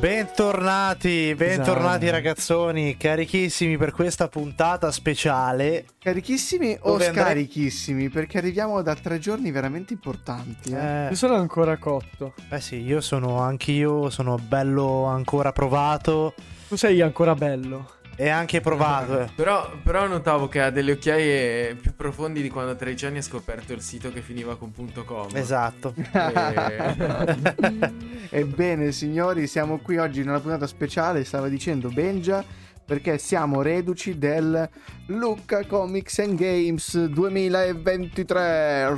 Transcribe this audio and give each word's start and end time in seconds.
Bentornati, 0.00 1.34
bentornati 1.34 2.04
Esatto. 2.06 2.10
ragazzoni, 2.10 2.96
carichissimi 2.96 3.76
per 3.76 3.92
questa 3.92 4.28
puntata 4.28 4.90
speciale. 4.90 5.84
Carichissimi 5.98 6.74
o 6.80 6.92
Dove 6.92 7.08
andrei- 7.08 7.24
scarichissimi? 7.24 8.08
Perché 8.08 8.38
arriviamo 8.38 8.80
da 8.80 8.94
tre 8.94 9.18
giorni 9.18 9.50
veramente 9.50 9.92
importanti. 9.92 10.70
Eh? 10.72 11.04
Eh, 11.04 11.08
Io 11.10 11.14
sono 11.16 11.34
ancora 11.34 11.76
cotto. 11.76 12.32
eh 12.48 12.60
sì, 12.62 12.76
io 12.76 13.02
sono 13.02 13.40
anch'io, 13.40 14.08
sono 14.08 14.36
bello 14.36 15.04
ancora 15.04 15.52
provato 15.52 16.32
Tu 16.68 16.76
sei 16.76 17.02
ancora 17.02 17.34
bello. 17.34 17.98
E 18.20 18.28
anche 18.28 18.60
provato. 18.60 19.18
eh. 19.20 19.30
Però, 19.34 19.70
però 19.82 20.06
notavo 20.06 20.46
che 20.46 20.60
ha 20.60 20.68
delle 20.68 20.92
occhiaie 20.92 21.74
più 21.74 21.94
profondi 21.96 22.42
di 22.42 22.50
quando 22.50 22.72
a 22.72 22.74
13 22.74 23.06
anni 23.06 23.16
ha 23.16 23.22
scoperto 23.22 23.72
il 23.72 23.80
sito 23.80 24.12
che 24.12 24.20
finiva 24.20 24.58
con 24.58 24.74
.com. 25.06 25.28
Esatto. 25.32 25.94
E- 25.96 27.88
Ebbene, 28.28 28.92
signori, 28.92 29.46
siamo 29.46 29.78
qui 29.78 29.96
oggi 29.96 30.20
in 30.20 30.28
una 30.28 30.38
puntata 30.38 30.66
speciale, 30.66 31.24
stava 31.24 31.48
dicendo 31.48 31.88
Benja, 31.88 32.44
perché 32.84 33.16
siamo 33.16 33.62
reduci 33.62 34.18
del 34.18 34.68
Lucca 35.06 35.64
Comics 35.64 36.18
and 36.18 36.34
Games 36.34 37.02
2023. 37.02 38.96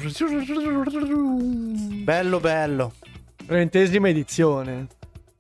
Bello 2.03 2.41
bello. 2.41 2.93
Trentesima 3.47 4.09
edizione. 4.09 4.89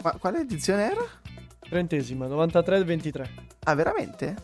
Ma 0.04 0.12
quale 0.20 0.38
edizione 0.42 0.84
era? 0.88 1.04
Trentesima, 1.68 2.26
93-23. 2.28 3.50
Ah, 3.64 3.74
veramente? 3.76 4.34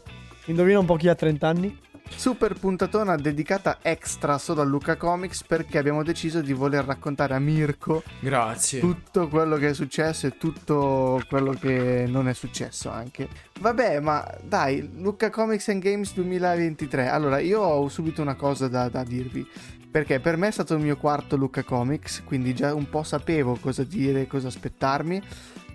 Indovina 0.45 0.79
un 0.79 0.87
po' 0.87 0.95
chi 0.95 1.09
ha 1.09 1.15
30 1.15 1.49
anni? 1.49 1.81
Super 2.09 2.55
puntatona 2.55 3.17
dedicata 3.17 3.79
extra 3.83 4.39
solo 4.39 4.61
a 4.63 4.65
Lucca 4.65 4.97
Comics 4.97 5.43
perché 5.43 5.77
abbiamo 5.77 6.05
deciso 6.05 6.41
di 6.41 6.53
voler 6.53 6.85
raccontare 6.85 7.35
a 7.35 7.41
Mirko 7.41 8.03
Grazie. 8.21 8.79
tutto 8.79 9.27
quello 9.29 9.57
che 9.57 9.71
è 9.71 9.75
successo 9.75 10.29
e 10.29 10.39
tutto 10.39 11.21
quello 11.29 11.51
che 11.53 12.07
non 12.07 12.29
è 12.29 12.33
successo 12.33 12.91
anche. 12.91 13.29
Vabbè, 13.59 13.99
ma 13.99 14.25
dai, 14.41 14.89
Lucca 14.95 15.31
Comics 15.31 15.69
and 15.69 15.83
Games 15.83 16.15
2023. 16.15 17.09
Allora, 17.09 17.41
io 17.41 17.61
ho 17.61 17.89
subito 17.89 18.23
una 18.23 18.37
cosa 18.37 18.69
da, 18.69 18.89
da 18.89 19.03
dirvi. 19.03 19.47
Perché 19.91 20.21
per 20.21 20.37
me 20.37 20.49
è 20.49 20.53
stato 20.53 20.75
il 20.75 20.81
mio 20.81 20.97
quarto 20.97 21.37
Lucca 21.37 21.65
Comics, 21.65 22.23
quindi 22.25 22.55
già 22.55 22.73
un 22.73 22.89
po' 22.89 23.03
sapevo 23.03 23.57
cosa 23.61 23.83
dire, 23.83 24.29
cosa 24.29 24.47
aspettarmi. 24.47 25.23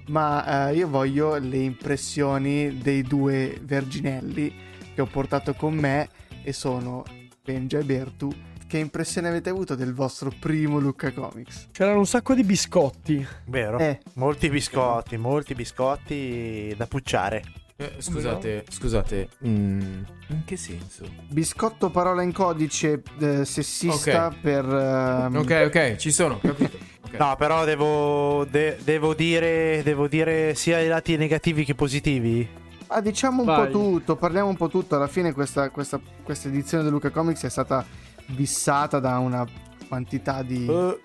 Ma 0.08 0.70
eh, 0.70 0.76
io 0.76 0.88
voglio 0.90 1.36
le 1.38 1.58
impressioni 1.58 2.78
dei 2.78 3.04
due 3.04 3.60
verginelli 3.64 4.54
che 4.94 5.02
ho 5.02 5.06
portato 5.06 5.54
con 5.54 5.74
me 5.76 6.10
e 6.44 6.52
sono 6.54 7.04
Benja 7.44 7.80
e 7.80 7.84
Bertu. 7.84 8.32
Che 8.68 8.78
impressione 8.80 9.28
avete 9.28 9.50
avuto 9.50 9.76
del 9.76 9.94
vostro 9.94 10.32
primo 10.40 10.80
Lucca 10.80 11.12
Comics? 11.12 11.68
C'erano 11.72 12.00
un 12.00 12.08
sacco 12.08 12.34
di 12.34 12.44
biscotti. 12.44 13.26
Vero? 13.46 13.78
Eh, 13.78 14.00
Molti 14.16 14.50
biscotti, 14.50 15.16
molti 15.18 15.54
biscotti 15.54 16.74
da 16.76 16.88
pucciare. 16.88 17.44
Eh, 17.76 17.96
scusate, 18.00 18.66
scusate. 18.70 19.30
mm, 19.48 19.80
in 20.28 20.44
che 20.46 20.58
senso? 20.58 21.06
Biscotto 21.30 21.90
parola 21.90 22.22
in 22.24 22.32
codice 22.32 23.02
eh, 23.20 23.46
sessista 23.46 24.28
Ok. 24.28 24.40
per... 24.42 24.66
ehm, 24.66 25.36
Ok, 25.36 25.64
ok, 25.68 25.96
ci 25.98 26.12
sono, 26.12 26.40
capito. 26.40 26.78
No, 27.18 27.36
però 27.36 27.64
devo, 27.66 28.46
de- 28.50 28.78
devo 28.84 29.14
dire, 29.14 29.82
devo 29.84 30.08
dire 30.08 30.56
sia 30.56 30.80
i 30.80 30.88
lati 30.88 31.16
negativi 31.18 31.64
che 31.66 31.76
positivi. 31.76 32.48
Ah, 32.88 33.02
diciamo 33.02 33.42
un 33.42 33.46
Vai. 33.48 33.66
po' 33.68 33.72
tutto, 33.72 34.16
parliamo 34.16 34.50
un 34.50 34.56
po' 34.58 34.68
tutto. 34.68 34.96
Alla 34.96 35.08
fine 35.08 35.32
questa, 35.34 35.70
questa, 35.70 36.00
questa 36.24 36.48
edizione 36.48 36.84
di 36.84 36.90
Luca 36.90 37.10
Comics 37.10 37.44
è 37.44 37.50
stata 37.50 37.86
bissata 38.28 39.00
da 39.00 39.18
una 39.20 39.46
quantità 39.88 40.42
di, 40.44 40.68
Eh, 40.68 41.00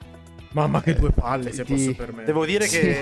Mamma 0.52 0.80
che 0.80 0.94
due 0.94 1.10
palle, 1.10 1.52
se 1.52 1.62
Ti- 1.62 1.74
posso 1.74 1.94
permettere. 1.94 2.24
devo 2.24 2.46
dire 2.46 2.66
Sì. 2.66 2.78
che 2.80 2.98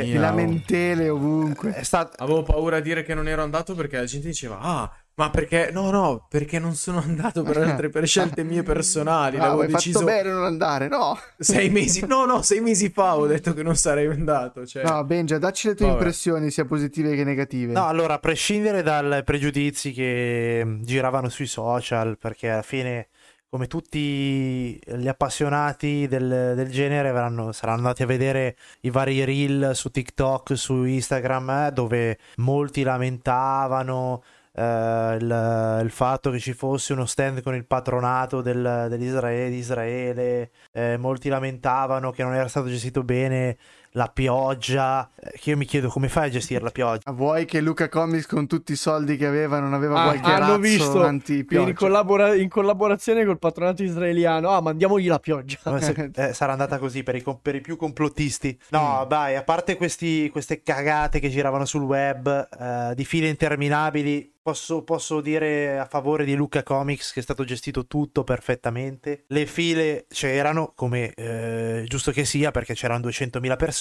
eh, 0.00 0.04
di 0.04 0.10
mia. 0.12 0.20
lamentele 0.20 1.08
ovunque. 1.08 1.72
è 1.74 1.82
stato... 1.82 2.22
Avevo 2.22 2.42
paura 2.44 2.76
a 2.76 2.80
dire 2.80 3.02
che 3.02 3.12
non 3.12 3.26
ero 3.26 3.42
andato 3.42 3.74
perché 3.74 3.96
la 3.96 4.04
gente 4.04 4.28
diceva 4.28 4.58
Ah, 4.60 4.90
ma 5.20 5.30
perché? 5.30 5.70
No, 5.72 5.90
no, 5.90 6.26
perché 6.28 6.58
non 6.58 6.74
sono 6.74 6.98
andato 7.00 7.42
per 7.42 7.58
altre 7.62 7.90
per 7.90 8.06
scelte 8.06 8.42
mie 8.42 8.62
personali. 8.62 9.36
Ah, 9.36 9.42
L'avevo 9.42 9.60
hai 9.62 9.68
deciso 9.68 9.98
fatto 10.00 10.10
bene 10.10 10.30
non 10.32 10.44
andare, 10.44 10.88
no? 10.88 11.18
sei 11.38 11.68
mesi. 11.70 12.06
No, 12.06 12.24
no, 12.24 12.40
sei 12.40 12.60
mesi 12.60 12.88
fa 12.88 13.16
ho 13.18 13.26
detto 13.26 13.52
che 13.52 13.62
non 13.62 13.76
sarei 13.76 14.06
andato. 14.06 14.64
Cioè, 14.66 14.82
No, 14.82 15.04
Benja, 15.04 15.36
dacci 15.38 15.68
le 15.68 15.74
tue 15.74 15.86
Vabbè. 15.86 15.98
impressioni, 15.98 16.50
sia 16.50 16.64
positive 16.64 17.14
che 17.14 17.24
negative. 17.24 17.72
No, 17.74 17.86
allora, 17.86 18.14
a 18.14 18.18
prescindere 18.18 18.82
dai 18.82 19.22
pregiudizi 19.22 19.92
che 19.92 20.62
mm, 20.64 20.82
giravano 20.82 21.28
sui 21.28 21.46
social, 21.46 22.16
perché 22.18 22.48
alla 22.48 22.62
fine, 22.62 23.08
come 23.50 23.66
tutti 23.66 24.76
gli 24.76 25.08
appassionati 25.08 26.06
del, 26.08 26.52
del 26.56 26.70
genere, 26.70 27.08
avranno- 27.10 27.52
saranno 27.52 27.78
andati 27.78 28.02
a 28.02 28.06
vedere 28.06 28.56
i 28.82 28.90
vari 28.90 29.22
reel 29.24 29.72
su 29.74 29.90
TikTok, 29.90 30.56
su 30.56 30.84
Instagram, 30.84 31.50
eh, 31.50 31.70
dove 31.72 32.18
molti 32.36 32.82
lamentavano 32.82 34.22
eh, 34.60 35.16
il, 35.18 35.80
il 35.84 35.90
fatto 35.90 36.30
che 36.30 36.38
ci 36.38 36.52
fosse 36.52 36.92
uno 36.92 37.06
stand 37.06 37.42
con 37.42 37.54
il 37.54 37.66
patronato 37.66 38.42
del- 38.42 38.86
dell'Israele, 38.88 39.48
di 39.50 39.56
Israele, 39.56 40.50
eh, 40.72 40.96
molti 40.98 41.28
lamentavano 41.28 42.10
che 42.10 42.22
non 42.22 42.34
era 42.34 42.48
stato 42.48 42.68
gestito 42.68 43.02
bene 43.02 43.56
la 43.94 44.06
pioggia, 44.08 45.10
eh, 45.16 45.32
che 45.38 45.50
io 45.50 45.56
mi 45.56 45.64
chiedo 45.64 45.88
come 45.88 46.08
fai 46.08 46.28
a 46.28 46.30
gestire 46.30 46.62
la 46.62 46.70
pioggia. 46.70 47.08
Ah, 47.10 47.12
Vuoi 47.12 47.44
che 47.44 47.60
Luca 47.60 47.88
Comics 47.88 48.26
con 48.26 48.46
tutti 48.46 48.72
i 48.72 48.76
soldi 48.76 49.16
che 49.16 49.26
aveva 49.26 49.58
non 49.58 49.74
aveva 49.74 50.00
Ah, 50.00 50.04
qualche 50.04 50.30
hanno 50.30 50.38
razzo 50.46 50.58
visto 50.58 51.04
in, 51.06 51.74
collabora- 51.74 52.34
in 52.34 52.48
collaborazione 52.48 53.24
col 53.24 53.38
patronato 53.38 53.82
israeliano. 53.82 54.50
Ah, 54.50 54.60
mandiamogli 54.60 55.08
la 55.08 55.18
pioggia. 55.18 55.58
Se- 55.80 56.10
eh, 56.14 56.32
sarà 56.32 56.52
andata 56.52 56.78
così 56.78 57.02
per 57.02 57.16
i, 57.16 57.22
com- 57.22 57.38
per 57.42 57.54
i 57.56 57.60
più 57.60 57.76
complottisti. 57.76 58.58
No, 58.68 59.02
Mm. 59.04 59.08
dai, 59.08 59.34
a 59.36 59.42
parte 59.42 59.76
questi- 59.76 60.28
queste 60.30 60.62
cagate 60.62 61.18
che 61.18 61.28
giravano 61.28 61.64
sul 61.64 61.82
web 61.82 62.48
eh, 62.60 62.94
di 62.94 63.04
file 63.04 63.28
interminabili, 63.28 64.34
posso, 64.42 64.82
posso 64.84 65.20
dire 65.20 65.78
a 65.78 65.84
favore 65.84 66.24
di 66.24 66.34
Luca 66.34 66.62
Comics 66.62 67.12
che 67.12 67.20
è 67.20 67.22
stato 67.22 67.44
gestito 67.44 67.86
tutto 67.86 68.24
perfettamente. 68.24 69.24
Le 69.28 69.46
file 69.46 70.06
c'erano, 70.08 70.72
come 70.74 71.12
eh, 71.14 71.84
giusto 71.86 72.10
che 72.10 72.24
sia, 72.24 72.50
perché 72.50 72.74
c'erano 72.74 73.00
200.000 73.08 73.56
persone. 73.56 73.78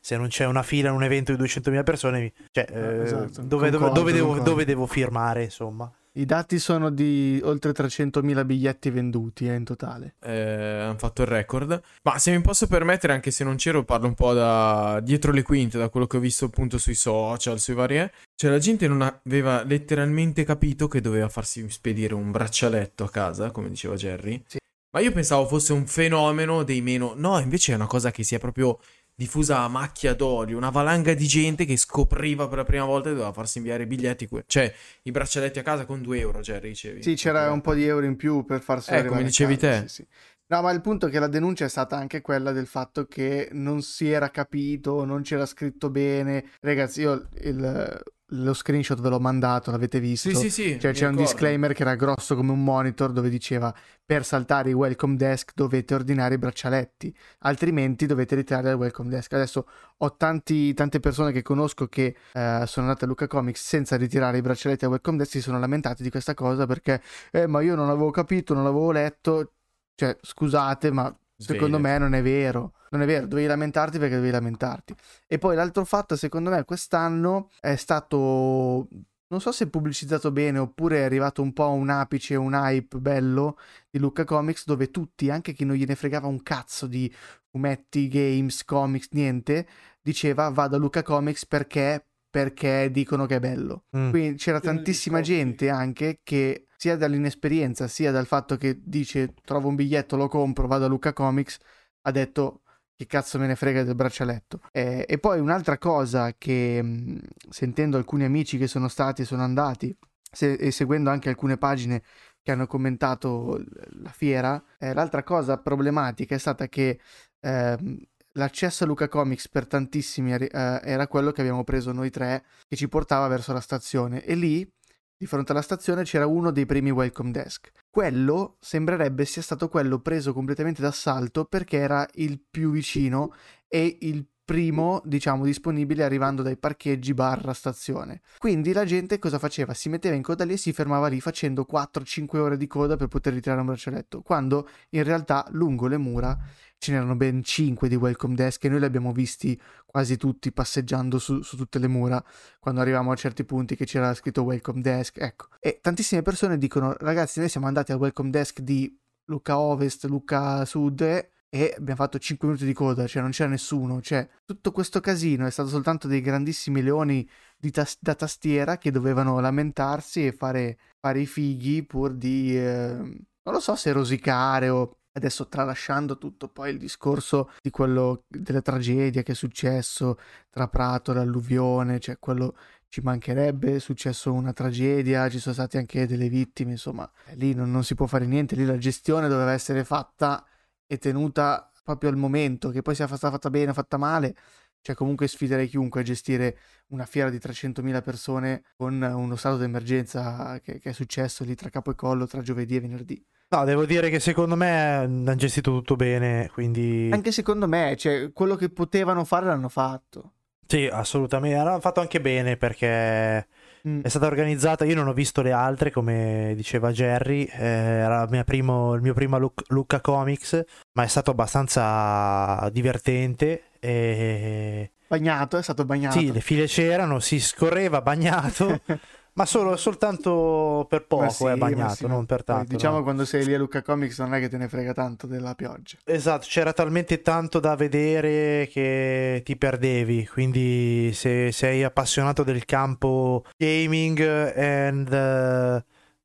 Se 0.00 0.16
non 0.16 0.28
c'è 0.28 0.46
una 0.46 0.62
fila 0.62 0.88
in 0.90 0.94
un 0.94 1.02
evento 1.02 1.34
di 1.34 1.42
200.000 1.42 1.82
persone, 1.82 2.32
cioè, 2.50 2.66
eh, 2.70 3.02
Esatto, 3.02 3.42
dove, 3.42 3.70
dove- 3.70 3.90
dove 3.92 4.12
devo, 4.12 4.38
dove 4.40 4.64
devo 4.64 4.86
firmare, 4.86 5.44
insomma? 5.44 5.90
I 6.14 6.26
dati 6.26 6.58
sono 6.58 6.90
di 6.90 7.40
oltre 7.42 7.72
300.000 7.72 8.44
biglietti 8.44 8.90
venduti 8.90 9.48
eh, 9.48 9.54
in 9.54 9.64
totale. 9.64 10.16
eh, 10.22 10.80
hanno 10.82 10.98
fatto 10.98 11.22
il 11.22 11.28
record. 11.28 11.80
Ma 12.02 12.18
se 12.18 12.36
mi 12.36 12.42
posso 12.42 12.66
permettere, 12.66 13.14
anche 13.14 13.30
se 13.30 13.44
non 13.44 13.56
c'ero, 13.56 13.82
parlo 13.82 14.08
un 14.08 14.14
po' 14.14 14.34
da 14.34 15.00
dietro 15.02 15.32
le 15.32 15.40
quinte, 15.42 15.78
da 15.78 15.88
quello 15.88 16.06
che 16.06 16.18
ho 16.18 16.20
visto 16.20 16.44
appunto 16.44 16.76
sui 16.76 16.94
social, 16.94 17.58
sui 17.58 17.72
vari. 17.72 17.96
eh. 17.98 18.10
Cioè, 18.34 18.50
la 18.50 18.58
gente 18.58 18.86
non 18.88 19.00
aveva 19.00 19.62
letteralmente 19.64 20.44
capito 20.44 20.86
che 20.86 21.00
doveva 21.00 21.30
farsi 21.30 21.66
spedire 21.70 22.12
un 22.12 22.30
braccialetto 22.30 23.04
a 23.04 23.08
casa, 23.10 23.50
come 23.50 23.70
diceva 23.70 23.94
Jerry. 23.94 24.42
Sì. 24.46 24.58
Ma 24.94 25.00
io 25.00 25.12
pensavo 25.12 25.46
fosse 25.46 25.72
un 25.72 25.86
fenomeno 25.86 26.62
dei 26.62 26.82
meno. 26.82 27.14
No, 27.16 27.38
invece 27.38 27.72
è 27.72 27.74
una 27.76 27.86
cosa 27.86 28.10
che 28.10 28.22
si 28.22 28.34
è 28.34 28.38
proprio 28.38 28.78
diffusa 29.22 29.60
a 29.60 29.68
macchia 29.68 30.14
d'olio. 30.14 30.56
Una 30.56 30.70
valanga 30.70 31.14
di 31.14 31.26
gente 31.26 31.64
che 31.64 31.76
scopriva 31.76 32.48
per 32.48 32.58
la 32.58 32.64
prima 32.64 32.84
volta 32.84 33.08
che 33.08 33.14
doveva 33.14 33.32
farsi 33.32 33.58
inviare 33.58 33.84
i 33.84 33.86
biglietti. 33.86 34.26
que- 34.26 34.44
Cioè, 34.46 34.72
i 35.02 35.10
braccialetti 35.10 35.58
a 35.58 35.62
casa 35.62 35.84
con 35.86 36.02
2 36.02 36.18
euro, 36.18 36.40
Jerry, 36.40 36.68
dicevi. 36.70 37.02
Sì, 37.02 37.14
c'era 37.14 37.50
un 37.50 37.60
po' 37.60 37.74
di 37.74 37.84
euro 37.86 38.04
in 38.06 38.16
più 38.16 38.44
per 38.44 38.60
farselo 38.60 39.00
Eh, 39.00 39.06
come 39.06 39.24
dicevi 39.24 39.56
casa, 39.56 39.80
te. 39.82 39.88
sì, 39.88 39.94
sì. 40.02 40.06
No, 40.48 40.60
ma 40.60 40.70
il 40.70 40.80
punto 40.82 41.06
è 41.06 41.10
che 41.10 41.18
la 41.18 41.28
denuncia 41.28 41.64
è 41.64 41.68
stata 41.68 41.96
anche 41.96 42.20
quella 42.20 42.52
del 42.52 42.66
fatto 42.66 43.06
che 43.06 43.48
non 43.52 43.80
si 43.80 44.10
era 44.10 44.30
capito, 44.30 45.04
non 45.04 45.22
c'era 45.22 45.46
scritto 45.46 45.88
bene. 45.88 46.44
Ragazzi, 46.60 47.00
io 47.00 47.28
il- 47.42 48.02
lo 48.32 48.54
screenshot 48.54 49.00
ve 49.00 49.08
l'ho 49.08 49.20
mandato, 49.20 49.70
l'avete 49.70 50.00
visto. 50.00 50.28
Sì, 50.30 50.36
sì, 50.36 50.50
sì. 50.50 50.80
Cioè 50.80 50.92
c'è 50.92 51.06
un 51.06 51.16
disclaimer 51.16 51.72
che 51.72 51.82
era 51.82 51.94
grosso 51.94 52.34
come 52.34 52.52
un 52.52 52.62
monitor 52.62 53.12
dove 53.12 53.28
diceva 53.28 53.74
per 54.04 54.24
saltare 54.24 54.70
i 54.70 54.72
welcome 54.72 55.16
desk 55.16 55.52
dovete 55.54 55.94
ordinare 55.94 56.34
i 56.34 56.38
braccialetti, 56.38 57.14
altrimenti 57.40 58.06
dovete 58.06 58.34
ritirare 58.34 58.70
il 58.70 58.76
welcome 58.76 59.08
desk. 59.08 59.32
Adesso 59.32 59.66
ho 59.96 60.16
tanti- 60.16 60.74
tante 60.74 61.00
persone 61.00 61.32
che 61.32 61.42
conosco 61.42 61.86
che 61.88 62.16
eh, 62.32 62.64
sono 62.66 62.86
andate 62.86 63.04
a 63.04 63.08
Luca 63.08 63.26
Comics 63.26 63.62
senza 63.64 63.96
ritirare 63.96 64.38
i 64.38 64.42
braccialetti 64.42 64.84
al 64.84 64.90
welcome 64.90 65.18
desk, 65.18 65.30
si 65.30 65.40
sono 65.40 65.58
lamentati 65.58 66.02
di 66.02 66.10
questa 66.10 66.34
cosa 66.34 66.66
perché 66.66 67.02
eh, 67.30 67.46
ma 67.46 67.60
io 67.60 67.74
non 67.74 67.88
avevo 67.88 68.10
capito, 68.10 68.54
non 68.54 68.64
l'avevo 68.64 68.90
letto. 68.90 69.52
Cioè, 69.94 70.16
scusate, 70.20 70.90
ma 70.90 71.14
secondo 71.42 71.78
me 71.78 71.98
non 71.98 72.14
è 72.14 72.22
vero. 72.22 72.74
Non 72.90 73.02
è 73.02 73.06
vero, 73.06 73.26
dovevi 73.26 73.46
lamentarti 73.46 73.98
perché 73.98 74.16
dovevi 74.16 74.32
lamentarti. 74.32 74.94
E 75.26 75.38
poi 75.38 75.56
l'altro 75.56 75.84
fatto, 75.84 76.14
secondo 76.14 76.50
me, 76.50 76.64
quest'anno 76.64 77.50
è 77.60 77.76
stato. 77.76 78.86
Non 79.28 79.40
so 79.40 79.50
se 79.50 79.70
pubblicizzato 79.70 80.30
bene 80.30 80.58
oppure 80.58 80.98
è 80.98 81.02
arrivato 81.04 81.40
un 81.40 81.54
po' 81.54 81.70
un 81.70 81.88
apice, 81.88 82.34
un 82.34 82.52
hype 82.52 82.98
bello 82.98 83.56
di 83.88 83.98
Lucca 83.98 84.24
Comics 84.24 84.66
dove 84.66 84.90
tutti, 84.90 85.30
anche 85.30 85.54
chi 85.54 85.64
non 85.64 85.74
gliene 85.74 85.94
fregava 85.94 86.26
un 86.26 86.42
cazzo 86.42 86.86
di 86.86 87.10
fumetti, 87.50 88.08
games, 88.08 88.62
comics, 88.62 89.08
niente, 89.12 89.66
diceva 90.02 90.50
vado 90.50 90.76
a 90.76 90.78
Lucca 90.78 91.02
Comics 91.02 91.46
perché, 91.46 92.08
perché 92.32 92.90
dicono 92.90 93.26
che 93.26 93.36
è 93.36 93.40
bello. 93.40 93.84
Mm. 93.94 94.08
Quindi 94.08 94.38
c'era 94.38 94.58
tantissima 94.58 95.20
gente 95.20 95.68
anche 95.68 96.20
che 96.22 96.64
sia 96.78 96.96
dall'inesperienza 96.96 97.86
sia 97.88 98.10
dal 98.10 98.26
fatto 98.26 98.56
che 98.56 98.80
dice 98.82 99.34
trovo 99.44 99.68
un 99.68 99.74
biglietto, 99.74 100.16
lo 100.16 100.28
compro, 100.28 100.66
vado 100.66 100.86
a 100.86 100.88
Lucca 100.88 101.12
Comics, 101.12 101.58
ha 102.00 102.10
detto 102.10 102.62
che 102.96 103.04
cazzo 103.06 103.38
me 103.38 103.46
ne 103.46 103.54
frega 103.54 103.82
del 103.84 103.94
braccialetto. 103.94 104.62
Eh, 104.72 105.04
e 105.06 105.18
poi 105.18 105.40
un'altra 105.40 105.76
cosa 105.76 106.34
che 106.38 106.82
mh, 106.82 107.20
sentendo 107.50 107.98
alcuni 107.98 108.24
amici 108.24 108.56
che 108.56 108.66
sono 108.66 108.88
stati 108.88 109.22
e 109.22 109.24
sono 109.26 109.42
andati 109.42 109.94
se- 110.32 110.54
e 110.54 110.70
seguendo 110.70 111.10
anche 111.10 111.28
alcune 111.28 111.58
pagine 111.58 112.02
che 112.40 112.50
hanno 112.50 112.66
commentato 112.66 113.62
la 114.02 114.10
fiera, 114.10 114.60
eh, 114.78 114.94
l'altra 114.94 115.22
cosa 115.22 115.58
problematica 115.58 116.34
è 116.34 116.38
stata 116.38 116.66
che 116.68 116.98
ehm, 117.40 117.98
l'accesso 118.32 118.84
a 118.84 118.86
Luca 118.86 119.08
Comics 119.08 119.48
per 119.48 119.66
tantissimi 119.66 120.32
eh, 120.32 120.48
era 120.50 121.06
quello 121.06 121.32
che 121.32 121.40
abbiamo 121.40 121.64
preso 121.64 121.92
noi 121.92 122.10
tre 122.10 122.44
che 122.68 122.76
ci 122.76 122.88
portava 122.88 123.26
verso 123.28 123.52
la 123.52 123.60
stazione 123.60 124.24
e 124.24 124.34
lì 124.34 124.70
di 125.16 125.28
fronte 125.28 125.52
alla 125.52 125.62
stazione 125.62 126.02
c'era 126.02 126.26
uno 126.26 126.50
dei 126.50 126.66
primi 126.66 126.90
welcome 126.90 127.30
desk. 127.30 127.70
Quello 127.88 128.56
sembrerebbe 128.58 129.24
sia 129.24 129.40
stato 129.40 129.68
quello 129.68 130.00
preso 130.00 130.32
completamente 130.32 130.82
d'assalto 130.82 131.44
perché 131.44 131.76
era 131.76 132.04
il 132.14 132.40
più 132.50 132.72
vicino 132.72 133.32
e 133.68 133.98
il 134.00 134.26
primo, 134.44 135.00
diciamo, 135.04 135.44
disponibile 135.44 136.02
arrivando 136.02 136.42
dai 136.42 136.56
parcheggi 136.56 137.14
barra 137.14 137.54
stazione. 137.54 138.22
Quindi 138.38 138.72
la 138.72 138.84
gente 138.84 139.20
cosa 139.20 139.38
faceva? 139.38 139.74
Si 139.74 139.88
metteva 139.88 140.16
in 140.16 140.22
coda 140.22 140.44
lì 140.44 140.54
e 140.54 140.56
si 140.56 140.72
fermava 140.72 141.06
lì 141.06 141.20
facendo 141.20 141.66
4-5 141.70 142.36
ore 142.38 142.56
di 142.56 142.66
coda 142.66 142.96
per 142.96 143.06
poter 143.06 143.32
ritirare 143.32 143.60
un 143.60 143.66
braccialetto, 143.66 144.22
quando 144.22 144.68
in 144.90 145.04
realtà 145.04 145.46
lungo 145.50 145.86
le 145.86 145.98
mura 145.98 146.36
ce 146.82 146.90
n'erano 146.90 147.14
ben 147.14 147.44
5 147.44 147.88
di 147.88 147.94
welcome 147.94 148.34
desk 148.34 148.64
e 148.64 148.68
noi 148.68 148.80
li 148.80 148.84
abbiamo 148.84 149.12
visti 149.12 149.58
quasi 149.86 150.16
tutti 150.16 150.50
passeggiando 150.50 151.20
su, 151.20 151.40
su 151.42 151.56
tutte 151.56 151.78
le 151.78 151.86
mura 151.86 152.22
quando 152.58 152.80
arrivavamo 152.80 153.12
a 153.12 153.14
certi 153.14 153.44
punti 153.44 153.76
che 153.76 153.84
c'era 153.84 154.12
scritto 154.14 154.42
welcome 154.42 154.80
desk, 154.80 155.18
ecco. 155.18 155.46
E 155.60 155.78
tantissime 155.80 156.22
persone 156.22 156.58
dicono 156.58 156.92
ragazzi 156.98 157.38
noi 157.38 157.48
siamo 157.48 157.68
andati 157.68 157.92
al 157.92 157.98
welcome 157.98 158.30
desk 158.30 158.58
di 158.58 158.98
Lucca 159.26 159.60
Ovest, 159.60 160.06
Lucca 160.06 160.64
Sud 160.64 161.02
e 161.02 161.74
abbiamo 161.76 162.00
fatto 162.00 162.18
5 162.18 162.48
minuti 162.48 162.66
di 162.66 162.72
coda, 162.72 163.06
cioè 163.06 163.22
non 163.22 163.30
c'era 163.30 163.50
nessuno, 163.50 164.00
cioè 164.00 164.28
tutto 164.44 164.72
questo 164.72 164.98
casino 164.98 165.46
è 165.46 165.50
stato 165.52 165.68
soltanto 165.68 166.08
dei 166.08 166.20
grandissimi 166.20 166.82
leoni 166.82 167.28
tas- 167.70 167.98
da 168.00 168.16
tastiera 168.16 168.76
che 168.76 168.90
dovevano 168.90 169.38
lamentarsi 169.38 170.26
e 170.26 170.32
fare, 170.32 170.78
fare 170.98 171.20
i 171.20 171.26
fighi 171.26 171.84
pur 171.84 172.12
di, 172.12 172.58
eh, 172.58 172.96
non 172.96 173.54
lo 173.54 173.60
so 173.60 173.76
se 173.76 173.92
rosicare 173.92 174.68
o 174.68 174.96
adesso 175.12 175.48
tralasciando 175.48 176.18
tutto 176.18 176.48
poi 176.48 176.70
il 176.70 176.78
discorso 176.78 177.50
di 177.60 177.70
quello 177.70 178.24
della 178.28 178.62
tragedia 178.62 179.22
che 179.22 179.32
è 179.32 179.34
successo 179.34 180.18
tra 180.50 180.68
Prato 180.68 181.12
e 181.12 181.14
l'alluvione, 181.14 182.00
cioè 182.00 182.18
quello 182.18 182.56
ci 182.88 183.00
mancherebbe, 183.00 183.76
è 183.76 183.78
successo 183.78 184.32
una 184.32 184.52
tragedia, 184.52 185.28
ci 185.30 185.38
sono 185.38 185.54
state 185.54 185.78
anche 185.78 186.06
delle 186.06 186.28
vittime, 186.28 186.72
insomma, 186.72 187.10
lì 187.34 187.54
non, 187.54 187.70
non 187.70 187.84
si 187.84 187.94
può 187.94 188.06
fare 188.06 188.26
niente, 188.26 188.54
lì 188.54 188.66
la 188.66 188.76
gestione 188.76 189.28
doveva 189.28 189.52
essere 189.52 189.84
fatta 189.84 190.44
e 190.86 190.98
tenuta 190.98 191.70
proprio 191.82 192.10
al 192.10 192.16
momento, 192.16 192.70
che 192.70 192.82
poi 192.82 192.94
sia 192.94 193.06
stata 193.06 193.30
fatta 193.30 193.50
bene 193.50 193.70
o 193.70 193.74
fatta 193.74 193.96
male, 193.96 194.36
cioè 194.82 194.94
comunque 194.94 195.28
sfiderei 195.28 195.68
chiunque 195.68 196.00
a 196.00 196.04
gestire 196.04 196.58
una 196.88 197.06
fiera 197.06 197.30
di 197.30 197.38
300.000 197.38 198.02
persone 198.02 198.62
con 198.76 199.00
uno 199.00 199.36
stato 199.36 199.56
d'emergenza 199.56 200.60
che, 200.60 200.78
che, 200.78 200.90
è 200.90 200.92
successo 200.92 201.44
lì 201.44 201.54
tra 201.54 201.70
capo 201.70 201.92
e 201.92 201.94
collo, 201.94 202.26
tra 202.26 202.42
giovedì 202.42 202.76
e 202.76 202.80
venerdì. 202.80 203.24
No, 203.48 203.64
devo 203.64 203.84
dire 203.84 204.10
che 204.10 204.18
secondo 204.18 204.56
me 204.56 204.96
hanno 204.96 205.34
gestito 205.34 205.70
tutto 205.70 205.94
bene, 205.94 206.50
quindi... 206.52 207.10
Anche 207.12 207.32
secondo 207.32 207.68
me, 207.68 207.96
cioè 207.96 208.32
quello 208.32 208.56
che 208.56 208.70
potevano 208.70 209.24
fare 209.24 209.46
l'hanno 209.46 209.68
fatto. 209.68 210.32
Sì, 210.66 210.86
assolutamente, 210.86 211.62
l'hanno 211.62 211.80
fatto 211.80 212.00
anche 212.00 212.20
bene 212.20 212.56
perché 212.56 213.46
mm. 213.88 214.00
è 214.02 214.08
stata 214.08 214.26
organizzata, 214.26 214.84
io 214.84 214.94
non 214.94 215.08
ho 215.08 215.12
visto 215.12 215.42
le 215.42 215.52
altre 215.52 215.90
come 215.90 216.52
diceva 216.56 216.92
Jerry, 216.92 217.44
eh, 217.44 217.64
era 217.64 218.22
il 218.22 218.30
mio 218.30 218.44
primo, 218.44 218.94
il 218.94 219.02
mio 219.02 219.14
primo 219.14 219.38
Luc- 219.38 219.64
Lucca 219.68 220.00
Comics, 220.00 220.64
ma 220.92 221.02
è 221.02 221.08
stato 221.08 221.30
abbastanza 221.30 222.68
divertente 222.72 223.64
e... 223.78 224.92
Bagnato, 225.06 225.58
è 225.58 225.62
stato 225.62 225.84
bagnato. 225.84 226.18
Sì, 226.18 226.32
le 226.32 226.40
file 226.40 226.66
c'erano, 226.66 227.20
si 227.20 227.38
scorreva 227.38 228.00
bagnato. 228.00 228.80
Ma 229.34 229.46
solo, 229.46 229.76
soltanto 229.76 230.86
per 230.90 231.06
poco 231.06 231.30
sì, 231.30 231.46
è 231.46 231.56
bagnato, 231.56 231.94
sì, 231.94 232.06
non 232.06 232.26
per 232.26 232.44
tanto. 232.44 232.74
Diciamo 232.74 232.98
no. 232.98 233.02
quando 233.02 233.24
sei 233.24 233.46
lì 233.46 233.54
a 233.54 233.58
Luca 233.58 233.80
Comics 233.80 234.18
non 234.18 234.34
è 234.34 234.40
che 234.40 234.50
te 234.50 234.58
ne 234.58 234.68
frega 234.68 234.92
tanto 234.92 235.26
della 235.26 235.54
pioggia. 235.54 235.96
Esatto, 236.04 236.44
c'era 236.46 236.74
talmente 236.74 237.22
tanto 237.22 237.58
da 237.58 237.74
vedere 237.74 238.68
che 238.70 239.40
ti 239.42 239.56
perdevi, 239.56 240.26
quindi 240.26 241.12
se 241.14 241.50
sei 241.50 241.82
appassionato 241.82 242.42
del 242.42 242.66
campo 242.66 243.44
gaming 243.56 244.20
and 244.20 245.12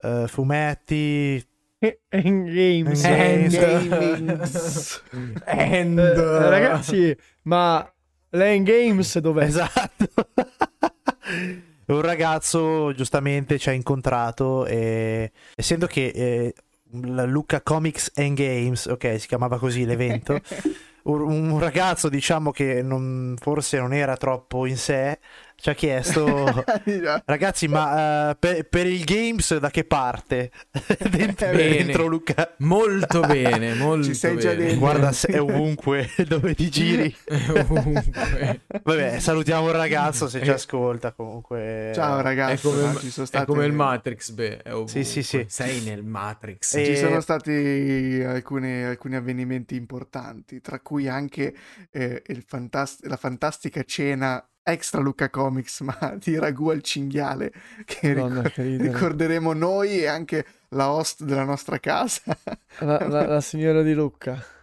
uh, 0.01 0.07
uh, 0.07 0.27
fumetti... 0.27 1.47
And 2.09 2.49
games. 2.49 3.03
And 3.05 3.49
games. 3.49 5.03
and... 5.45 5.97
Uh, 5.97 6.49
ragazzi, 6.49 7.15
ma 7.43 7.89
l'end 8.31 8.65
games 8.65 9.17
dov'è? 9.19 9.43
Esatto 9.45 10.09
un 11.87 12.01
ragazzo 12.01 12.93
giustamente 12.93 13.57
ci 13.57 13.69
ha 13.69 13.71
incontrato 13.71 14.65
e 14.65 15.31
essendo 15.55 15.87
che 15.87 16.07
eh, 16.07 16.53
la 17.03 17.25
Luca 17.25 17.61
Comics 17.61 18.11
and 18.15 18.35
Games, 18.35 18.85
ok, 18.85 19.19
si 19.19 19.27
chiamava 19.27 19.57
così 19.57 19.85
l'evento, 19.85 20.39
un, 21.03 21.21
un 21.51 21.59
ragazzo 21.59 22.09
diciamo 22.09 22.51
che 22.51 22.81
non, 22.81 23.35
forse 23.39 23.77
non 23.79 23.93
era 23.93 24.17
troppo 24.17 24.65
in 24.65 24.77
sé, 24.77 25.19
ci 25.59 25.71
ha 25.71 25.73
chiesto 25.73 26.63
ragazzi 27.25 27.67
ma 27.67 28.29
uh, 28.29 28.37
per, 28.37 28.67
per, 28.69 28.85
il 28.85 29.03
games 29.03 29.57
da 29.57 29.71
che 29.71 29.85
parte? 29.85 30.51
Dentro, 31.09 31.51
dentro 31.51 32.05
Luca. 32.05 32.53
Molto 32.59 33.21
bene 33.21 33.73
molto 33.73 34.05
ci 34.05 34.13
sei 34.13 34.35
bene. 34.35 34.41
già 34.41 34.53
dentro. 34.53 34.77
Guarda 34.77 35.11
è 35.25 35.39
ovunque 35.39 36.09
dove 36.27 36.53
ti 36.53 36.69
giri. 36.69 37.15
Ovunque. 37.55 38.61
Vabbè 38.83 39.19
salutiamo 39.19 39.67
il 39.69 39.73
ragazzo 39.73 40.27
se 40.27 40.43
ci 40.43 40.49
ascolta 40.51 41.11
comunque. 41.13 41.91
Ciao 41.95 42.21
ragazzi 42.21 42.67
è 42.67 42.69
come, 42.69 42.81
no, 42.81 42.95
ci 42.99 43.09
sono 43.09 43.25
state... 43.25 43.43
è 43.43 43.47
come 43.47 43.65
il 43.65 43.73
Matrix 43.73 44.31
beh 44.31 44.61
è 44.61 44.71
sì 44.85 45.03
sì 45.03 45.23
sì. 45.23 45.45
Sei 45.47 45.81
nel 45.81 46.03
Matrix. 46.03 46.75
E... 46.75 46.85
ci 46.85 46.97
sono 46.97 47.19
stati 47.19 48.23
alcuni, 48.23 48.83
alcuni 48.83 49.15
avvenimenti 49.15 49.75
importanti 49.75 50.61
tra 50.61 50.79
cui 50.79 51.07
anche 51.07 51.55
eh, 51.91 52.21
fantast- 52.45 53.05
la 53.05 53.17
fantastica 53.17 53.83
cena 53.83 54.47
extra 54.67 55.01
Luca 55.01 55.29
Comics, 55.29 55.81
ma 55.87 56.15
di 56.21 56.37
ragù 56.37 56.69
al 56.69 56.81
cinghiale 56.81 57.51
che 57.85 58.13
ricor- 58.13 58.55
ricorderemo 58.55 59.53
noi 59.53 59.99
e 59.99 60.07
anche 60.07 60.45
la 60.69 60.91
host 60.91 61.23
della 61.23 61.45
nostra 61.45 61.79
casa. 61.79 62.23
La, 62.79 63.07
la, 63.07 63.25
la 63.25 63.41
signora 63.41 63.81
di 63.81 63.93
Lucca. 63.93 64.43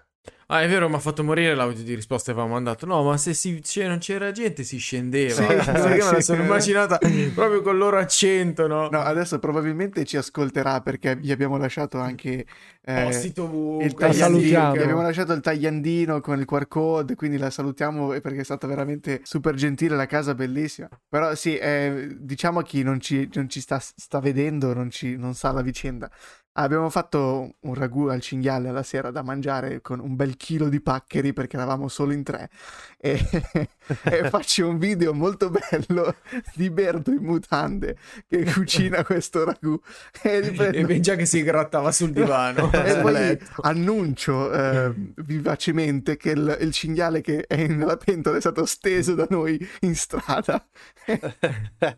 Ah, 0.48 0.62
è 0.62 0.68
vero, 0.68 0.88
mi 0.88 0.94
ha 0.96 0.98
fatto 0.98 1.24
morire 1.24 1.54
l'audio 1.54 1.82
di 1.82 1.94
risposta 1.94 2.26
che 2.26 2.30
avevamo 2.32 2.54
mandato. 2.54 2.84
No, 2.86 3.02
ma 3.02 3.16
se 3.16 3.32
si, 3.32 3.62
cioè, 3.62 3.88
non 3.88 3.98
c'era 3.98 4.30
gente 4.30 4.62
si 4.62 4.78
scendeva. 4.78 5.34
Sì, 5.34 5.46
perché 5.46 5.80
sì, 5.80 6.06
me 6.06 6.12
la 6.12 6.20
sono 6.20 6.42
immaginata 6.42 6.98
proprio 7.34 7.62
con 7.62 7.72
il 7.72 7.78
loro 7.78 7.98
accento, 7.98 8.66
no? 8.66 8.88
No, 8.90 9.00
adesso 9.00 9.38
probabilmente 9.38 10.04
ci 10.04 10.16
ascolterà 10.16 10.80
perché 10.80 11.16
gli 11.20 11.30
abbiamo 11.30 11.56
lasciato 11.56 11.98
anche 11.98 12.44
eh, 12.86 13.08
il 13.08 13.94
tagliandino. 13.94 14.74
Gli 14.74 14.78
abbiamo 14.78 15.02
lasciato 15.02 15.32
il 15.32 15.40
tagliandino 15.40 16.20
con 16.20 16.38
il 16.38 16.44
QR 16.44 16.68
code, 16.68 17.14
quindi 17.14 17.38
la 17.38 17.48
salutiamo 17.48 18.08
perché 18.08 18.40
è 18.40 18.44
stata 18.44 18.66
veramente 18.66 19.20
super 19.24 19.54
gentile, 19.54 19.96
la 19.96 20.06
casa 20.06 20.34
bellissima. 20.34 20.88
Però 21.08 21.34
sì, 21.34 21.56
eh, 21.56 22.14
diciamo 22.18 22.58
a 22.58 22.62
chi 22.62 22.82
non 22.82 23.00
ci, 23.00 23.30
non 23.32 23.48
ci 23.48 23.60
sta, 23.60 23.78
sta, 23.78 24.20
vedendo, 24.20 24.74
non, 24.74 24.90
ci, 24.90 25.16
non 25.16 25.34
sa 25.34 25.52
la 25.52 25.62
vicenda. 25.62 26.10
Abbiamo 26.56 26.88
fatto 26.88 27.56
un 27.61 27.75
ragù 27.75 28.06
al 28.06 28.20
cinghiale 28.20 28.68
alla 28.68 28.84
sera 28.84 29.11
da 29.11 29.23
mangiare 29.23 29.80
con 29.80 29.99
un 29.99 30.14
bel 30.14 30.37
chilo 30.37 30.68
di 30.68 30.80
paccheri 30.80 31.32
perché 31.32 31.56
eravamo 31.56 31.88
solo 31.88 32.12
in 32.12 32.23
tre. 32.23 32.49
E, 32.96 33.18
e 34.02 34.28
faccio 34.30 34.68
un 34.68 34.78
video 34.78 35.12
molto 35.12 35.50
bello 35.50 36.16
di 36.54 36.70
Berto 36.70 37.10
in 37.10 37.22
mutande 37.22 37.96
che 38.28 38.44
cucina 38.44 39.04
questo 39.04 39.44
ragù. 39.44 39.78
E, 40.22 40.40
riprendo... 40.40 40.92
e 40.92 41.00
già 41.00 41.14
che 41.16 41.26
si 41.26 41.42
grattava 41.42 41.92
sul 41.92 42.10
divano. 42.10 42.70
E 42.84 42.98
poi 42.98 43.38
annuncio 43.62 44.52
eh, 44.52 44.92
vivacemente 45.16 46.16
che 46.16 46.30
il, 46.30 46.56
il, 46.60 46.72
cinghiale 46.72 47.20
che 47.20 47.46
è 47.46 47.66
nella 47.66 47.96
pentola 47.96 48.36
è 48.36 48.40
stato 48.40 48.66
steso 48.66 49.14
da 49.14 49.26
noi 49.30 49.58
in 49.80 49.94
strada. 49.94 50.64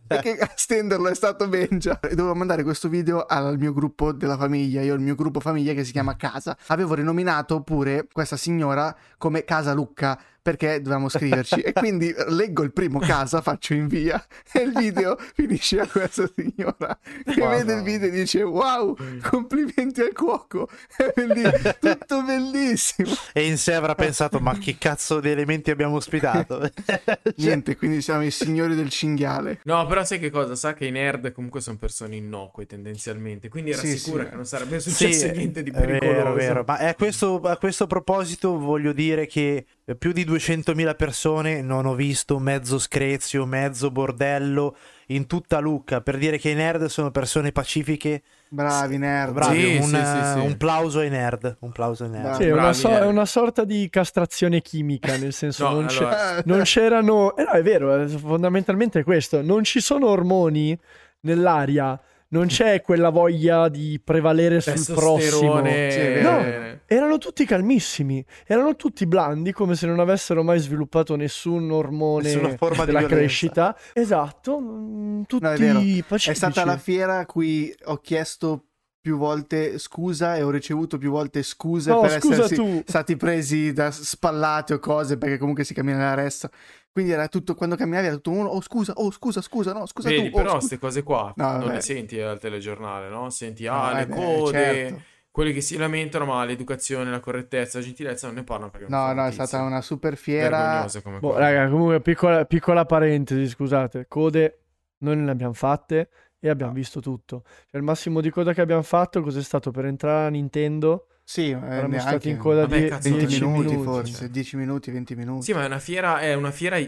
E 0.08 0.20
che 0.20 0.38
a 0.38 0.50
stenderlo 0.54 1.08
è 1.08 1.14
stato 1.14 1.48
Benja. 1.48 1.98
E 2.00 2.14
dovevo 2.14 2.34
mandare 2.34 2.62
questo 2.62 2.88
video 2.88 3.24
al 3.24 3.58
mio 3.58 3.72
gruppo 3.72 4.12
della 4.12 4.36
famiglia 4.36 4.56
famiglia, 4.56 4.82
io 4.82 4.92
ho 4.92 4.96
il 4.96 5.02
mio 5.02 5.14
gruppo 5.14 5.40
famiglia 5.40 5.72
che 5.74 5.84
si 5.84 5.92
chiama 5.92 6.16
Casa. 6.16 6.56
Avevo 6.68 6.94
rinominato 6.94 7.62
pure 7.62 8.06
questa 8.10 8.36
signora 8.36 8.94
come 9.18 9.44
Casa 9.44 9.72
Lucca 9.72 10.18
perché 10.46 10.80
dovevamo 10.80 11.08
scriverci 11.08 11.58
e 11.60 11.72
quindi 11.72 12.14
leggo 12.28 12.62
il 12.62 12.72
primo 12.72 13.00
casa, 13.00 13.40
faccio 13.40 13.74
invia 13.74 14.24
e 14.52 14.60
il 14.60 14.72
video 14.76 15.18
finisce 15.34 15.80
a 15.80 15.88
questa 15.88 16.30
signora 16.32 16.96
che 17.24 17.40
wow, 17.40 17.50
vede 17.50 17.74
il 17.74 17.82
video 17.82 18.06
e 18.06 18.10
dice 18.12 18.42
wow, 18.44 18.96
complimenti 19.28 20.02
al 20.02 20.12
cuoco, 20.12 20.68
è 20.96 21.12
bellissimo, 21.16 21.74
tutto 21.80 22.22
bellissimo. 22.22 23.10
E 23.32 23.44
in 23.44 23.58
sé 23.58 23.74
avrà 23.74 23.96
pensato 23.96 24.38
ma 24.38 24.56
che 24.56 24.76
cazzo 24.78 25.18
di 25.18 25.30
elementi 25.30 25.72
abbiamo 25.72 25.96
ospitato? 25.96 26.70
Niente, 27.38 27.74
quindi 27.74 28.00
siamo 28.00 28.22
i 28.22 28.30
signori 28.30 28.76
del 28.76 28.90
cinghiale. 28.90 29.58
No, 29.64 29.84
però 29.86 30.04
sai 30.04 30.20
che 30.20 30.30
cosa? 30.30 30.54
Sa 30.54 30.74
che 30.74 30.86
i 30.86 30.92
nerd 30.92 31.32
comunque 31.32 31.60
sono 31.60 31.76
persone 31.76 32.14
innocue 32.14 32.66
tendenzialmente, 32.66 33.48
quindi 33.48 33.70
era 33.70 33.80
sì, 33.80 33.98
sicura 33.98 34.22
sì. 34.22 34.28
che 34.28 34.36
non 34.36 34.44
sarebbe 34.44 34.78
successo 34.78 35.26
sì, 35.26 35.30
niente 35.32 35.64
di 35.64 35.72
pericoloso. 35.72 36.14
Vero, 36.14 36.34
vero. 36.34 36.64
Ma 36.64 36.76
a 36.76 36.94
questo, 36.94 37.40
a 37.40 37.56
questo 37.56 37.88
proposito 37.88 38.56
voglio 38.56 38.92
dire 38.92 39.26
che 39.26 39.66
più 39.94 40.10
di 40.10 40.24
200.000 40.26 40.96
persone, 40.96 41.62
non 41.62 41.86
ho 41.86 41.94
visto 41.94 42.40
mezzo 42.40 42.76
screzio, 42.78 43.46
mezzo 43.46 43.92
bordello 43.92 44.76
in 45.08 45.28
tutta 45.28 45.60
Lucca, 45.60 46.00
per 46.00 46.18
dire 46.18 46.38
che 46.38 46.50
i 46.50 46.54
nerd 46.54 46.86
sono 46.86 47.12
persone 47.12 47.52
pacifiche. 47.52 48.22
Bravi 48.48 48.98
nerd. 48.98 49.32
Bravi, 49.34 49.60
Sì, 49.60 49.76
un, 49.76 49.82
sì, 49.84 49.94
sì, 49.94 50.40
sì. 50.40 50.44
un 50.44 50.56
plauso 50.56 50.98
ai 50.98 51.10
nerd. 51.10 51.58
Un 51.60 51.70
plauso 51.70 52.02
ai 52.02 52.10
nerd. 52.10 52.40
È 52.40 52.50
una, 52.50 52.72
so- 52.72 52.88
eh. 52.90 52.98
è 52.98 53.06
una 53.06 53.26
sorta 53.26 53.64
di 53.64 53.88
castrazione 53.88 54.60
chimica, 54.60 55.16
nel 55.16 55.32
senso 55.34 55.68
No, 55.68 55.74
non, 55.74 55.86
allora- 55.88 56.42
non 56.46 56.62
c'erano... 56.64 57.36
Eh 57.36 57.44
no, 57.44 57.50
è 57.50 57.62
vero, 57.62 58.02
eh, 58.02 58.08
fondamentalmente 58.08 58.98
è 59.00 59.04
questo. 59.04 59.40
Non 59.40 59.62
ci 59.62 59.80
sono 59.80 60.08
ormoni 60.08 60.76
nell'aria, 61.20 62.00
non 62.36 62.46
c'è 62.46 62.82
quella 62.82 63.08
voglia 63.10 63.68
di 63.68 64.00
prevalere 64.02 64.60
sul 64.60 64.94
prossimo. 64.94 65.64
Sì, 65.64 66.20
No. 66.22 66.74
Erano 66.88 67.18
tutti 67.18 67.44
calmissimi, 67.44 68.24
erano 68.46 68.76
tutti 68.76 69.06
blandi, 69.06 69.50
come 69.52 69.74
se 69.74 69.86
non 69.86 69.98
avessero 69.98 70.44
mai 70.44 70.60
sviluppato 70.60 71.16
nessun 71.16 71.70
ormone 71.72 72.22
Nessuna 72.24 72.56
forma 72.56 72.80
di 72.80 72.86
della 72.86 72.98
violenza. 73.00 73.16
crescita. 73.16 73.76
Esatto, 73.92 74.60
mm, 74.60 75.22
tutti 75.26 75.42
No, 75.44 75.50
è. 75.50 76.04
È 76.30 76.34
stata 76.34 76.64
la 76.64 76.76
fiera 76.76 77.18
a 77.18 77.26
cui 77.26 77.74
ho 77.86 77.96
chiesto 77.96 78.66
più 79.06 79.16
volte 79.18 79.78
scusa 79.78 80.34
e 80.34 80.42
ho 80.42 80.50
ricevuto 80.50 80.98
più 80.98 81.12
volte 81.12 81.44
scuse 81.44 81.90
No, 81.92 82.00
per 82.00 82.18
scusa 82.20 82.42
essersi 82.42 82.54
tu. 82.56 82.82
stati 82.84 83.14
presi 83.16 83.72
da 83.72 83.92
spallate 83.92 84.74
o 84.74 84.78
cose 84.80 85.16
perché 85.16 85.38
comunque 85.38 85.62
si 85.62 85.74
cammina 85.74 85.98
nella 85.98 86.14
ressa. 86.14 86.50
Quindi 86.90 87.12
era 87.12 87.28
tutto, 87.28 87.54
quando 87.54 87.76
camminavi 87.76 88.06
era 88.08 88.16
tutto 88.16 88.32
uno, 88.32 88.48
oh 88.48 88.60
scusa, 88.60 88.94
oh 88.96 89.12
scusa, 89.12 89.40
scusa, 89.42 89.72
no, 89.72 89.86
scusa 89.86 90.08
Vedi, 90.08 90.28
tu. 90.30 90.34
oh, 90.34 90.40
però 90.40 90.52
queste 90.54 90.78
cose 90.80 91.04
qua 91.04 91.32
No, 91.36 91.58
non 91.58 91.72
le 91.74 91.80
senti 91.82 92.18
al 92.20 92.40
telegiornale, 92.40 93.08
no? 93.08 93.30
Senti, 93.30 93.64
No, 93.66 93.80
ah, 93.80 93.92
le 93.92 94.00
eh 94.00 94.06
beh, 94.06 94.14
code, 94.16 94.52
certo. 94.52 95.02
quelli 95.30 95.52
che 95.52 95.60
si 95.60 95.76
lamentano, 95.76 96.24
ma 96.24 96.44
l'educazione, 96.44 97.08
la 97.08 97.20
correttezza, 97.20 97.78
la 97.78 97.84
gentilezza 97.84 98.26
non 98.26 98.34
ne 98.34 98.42
parlano 98.42 98.70
perché 98.72 98.86
non 98.88 98.98
No, 99.06 99.12
no, 99.12 99.26
è 99.26 99.30
stata 99.30 99.62
una 99.62 99.82
super 99.82 100.16
fiera. 100.16 100.84
come 101.04 101.20
Boh, 101.20 101.36
raga, 101.38 101.68
comunque, 101.70 102.00
piccola, 102.00 102.44
piccola 102.44 102.84
parentesi, 102.84 103.46
scusate. 103.48 104.06
Code 104.08 104.58
noi 104.98 105.16
ne 105.16 105.30
abbiamo 105.30 105.52
fatte 105.52 106.08
e 106.46 106.50
abbiamo 106.50 106.72
visto 106.72 107.00
tutto. 107.00 107.42
Cioè, 107.44 107.76
il 107.78 107.82
massimo 107.82 108.20
di 108.20 108.30
coda 108.30 108.52
che 108.52 108.60
abbiamo 108.60 108.82
fatto, 108.82 109.20
cos'è 109.22 109.42
stato 109.42 109.70
per 109.70 109.84
entrare 109.86 110.26
a 110.26 110.30
Nintendo? 110.30 111.06
Sì, 111.24 111.50
eh, 111.50 111.54
Eravamo 111.54 111.98
stati 111.98 112.28
in 112.30 112.36
coda 112.36 112.66
di 112.66 112.86
cazzo, 112.86 113.08
20 113.08 113.26
10 113.26 113.44
minuti, 113.44 113.68
minuti. 113.70 113.84
forse, 113.84 114.12
cioè. 114.12 114.28
10 114.28 114.56
minuti, 114.56 114.90
20 114.92 115.14
minuti. 115.16 115.42
Sì, 115.44 115.52
ma 115.52 115.62
è 115.62 115.66
una 115.66 115.78
fiera, 115.80 116.18
è 116.20 116.34
una 116.34 116.50
fiera 116.52 116.78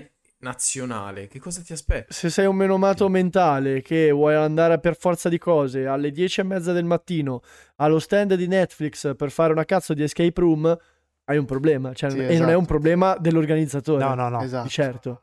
nazionale. 0.41 1.27
Che 1.27 1.41
cosa 1.41 1.61
ti 1.63 1.73
aspetti? 1.73 2.13
Se 2.13 2.31
sei 2.31 2.47
un 2.47 2.55
menomato 2.57 3.09
mentale 3.09 3.83
che 3.83 4.11
vuoi 4.13 4.35
andare 4.35 4.79
per 4.79 4.97
forza 4.97 5.29
di 5.29 5.39
cose 5.39 5.87
alle 5.87 6.11
10 6.13 6.41
e 6.41 6.45
mezza 6.45 6.73
del 6.73 6.85
mattino 6.85 7.41
allo 7.77 7.99
stand 7.99 8.35
di 8.35 8.47
Netflix 8.47 9.15
per 9.17 9.31
fare 9.31 9.53
una 9.53 9.65
cazzo 9.65 9.95
di 9.95 10.03
escape 10.05 10.41
room, 10.41 10.77
hai 11.25 11.37
un 11.37 11.45
problema. 11.45 11.93
Cioè, 11.93 12.11
Sì, 12.11 12.19
e 12.19 12.21
non 12.23 12.31
è 12.31 12.35
esatto. 12.35 12.59
un 12.59 12.67
problema 12.67 13.17
dell'organizzatore. 13.19 14.05
No, 14.05 14.15
no, 14.15 14.29
no. 14.29 14.41
Esatto. 14.41 14.63
Di 14.63 14.69
certo. 14.71 15.23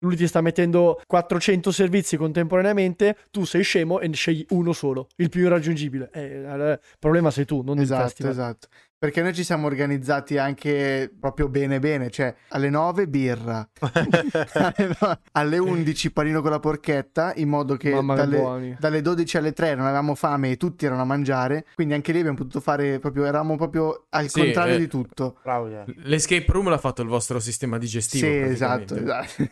Lui 0.00 0.14
ti 0.16 0.26
sta 0.26 0.40
mettendo 0.42 1.00
400 1.06 1.70
servizi 1.72 2.16
contemporaneamente, 2.18 3.16
tu 3.30 3.44
sei 3.44 3.62
scemo 3.62 4.00
e 4.00 4.08
ne 4.08 4.14
scegli 4.14 4.44
uno 4.50 4.72
solo, 4.72 5.08
il 5.16 5.28
più 5.30 5.44
irraggiungibile. 5.44 6.10
Eh, 6.12 6.24
il 6.36 6.80
problema 6.98 7.30
sei 7.30 7.44
tu, 7.46 7.62
non 7.62 7.76
il 7.76 7.82
Esatto, 7.84 8.02
festival. 8.02 8.32
esatto. 8.32 8.68
Perché 8.98 9.20
noi 9.20 9.34
ci 9.34 9.44
siamo 9.44 9.66
organizzati 9.66 10.38
anche 10.38 11.12
proprio 11.20 11.48
bene 11.48 11.78
bene, 11.78 12.08
cioè 12.10 12.34
alle 12.48 12.70
9 12.70 13.06
birra, 13.08 13.66
alle, 13.80 14.96
no- 15.00 15.18
alle 15.32 15.58
11 15.58 16.12
panino 16.12 16.40
con 16.40 16.50
la 16.50 16.58
porchetta, 16.60 17.32
in 17.36 17.48
modo 17.48 17.76
che 17.76 17.90
dalle, 17.90 18.76
dalle 18.78 19.02
12 19.02 19.36
alle 19.36 19.52
3 19.52 19.74
non 19.74 19.84
avevamo 19.84 20.14
fame 20.14 20.50
e 20.50 20.56
tutti 20.56 20.86
erano 20.86 21.02
a 21.02 21.04
mangiare, 21.04 21.66
quindi 21.74 21.92
anche 21.94 22.12
lì 22.12 22.18
abbiamo 22.20 22.38
potuto 22.38 22.60
fare 22.60 22.98
proprio, 22.98 23.24
eravamo 23.26 23.56
proprio 23.56 24.06
al 24.10 24.28
Sì, 24.30 24.40
contrario 24.40 24.76
eh. 24.76 24.78
di 24.78 24.88
tutto. 24.88 25.38
Bravo. 25.42 25.84
L'escape 25.96 26.46
room 26.48 26.68
l'ha 26.70 26.78
fatto 26.78 27.02
il 27.02 27.08
vostro 27.08 27.38
sistema 27.38 27.76
digestivo. 27.78 28.26
Sì, 28.26 28.32
esatto, 28.38 28.96
esatto. 28.96 29.44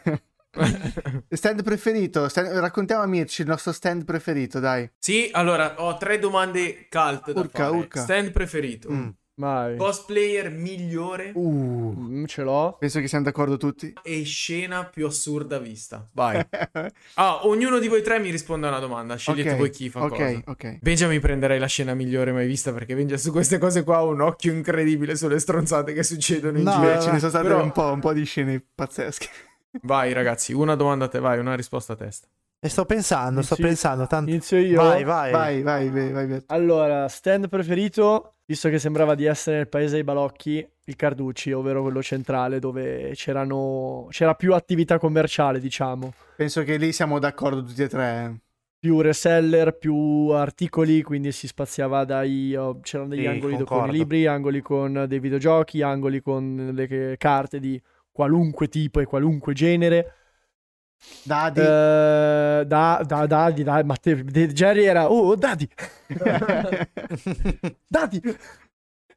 Stand 1.29 1.63
preferito, 1.63 2.29
stand- 2.29 2.49
raccontiamo 2.59 3.03
a 3.03 3.07
Mirci 3.07 3.43
il 3.43 3.49
nostro 3.49 3.73
stand 3.73 4.05
preferito, 4.05 4.61
dai. 4.61 4.89
Sì, 4.99 5.29
allora 5.33 5.75
ho 5.83 5.97
tre 5.97 6.19
domande 6.19 6.87
cult 6.89 7.33
da 7.33 7.41
Urca, 7.41 7.65
fare. 7.65 7.77
urca. 7.77 8.03
Stand 8.03 8.31
preferito. 8.31 8.91
Mm. 8.91 9.09
Vai. 9.37 9.77
Cosplayer 9.77 10.49
migliore 10.53 11.33
Uh, 11.35 11.93
Mm, 11.99 12.25
ce 12.27 12.45
l'ho. 12.45 12.77
penso 12.79 13.01
che 13.01 13.09
siamo 13.09 13.25
d'accordo 13.25 13.57
tutti. 13.57 13.93
e 14.05 14.23
scena 14.23 14.85
più 14.85 15.07
assurda 15.07 15.59
vista. 15.59 16.09
Vai. 16.13 16.41
Ah, 17.15 17.45
ognuno 17.47 17.81
di 17.81 17.89
voi 17.89 18.01
tre 18.03 18.21
mi 18.21 18.31
risponde 18.31 18.67
a 18.67 18.71
una 18.71 18.79
domanda. 18.79 19.17
Scegliete 19.17 19.51
Ok, 19.51 19.57
voi 19.57 19.71
chi 19.71 19.91
fa 19.91 20.05
ok, 20.05 20.09
cosa. 20.11 20.43
ok. 20.47 20.79
Benjamin 20.81 21.19
prenderei 21.21 21.59
la 21.59 21.67
scena 21.67 21.95
migliore 21.95 22.31
mai 22.31 22.47
vista 22.47 22.73
perché 22.73 22.95
Benja 22.95 23.17
su 23.17 23.33
queste 23.33 23.59
cose 23.59 23.83
qua 23.83 23.97
ha 23.97 24.03
un 24.05 24.21
occhio 24.21 24.53
incredibile 24.53 25.17
sulle 25.17 25.41
stronzate 25.41 25.93
che 25.95 26.05
succedono 26.05 26.57
in 26.59 26.63
No, 26.65 26.71
giro. 26.71 26.93
Beh, 26.95 27.01
ce 27.01 27.11
ne 27.11 27.19
sono 27.19 27.31
state 27.31 27.49
Però- 27.49 27.61
un, 27.63 27.73
po', 27.73 27.91
un 27.93 28.01
po' 28.01 28.13
di 28.13 28.25
scene 28.25 28.65
pazzesche. 28.73 29.29
Vai 29.83 30.13
ragazzi, 30.13 30.53
una 30.53 30.75
domanda 30.75 31.07
a 31.07 31.09
te, 31.09 31.19
vai, 31.19 31.39
una 31.39 31.55
risposta 31.55 31.95
a 31.95 31.97
testa. 31.97 32.29
E 32.61 32.69
sto 32.69 32.85
pensando, 32.87 33.43
sto 33.43 33.55
Inizio- 33.55 33.67
pensando. 33.67 34.07
Tanto... 34.07 34.31
Inizio 34.31 34.59
io. 34.59 34.77
Vai, 34.81 35.05
vai. 35.05 35.33
Vai, 35.33 35.63
vai, 35.63 35.91
vai, 35.91 36.13
vai. 36.13 36.27
vai. 36.27 36.43
Allora, 36.47 37.07
stand 37.09 37.49
preferito, 37.49 38.37
visto 38.47 38.71
che 38.71 38.79
sembrava 38.79 39.15
di 39.15 39.27
essere 39.27 39.57
nel 39.57 39.69
paese 39.69 39.95
dei 39.95 40.05
balocchi, 40.05 40.67
il 40.85 40.97
Carducci, 40.97 41.53
ovvero 41.53 41.83
quello 41.83 42.03
centrale, 42.03 42.59
dove 42.61 43.11
c'erano... 43.15 44.07
c'era 44.11 44.35
più 44.35 44.55
attività 44.55 44.99
commerciale, 44.99 45.61
diciamo. 45.61 46.15
Penso 46.37 46.63
che 46.63 46.77
lì 46.79 46.93
siamo 46.93 47.19
d'accordo 47.19 47.63
tutti 47.63 47.83
e 47.83 47.89
tre. 47.89 48.25
eh. 48.25 48.41
Più 48.85 49.01
reseller, 49.01 49.77
più 49.77 50.29
articoli, 50.31 51.03
quindi 51.03 51.33
si 51.33 51.47
spaziava 51.47 52.05
dai... 52.05 52.55
oh, 52.57 52.81
c'erano 52.81 53.11
degli 53.11 53.21
Sì, 53.21 53.27
angoli 53.27 53.57
con 53.57 53.65
concordo. 53.65 53.93
i 53.95 53.97
libri, 53.99 54.27
angoli 54.27 54.63
con 54.63 55.05
dei 55.07 55.19
videogiochi, 55.21 55.83
angoli 55.83 56.21
con 56.23 56.71
le 56.73 57.17
carte 57.19 57.61
di 57.61 57.81
qualunque 58.15 58.69
tipo 58.69 59.01
e 59.01 59.07
qualunque 59.07 59.53
genere. 59.53 60.15
Dadi. 61.25 61.61
Eh, 61.61 62.65
da, 62.65 63.03
da, 63.05 63.27
Dadi, 63.27 63.63
dai, 63.65 63.83
ma 63.85 63.97
te, 63.97 64.15
de- 64.23 64.53
Jerry 64.53 64.85
era, 64.85 65.11
oh, 65.11 65.35
Dadi, 65.37 65.69
Dadi. 67.91 68.23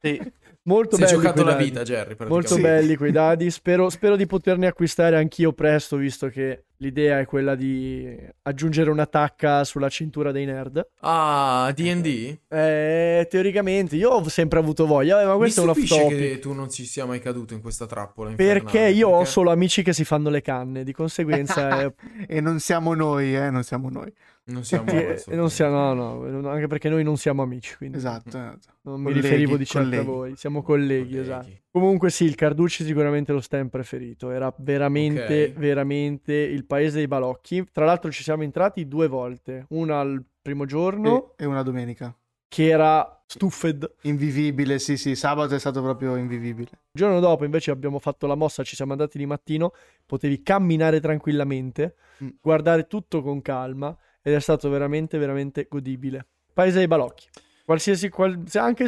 Sì. 0.02 0.32
Molto 0.68 0.96
è 0.96 0.98
belli 0.98 1.10
giocato 1.12 1.32
quei 1.32 1.44
la 1.46 1.52
dadi. 1.52 1.64
vita, 1.64 1.82
Jerry. 1.82 2.16
Molto. 2.28 2.54
Sì. 2.54 2.60
belli 2.60 2.96
quei 2.96 3.10
dadi. 3.12 3.50
Spero, 3.50 3.88
spero 3.88 4.16
di 4.16 4.26
poterne 4.26 4.66
acquistare 4.66 5.16
anch'io 5.16 5.52
presto, 5.52 5.96
visto 5.96 6.28
che 6.28 6.64
l'idea 6.80 7.18
è 7.18 7.24
quella 7.26 7.54
di 7.54 8.14
aggiungere 8.42 8.90
una 8.90 9.06
tacca 9.06 9.64
sulla 9.64 9.88
cintura 9.88 10.30
dei 10.30 10.44
nerd. 10.44 10.86
Ah, 11.00 11.72
D&D? 11.74 12.38
Eh, 12.48 13.26
teoricamente, 13.30 13.96
io 13.96 14.10
ho 14.10 14.28
sempre 14.28 14.58
avuto 14.58 14.86
voglia, 14.86 15.20
eh, 15.22 15.24
ma 15.24 15.34
questo 15.36 15.62
è 15.62 15.64
Mi 15.64 15.70
un 15.70 15.76
off 15.76 15.84
stupisce 15.84 16.02
topic. 16.04 16.18
che 16.18 16.38
tu 16.38 16.52
non 16.52 16.70
ci 16.70 16.84
sia 16.84 17.04
mai 17.06 17.18
caduto 17.20 17.54
in 17.54 17.60
questa 17.62 17.86
trappola 17.86 18.30
infernale, 18.30 18.60
Perché 18.60 18.88
io 18.88 19.08
ho 19.08 19.16
perché- 19.18 19.30
solo 19.30 19.50
amici 19.50 19.82
che 19.82 19.92
si 19.94 20.04
fanno 20.04 20.28
le 20.28 20.42
canne, 20.42 20.84
di 20.84 20.92
conseguenza 20.92 21.80
eh, 21.82 21.92
e 22.28 22.40
non 22.40 22.60
siamo 22.60 22.94
noi, 22.94 23.34
eh, 23.34 23.50
non 23.50 23.62
siamo 23.64 23.88
noi. 23.88 24.12
Non 24.48 24.64
siamo... 24.64 24.84
che- 24.90 25.22
non 25.28 25.50
siamo, 25.50 25.92
no, 25.92 26.14
no, 26.40 26.48
anche 26.48 26.66
perché 26.68 26.88
noi 26.88 27.04
non 27.04 27.16
siamo 27.18 27.42
amici, 27.42 27.76
quindi 27.76 27.98
Esatto. 27.98 28.28
esatto. 28.28 28.68
non 28.82 28.98
mi 28.98 29.04
Colleghi, 29.06 29.20
riferivo 29.20 29.56
di 29.56 29.66
certo 29.66 29.86
a 29.86 29.90
colleghi. 29.90 30.06
voi, 30.06 30.36
siamo 30.36 30.62
colleghi, 30.62 31.18
esatto. 31.18 31.48
Comunque 31.70 32.08
sì, 32.10 32.24
il 32.24 32.34
Carducci 32.34 32.82
sicuramente 32.84 33.32
lo 33.32 33.40
stand 33.40 33.68
preferito, 33.70 34.30
era 34.30 34.52
veramente, 34.58 35.52
Ok. 35.54 35.58
veramente 35.58 36.32
il 36.34 36.64
paese 36.64 36.96
dei 36.96 37.06
balocchi. 37.08 37.66
Tra 37.70 37.84
l'altro 37.84 38.10
ci 38.10 38.22
siamo 38.22 38.42
entrati 38.42 38.88
due 38.88 39.06
volte, 39.06 39.66
una 39.70 40.00
al 40.00 40.24
primo 40.40 40.64
giorno 40.64 41.34
E, 41.36 41.44
e 41.44 41.46
una 41.46 41.62
domenica. 41.62 42.16
che 42.48 42.68
era 42.68 43.22
stuffed, 43.26 43.96
Invivibile, 44.02 44.78
sì, 44.78 44.96
sì. 44.96 45.14
Sabato 45.14 45.54
è 45.54 45.58
stato 45.58 45.82
proprio 45.82 46.16
invivibile. 46.16 46.70
il 46.72 46.78
giorno 46.92 47.20
dopo 47.20 47.44
invece 47.44 47.70
abbiamo 47.70 47.98
fatto 47.98 48.26
la 48.26 48.34
mossa, 48.34 48.62
ci 48.62 48.74
siamo 48.74 48.92
andati 48.92 49.18
di 49.18 49.26
mattino, 49.26 49.72
potevi 50.06 50.42
camminare 50.42 51.00
tranquillamente, 51.00 51.94
Mm. 52.24 52.28
guardare 52.40 52.88
tutto 52.88 53.22
con 53.22 53.40
calma 53.42 53.96
ed 54.28 54.34
è 54.34 54.40
stato 54.40 54.68
veramente, 54.68 55.16
veramente 55.18 55.66
godibile. 55.68 56.26
Paese 56.52 56.78
dei 56.78 56.86
balocchi, 56.86 57.28
qualsiasi, 57.64 58.08
qual- 58.08 58.42
se 58.46 58.58
anche 58.58 58.86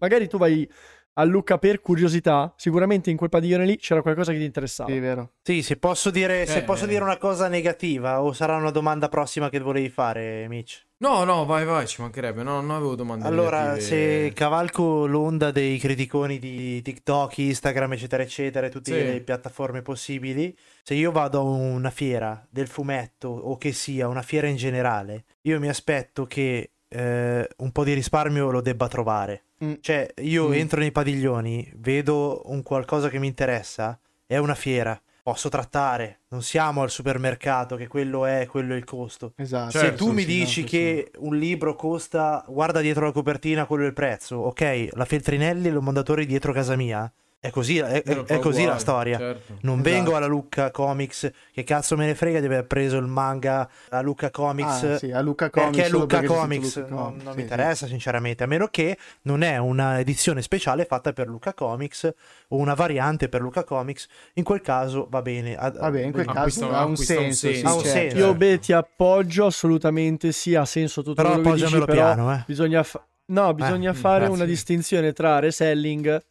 magari 0.00 0.26
tu 0.28 0.38
vai 0.38 0.68
a 1.14 1.24
Lucca 1.24 1.58
per 1.58 1.80
curiosità, 1.80 2.54
sicuramente 2.56 3.10
in 3.10 3.16
quel 3.18 3.28
padiglione 3.28 3.66
lì 3.66 3.76
c'era 3.76 4.00
qualcosa 4.00 4.32
che 4.32 4.38
ti 4.38 4.44
interessava. 4.44 4.90
Sì, 4.90 4.98
vero. 4.98 5.32
Sì, 5.42 5.62
se 5.62 5.76
posso 5.76 6.10
dire, 6.10 6.46
se 6.46 6.58
Eh. 6.58 6.62
posso 6.62 6.86
dire 6.86 7.02
una 7.04 7.18
cosa 7.18 7.48
negativa 7.48 8.22
o 8.22 8.32
sarà 8.32 8.56
una 8.56 8.70
domanda 8.70 9.08
prossima 9.08 9.50
che 9.50 9.58
volevi 9.60 9.90
fare, 9.90 10.48
Mitch. 10.48 10.86
No, 11.02 11.24
no, 11.24 11.44
vai, 11.46 11.64
vai, 11.64 11.86
ci 11.88 12.00
mancherebbe. 12.00 12.44
No, 12.44 12.60
non 12.60 12.70
avevo 12.70 12.94
domande 12.94 13.26
Allora, 13.26 13.72
negative. 13.72 13.80
se 14.28 14.32
cavalco 14.34 15.04
l'onda 15.06 15.50
dei 15.50 15.76
criticoni 15.78 16.38
di 16.38 16.80
TikTok, 16.80 17.38
Instagram, 17.38 17.94
eccetera, 17.94 18.22
eccetera, 18.22 18.66
e 18.66 18.70
tutte 18.70 18.92
Sì. 18.96 19.04
le 19.12 19.20
piattaforme 19.20 19.82
possibili, 19.82 20.56
se 20.84 20.94
io 20.94 21.10
vado 21.10 21.40
a 21.40 21.42
una 21.42 21.90
fiera 21.90 22.46
del 22.48 22.68
fumetto 22.68 23.26
o 23.28 23.56
che 23.58 23.72
sia 23.72 24.06
una 24.06 24.22
fiera 24.22 24.46
in 24.46 24.54
generale, 24.54 25.24
io 25.42 25.58
mi 25.58 25.68
aspetto 25.68 26.26
che 26.26 26.70
eh, 26.94 27.48
un 27.56 27.72
po' 27.72 27.82
di 27.84 27.94
risparmio 27.94 28.50
lo 28.50 28.60
debba 28.60 28.86
trovare. 28.86 29.44
Mm. 29.64 29.72
Cioè, 29.80 30.12
io 30.18 30.48
Mm. 30.50 30.52
entro 30.52 30.78
nei 30.78 30.92
padiglioni, 30.92 31.72
vedo 31.78 32.42
un 32.44 32.62
qualcosa 32.62 33.08
che 33.08 33.18
mi 33.18 33.26
interessa, 33.26 33.98
è 34.26 34.36
una 34.36 34.54
fiera, 34.54 35.00
posso 35.22 35.48
trattare, 35.48 36.22
non 36.28 36.42
siamo 36.42 36.82
al 36.82 36.90
supermercato 36.90 37.76
che 37.76 37.86
quello 37.86 38.26
è, 38.26 38.46
quello 38.50 38.74
è 38.74 38.76
il 38.76 38.84
costo. 38.84 39.34
Esatto. 39.36 39.70
Se 39.70 39.78
Certo, 39.78 40.04
tu 40.04 40.12
mi 40.12 40.24
dici 40.24 40.64
che 40.64 41.12
un 41.18 41.36
libro 41.36 41.76
costa, 41.76 42.44
guarda 42.48 42.80
dietro 42.80 43.04
la 43.04 43.12
copertina, 43.12 43.66
quello 43.66 43.84
è 43.84 43.86
il 43.86 43.92
prezzo, 43.92 44.36
ok, 44.36 44.88
la 44.92 45.04
Feltrinelli 45.04 45.68
e 45.68 45.70
l'ho 45.70 45.80
mandatore 45.80 46.26
dietro 46.26 46.52
casa 46.52 46.74
mia, 46.74 47.10
È 47.44 47.50
così, 47.50 47.76
è, 47.78 48.04
è 48.04 48.24
fa 48.24 48.38
così 48.38 48.64
la 48.64 48.78
storia. 48.78 49.18
certo. 49.18 49.54
Non 49.62 49.80
Esatto. 49.80 49.90
vengo 49.90 50.14
alla 50.14 50.26
Lucca 50.26 50.70
Comics, 50.70 51.28
che 51.52 51.64
cazzo 51.64 51.96
me 51.96 52.06
ne 52.06 52.14
frega 52.14 52.38
di 52.38 52.46
aver 52.46 52.66
preso 52.68 52.98
il 52.98 53.06
manga 53.08 53.68
a 53.88 54.00
Lucca 54.00 54.30
Comics. 54.30 54.82
Ah, 54.84 54.96
sì, 54.98 55.10
a 55.10 55.20
Luca 55.20 55.50
Comics. 55.50 55.74
perché 55.76 55.90
Lucca 55.90 56.06
perché 56.20 56.26
c'è 56.28 56.32
scritto 56.32 56.40
Comics 56.40 56.76
Luca 56.76 56.88
non, 56.88 56.98
Comics, 57.02 57.16
non 57.16 57.20
sì, 57.20 57.26
mi 57.26 57.34
sì. 57.34 57.40
interessa 57.40 57.86
sinceramente, 57.88 58.44
a 58.44 58.46
meno 58.46 58.68
che 58.68 58.96
non 59.22 59.42
è 59.42 59.56
una 59.56 59.98
edizione 59.98 60.40
speciale 60.40 60.84
fatta 60.84 61.12
per 61.12 61.26
Lucca 61.26 61.52
Comics 61.52 62.12
o 62.46 62.56
una 62.58 62.74
variante 62.74 63.28
per 63.28 63.40
Lucca 63.40 63.64
Comics, 63.64 64.06
in 64.34 64.44
quel 64.44 64.60
caso 64.60 65.08
va 65.10 65.20
bene. 65.20 65.56
A- 65.56 65.70
Vabbè, 65.72 66.00
in 66.00 66.12
quel 66.12 66.26
Ma 66.26 66.32
caso 66.34 66.66
ha 66.66 66.68
un 66.68 66.74
ha 66.74 66.84
un 66.84 66.96
senso. 66.96 67.48
senso. 67.48 67.52
sì, 67.58 67.66
Ha 67.66 67.72
un 67.74 67.80
certo. 67.82 67.98
senso. 67.98 68.16
Io 68.18 68.34
beh 68.34 68.58
ti 68.60 68.72
appoggio 68.72 69.46
assolutamente, 69.46 70.30
sì, 70.30 70.54
ha 70.54 70.64
senso 70.64 71.02
tutto 71.02 71.20
Però 71.20 71.40
quello 71.40 71.54
che 71.56 71.64
dici, 71.64 71.84
piano, 71.86 72.32
eh. 72.34 72.44
bisogna, 72.46 72.84
fa- 72.84 73.04
no, 73.32 73.52
bisogna 73.52 73.90
mm, 73.90 73.94
fare 73.96 74.18
grazie. 74.20 74.34
una 74.36 74.44
distinzione 74.44 75.12
tra 75.12 75.40
reselling, 75.40 76.22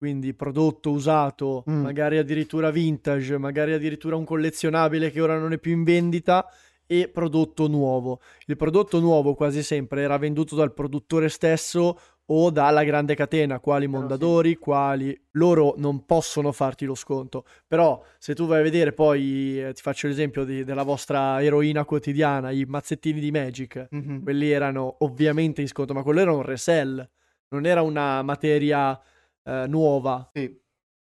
quindi 0.00 0.32
prodotto 0.32 0.92
usato, 0.92 1.62
Mm. 1.68 1.82
magari 1.82 2.16
addirittura 2.16 2.70
vintage, 2.70 3.36
magari 3.36 3.74
addirittura 3.74 4.16
un 4.16 4.24
collezionabile 4.24 5.10
che 5.10 5.20
ora 5.20 5.36
non 5.38 5.52
è 5.52 5.58
più 5.58 5.72
in 5.72 5.84
vendita, 5.84 6.46
e 6.86 7.06
prodotto 7.08 7.68
nuovo. 7.68 8.20
Il 8.46 8.56
prodotto 8.56 8.98
nuovo 8.98 9.34
quasi 9.34 9.62
sempre 9.62 10.00
era 10.00 10.16
venduto 10.16 10.56
dal 10.56 10.72
produttore 10.72 11.28
stesso 11.28 12.00
o 12.24 12.50
dalla 12.50 12.82
grande 12.82 13.14
catena, 13.14 13.60
quali. 13.60 13.86
Mondadori, 13.86 14.56
quali 14.56 15.14
loro 15.32 15.74
non 15.76 16.06
possono 16.06 16.50
farti 16.50 16.86
lo 16.86 16.94
sconto. 16.94 17.44
Però 17.68 18.02
se 18.18 18.34
tu 18.34 18.46
vai 18.46 18.60
a 18.60 18.62
vedere 18.62 18.92
poi, 18.94 19.62
eh, 19.62 19.72
ti 19.74 19.82
faccio 19.82 20.06
l'esempio 20.08 20.44
di- 20.44 20.64
della 20.64 20.82
vostra 20.82 21.42
eroina 21.42 21.84
quotidiana, 21.84 22.50
i 22.52 22.64
mazzettini 22.66 23.20
di 23.20 23.30
Magic, 23.30 23.88
Mhm. 23.90 24.22
quelli 24.22 24.50
erano 24.50 24.96
ovviamente 25.00 25.60
in 25.60 25.68
sconto, 25.68 25.92
ma 25.92 26.02
quello 26.02 26.20
era 26.20 26.32
un 26.32 26.42
resell, 26.42 27.06
non 27.50 27.66
era 27.66 27.82
una 27.82 28.22
materia 28.22 28.98
eh, 29.44 29.64
nuova. 29.68 30.30
Sì. 30.32 30.58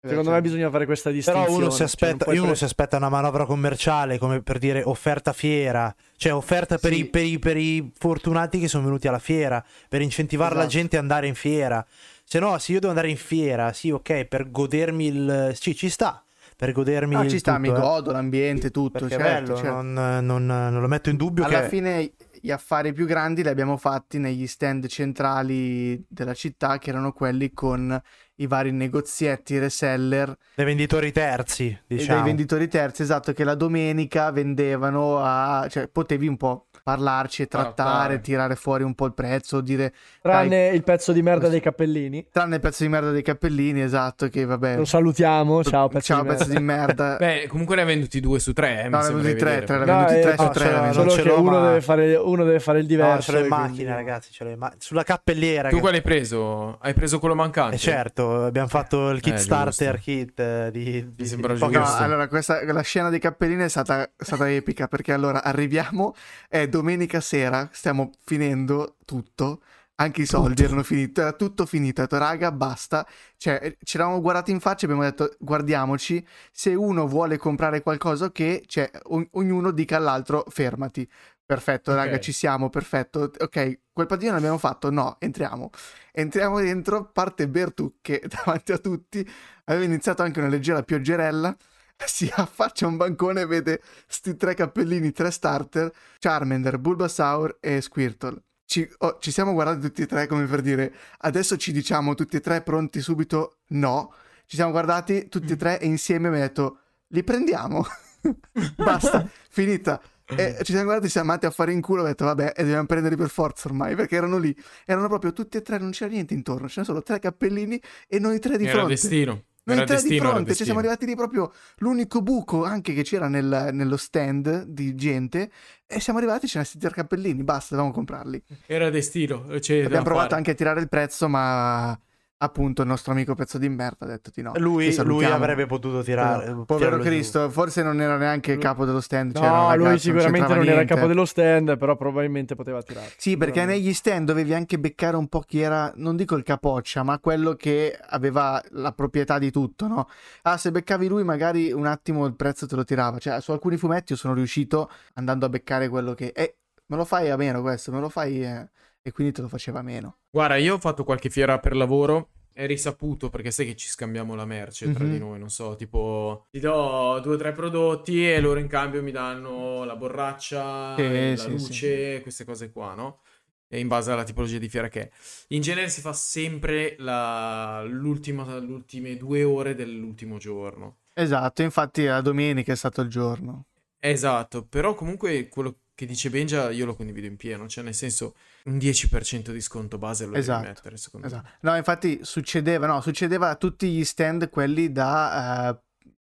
Eh, 0.04 0.08
Secondo 0.08 0.32
me 0.32 0.42
bisogna 0.42 0.68
fare 0.68 0.84
questa 0.84 1.10
distinzione. 1.10 1.46
Però 1.46 1.56
uno 1.58 1.70
si 1.70 1.76
cioè, 1.78 1.78
non 1.78 1.86
aspetta, 1.88 2.24
può 2.24 2.32
uno 2.34 2.42
essere- 2.42 2.56
si 2.58 2.64
aspetta 2.64 2.96
una 2.98 3.08
manovra 3.08 3.46
commerciale 3.46 4.18
come 4.18 4.42
per 4.42 4.58
dire 4.58 4.82
offerta 4.84 5.32
fiera, 5.32 5.94
cioè 6.16 6.34
offerta 6.34 6.76
per, 6.76 6.92
Sì. 6.92 6.98
i, 7.00 7.04
per 7.06 7.22
i- 7.24 7.38
per 7.38 7.56
i 7.56 7.90
fortunati 7.98 8.58
che 8.58 8.68
sono 8.68 8.84
venuti 8.84 9.08
alla 9.08 9.18
fiera, 9.18 9.64
per 9.88 10.02
incentivare 10.02 10.54
la 10.54 10.60
Esatto. 10.60 10.76
gente 10.76 10.96
ad 10.96 11.02
andare 11.02 11.26
in 11.26 11.34
fiera. 11.34 11.84
Se 12.22 12.38
no, 12.38 12.58
se 12.58 12.72
io 12.72 12.78
devo 12.80 12.90
andare 12.90 13.08
in 13.08 13.16
fiera, 13.16 13.72
sì, 13.72 13.90
ok, 13.90 14.24
per 14.26 14.50
godermi 14.50 15.06
il... 15.06 15.50
Sì, 15.54 15.74
ci 15.74 15.88
sta, 15.88 16.22
per 16.56 16.72
godermi 16.72 17.22
il 17.24 17.30
ci 17.30 17.38
sta, 17.38 17.56
tutto, 17.56 17.70
mi 17.72 17.74
eh. 17.76 17.80
godo 17.80 18.12
l'ambiente, 18.12 18.70
tutto. 18.70 18.98
Perché 18.98 19.14
è 19.16 19.18
certo, 19.18 19.52
bello, 19.52 19.56
certo. 19.56 19.80
Non, 19.82 20.24
non- 20.26 20.46
non 20.46 20.80
lo 20.80 20.88
metto 20.88 21.08
in 21.08 21.16
dubbio 21.16 21.44
Alla 21.44 21.62
che... 21.62 21.68
fine 21.68 22.12
gli 22.44 22.50
affari 22.50 22.92
più 22.92 23.06
grandi 23.06 23.42
li 23.42 23.48
abbiamo 23.48 23.78
fatti 23.78 24.18
negli 24.18 24.46
stand 24.46 24.86
centrali 24.86 26.04
della 26.06 26.34
città, 26.34 26.76
che 26.76 26.90
erano 26.90 27.10
quelli 27.12 27.54
con 27.54 27.98
i 28.34 28.46
vari 28.46 28.70
negozietti, 28.70 29.58
reseller 29.58 30.36
dei 30.54 30.66
venditori 30.66 31.10
terzi, 31.10 31.74
diciamo. 31.86 32.16
dei 32.16 32.26
venditori 32.26 32.68
terzi, 32.68 33.00
esatto, 33.00 33.32
che 33.32 33.44
la 33.44 33.54
domenica 33.54 34.30
vendevano 34.30 35.20
a... 35.20 35.66
cioè 35.70 35.88
potevi 35.88 36.26
un 36.26 36.36
po' 36.36 36.66
parlarci 36.84 37.42
e 37.42 37.46
trattare, 37.46 37.74
Trattare. 37.74 38.20
tirare 38.20 38.56
fuori 38.56 38.82
un 38.84 38.94
po' 38.94 39.06
il 39.06 39.14
prezzo, 39.14 39.62
dire 39.62 39.94
Tranne 40.20 40.68
il 40.68 40.84
pezzo 40.84 41.12
di 41.12 41.22
merda 41.22 41.48
dei 41.48 41.60
cappellini. 41.60 42.26
tranne 42.30 42.56
il 42.56 42.60
pezzo 42.60 42.82
di 42.82 42.90
merda 42.90 43.10
dei 43.10 43.22
cappellini, 43.22 43.80
esatto, 43.80 44.28
che 44.28 44.44
vabbè... 44.44 44.76
Lo 44.76 44.84
salutiamo, 44.84 45.64
ciao 45.64 45.88
pezzo 45.88 46.12
Ciao 46.12 46.22
di 46.22 46.28
pezzo 46.28 46.44
merda. 46.46 46.58
di 46.58 46.64
merda. 46.64 47.16
Beh, 47.24 47.46
comunque 47.48 47.76
ne 47.76 47.82
ha 47.82 47.84
venduti 47.86 48.20
due 48.20 48.38
su 48.38 48.52
tre. 48.52 48.82
Eh, 48.84 48.88
No, 48.88 48.90
mi 48.90 48.90
ne 48.90 48.96
ha 48.98 49.02
sembra 49.02 49.22
venduti 49.22 49.44
tre, 49.44 49.54
tre, 49.64 49.78
però. 49.78 49.84
ne 49.84 49.92
ha 49.92 50.04
venduti 50.04 50.14
No, 50.14 50.22
tre 50.22 50.32
eh, 50.32 50.36
su 50.36 50.42
no, 50.44 50.50
tre. 50.50 50.70
non 50.70 50.92
Solo 50.92 51.14
che 51.22 51.28
uno, 51.30 51.50
ma- 51.50 51.66
deve 51.68 51.80
fare, 51.80 52.14
uno 52.16 52.44
deve 52.44 52.60
fare 52.60 52.78
il 52.78 52.84
No, 52.84 52.88
diverso. 52.90 53.22
ce 53.22 53.32
l'ho 53.32 53.38
in 53.38 53.44
e 53.44 53.48
quindi- 53.48 53.68
macchina, 53.70 53.94
ragazzi, 53.94 54.32
ce 54.32 54.44
l'ho 54.44 54.50
in 54.50 54.58
ma- 54.58 54.72
sulla 54.78 55.02
cappelliera. 55.04 55.68
Tu 55.70 55.74
che- 55.76 55.80
quale 55.80 55.96
hai 55.96 56.02
preso? 56.02 56.78
Hai 56.82 56.92
preso 56.92 57.18
quello 57.18 57.34
mancante? 57.34 57.76
Eh 57.76 57.78
certo, 57.78 58.44
abbiamo 58.44 58.68
fatto 58.68 59.08
il 59.08 59.20
Kickstarter 59.20 59.94
giusto. 59.94 60.10
kit 60.10 60.38
eh, 60.40 60.68
di, 60.70 61.14
di, 61.14 61.26
sembra 61.26 61.54
pochi- 61.54 61.72
No, 61.76 61.80
giusto. 61.80 62.02
allora 62.02 62.28
questa, 62.28 62.62
la 62.70 62.82
scena 62.82 63.08
dei 63.08 63.20
cappellini 63.20 63.62
è 63.62 63.68
stata, 63.68 64.02
è 64.02 64.10
stata 64.18 64.50
epica 64.50 64.86
perché 64.86 65.12
allora 65.14 65.42
arriviamo, 65.42 66.14
è 66.48 66.66
domenica 66.78 67.20
sera, 67.20 67.68
stiamo 67.72 68.10
finendo 68.24 68.96
tutto, 69.04 69.62
anche 69.96 70.22
i 70.22 70.26
soldi 70.26 70.64
erano 70.64 70.82
finiti, 70.82 71.20
era 71.20 71.32
tutto 71.32 71.66
finito, 71.66 72.00
ho 72.00 72.04
detto 72.04 72.18
raga 72.18 72.50
basta, 72.50 73.06
cioè 73.36 73.60
eh, 73.62 73.78
ci 73.84 73.96
eravamo 73.96 74.20
guardati 74.20 74.50
in 74.50 74.58
faccia 74.60 74.82
e 74.86 74.90
abbiamo 74.90 75.02
detto 75.08 75.36
guardiamoci, 75.38 76.26
se 76.50 76.74
uno 76.74 77.06
vuole 77.06 77.36
comprare 77.36 77.80
qualcosa 77.82 78.32
che, 78.32 78.64
cioè 78.66 78.90
o- 79.04 79.26
ognuno 79.32 79.70
dica 79.70 79.96
all'altro 79.96 80.44
fermati. 80.48 81.08
Perfetto, 81.46 81.92
Ok. 81.92 81.96
raga, 81.98 82.18
ci 82.18 82.32
siamo, 82.32 82.70
perfetto. 82.70 83.30
Ok, 83.38 83.80
quel 83.92 84.06
padiglione 84.06 84.36
l'abbiamo 84.36 84.56
fatto? 84.58 84.90
No, 84.90 85.16
entriamo. 85.20 85.70
Entriamo 86.12 86.58
dentro, 86.60 87.10
parte 87.12 87.48
Bertu 87.48 87.96
che 88.00 88.22
davanti 88.26 88.72
a 88.72 88.78
tutti 88.78 89.26
aveva 89.64 89.84
iniziato 89.84 90.22
anche 90.22 90.40
una 90.40 90.48
leggera 90.48 90.82
pioggerella. 90.82 91.54
Si 92.04 92.30
affaccia 92.34 92.86
a 92.86 92.88
un 92.88 92.96
bancone 92.96 93.42
e 93.42 93.46
vede 93.46 93.80
sti 94.06 94.36
tre 94.36 94.54
cappellini, 94.54 95.12
tre 95.12 95.30
starter, 95.30 95.92
Charmander, 96.18 96.78
Bulbasaur 96.78 97.58
e 97.60 97.80
Squirtle. 97.80 98.42
Ci, 98.66 98.88
oh, 98.98 99.18
ci 99.20 99.30
siamo 99.30 99.52
guardati 99.52 99.80
tutti 99.80 100.02
e 100.02 100.06
tre 100.06 100.26
come 100.26 100.46
per 100.46 100.60
dire, 100.60 100.92
adesso 101.18 101.56
ci 101.56 101.70
diciamo 101.72 102.14
tutti 102.14 102.36
e 102.36 102.40
tre 102.40 102.62
pronti 102.62 103.00
subito? 103.00 103.58
No. 103.68 104.12
Ci 104.46 104.56
siamo 104.56 104.72
guardati 104.72 105.28
tutti 105.28 105.52
e 105.52 105.56
tre 105.56 105.78
e 105.80 105.86
insieme 105.86 106.28
mi 106.28 106.36
ha 106.36 106.40
detto, 106.40 106.78
li 107.08 107.22
prendiamo. 107.22 107.84
Basta, 108.76 109.28
finita. 109.48 110.00
E 110.26 110.56
ci 110.62 110.72
siamo 110.72 110.84
guardati, 110.84 111.10
siamo 111.10 111.30
andati 111.30 111.46
a 111.46 111.50
fare 111.50 111.72
in 111.72 111.82
culo, 111.82 112.02
ho 112.02 112.06
detto 112.06 112.24
vabbè, 112.24 112.54
e 112.56 112.62
dobbiamo 112.62 112.86
prenderli 112.86 113.16
per 113.16 113.28
forza 113.28 113.68
ormai, 113.68 113.94
perché 113.94 114.16
erano 114.16 114.38
lì, 114.38 114.56
erano 114.86 115.06
proprio 115.08 115.32
tutti 115.34 115.58
e 115.58 115.62
tre, 115.62 115.78
non 115.78 115.90
c'era 115.90 116.10
niente 116.10 116.32
intorno, 116.32 116.66
c'erano 116.66 116.86
solo 116.86 117.02
tre 117.02 117.18
cappellini 117.18 117.80
e 118.08 118.18
noi 118.18 118.38
tre 118.38 118.56
di 118.56 118.64
Era 118.64 118.72
fronte. 118.72 118.88
destino. 118.94 119.44
Noi 119.66 119.76
Era 119.76 119.86
tre 119.86 119.96
di 119.96 120.02
destino, 120.02 120.24
era 120.24 120.32
fronte, 120.34 120.54
cioè 120.54 120.64
siamo 120.66 120.80
destino. 120.80 120.94
arrivati 120.94 121.06
lì 121.06 121.14
proprio 121.16 121.52
l'unico 121.78 122.20
buco 122.20 122.64
anche 122.64 122.92
che 122.92 123.02
c'era 123.02 123.28
nel- 123.28 123.70
nello 123.72 123.96
stand 123.96 124.64
di 124.64 124.94
gente 124.94 125.50
e 125.86 126.00
siamo 126.00 126.18
arrivati, 126.18 126.46
ce 126.46 126.58
ne 126.58 126.64
tre 126.78 126.90
cappellini, 126.90 127.42
basta, 127.44 127.68
dovevamo 127.74 127.94
comprarli. 127.94 128.42
Era 128.66 128.90
destino. 128.90 129.46
da 129.80 129.86
Abbiamo 129.86 130.04
provato 130.04 130.28
fare. 130.28 130.36
anche 130.36 130.50
a 130.50 130.54
tirare 130.54 130.80
il 130.80 130.88
prezzo, 130.88 131.28
ma 131.28 131.98
appunto 132.44 132.82
il 132.82 132.88
nostro 132.88 133.12
amico 133.12 133.34
pezzo 133.34 133.58
di 133.58 133.68
merda 133.68 134.04
ha 134.06 134.08
detto 134.08 134.30
di 134.32 134.42
no. 134.42 134.52
Lui, 134.56 134.94
lui 135.02 135.24
avrebbe 135.24 135.66
potuto 135.66 136.02
tirare. 136.02 136.44
Povero 136.44 136.64
tirarlo 136.76 136.98
giù. 136.98 137.04
Cristo, 137.04 137.50
forse 137.50 137.82
non 137.82 138.00
era 138.00 138.16
neanche 138.16 138.52
il 138.52 138.58
capo 138.58 138.84
dello 138.84 139.00
stand. 139.00 139.36
un 139.36 139.42
No, 139.42 139.50
ragazzo, 139.68 139.76
lui 139.76 139.98
sicuramente 139.98 140.38
c'entrava 140.38 140.62
non 140.62 140.72
era 140.72 140.84
capo 140.84 141.06
dello 141.06 141.24
stand, 141.24 141.76
però 141.76 141.96
probabilmente 141.96 142.54
poteva 142.54 142.82
tirare. 142.82 143.10
Sì, 143.16 143.36
perché 143.36 143.64
negli 143.64 143.92
stand 143.92 144.26
dovevi 144.26 144.54
anche 144.54 144.78
beccare 144.78 145.16
un 145.16 145.28
po' 145.28 145.40
chi 145.40 145.60
era, 145.60 145.92
non 145.96 146.16
dico 146.16 146.36
il 146.36 146.42
capoccia, 146.42 147.02
ma 147.02 147.18
quello 147.18 147.54
che 147.54 147.98
aveva 148.08 148.62
la 148.70 148.92
proprietà 148.92 149.38
di 149.38 149.50
tutto, 149.50 149.88
no? 149.88 150.08
Ah, 150.42 150.56
se 150.56 150.70
beccavi 150.70 151.08
lui 151.08 151.24
magari 151.24 151.72
un 151.72 151.86
attimo 151.86 152.26
il 152.26 152.34
prezzo 152.36 152.66
te 152.66 152.76
lo 152.76 152.84
tirava. 152.84 153.18
Cioè, 153.18 153.40
su 153.40 153.52
alcuni 153.52 153.76
fumetti 153.76 154.12
io 154.12 154.18
sono 154.18 154.34
riuscito 154.34 154.90
andando 155.14 155.46
a 155.46 155.48
beccare 155.48 155.88
quello 155.88 156.14
che... 156.14 156.32
Eh, 156.34 156.56
me 156.86 156.96
lo 156.96 157.04
fai 157.04 157.30
a 157.30 157.36
meno 157.36 157.62
questo, 157.62 157.90
me 157.90 158.00
lo 158.00 158.08
fai... 158.08 158.44
eh, 158.44 158.68
E 159.06 159.12
quindi 159.12 159.34
te 159.34 159.42
lo 159.42 159.48
faceva 159.48 159.82
meno. 159.82 160.16
Guarda, 160.30 160.56
io 160.56 160.74
ho 160.76 160.78
fatto 160.78 161.04
qualche 161.04 161.28
fiera 161.28 161.58
per 161.58 161.76
lavoro. 161.76 162.30
È 162.54 162.64
risaputo 162.66 163.28
perché 163.28 163.50
sai 163.50 163.66
che 163.66 163.76
ci 163.76 163.88
scambiamo 163.88 164.34
la 164.34 164.46
merce 164.46 164.90
tra 164.92 165.04
Mhm. 165.04 165.10
di 165.10 165.18
noi. 165.18 165.38
Non 165.38 165.50
so, 165.50 165.74
tipo, 165.76 166.46
ti 166.50 166.58
do 166.60 167.18
due 167.22 167.34
o 167.34 167.36
tre 167.36 167.52
prodotti 167.52 168.30
e 168.30 168.40
loro 168.40 168.60
in 168.60 168.66
cambio 168.68 169.02
mi 169.02 169.10
danno 169.10 169.84
la 169.84 169.96
borraccia, 169.96 170.94
Sì, 170.96 171.30
la 171.30 171.36
sì, 171.36 171.50
luce, 171.50 172.20
queste 172.22 172.44
cose 172.44 172.70
qua, 172.70 172.94
no? 172.94 173.20
E 173.68 173.78
in 173.80 173.88
base 173.88 174.10
alla 174.12 174.22
tipologia 174.24 174.56
di 174.58 174.68
fiera 174.68 174.88
che 174.88 175.00
è. 175.02 175.10
In 175.48 175.60
genere 175.60 175.88
si 175.90 176.00
fa 176.00 176.12
sempre 176.14 176.94
la... 176.98 177.82
l'ultima... 177.84 178.58
le 178.58 178.72
ultime 178.72 179.16
due 179.16 179.42
ore 179.42 179.74
dell'ultimo 179.74 180.38
giorno. 180.38 181.00
Esatto, 181.12 181.60
infatti 181.62 182.04
la 182.04 182.20
domenica 182.22 182.72
è 182.72 182.76
stato 182.76 183.00
il 183.02 183.08
giorno. 183.08 183.66
Esatto, 183.98 184.64
però 184.66 184.94
comunque 184.94 185.48
quello 185.48 185.78
che 185.94 186.06
dice 186.06 186.28
Benja 186.30 186.70
io 186.70 186.86
lo 186.86 186.94
condivido 186.94 187.26
in 187.26 187.36
pieno, 187.36 187.68
cioè 187.68 187.84
nel 187.84 187.94
senso 187.94 188.34
un 188.64 188.76
10% 188.76 189.50
di 189.52 189.60
sconto 189.60 189.98
base 189.98 190.26
lo 190.26 190.34
Esatto, 190.34 190.60
devi 190.62 190.72
mettere 190.72 190.96
secondo 190.96 191.26
Esatto. 191.26 191.48
me. 191.60 191.70
No, 191.70 191.76
infatti 191.76 192.20
succedeva, 192.22 192.86
no, 192.86 193.00
succedeva 193.00 193.50
a 193.50 193.54
tutti 193.56 193.88
gli 193.90 194.04
stand 194.04 194.48
quelli 194.50 194.90
da 194.90 195.70
eh, 195.70 195.80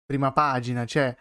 prima 0.06 0.32
pagina, 0.32 0.86
cioè 0.86 1.16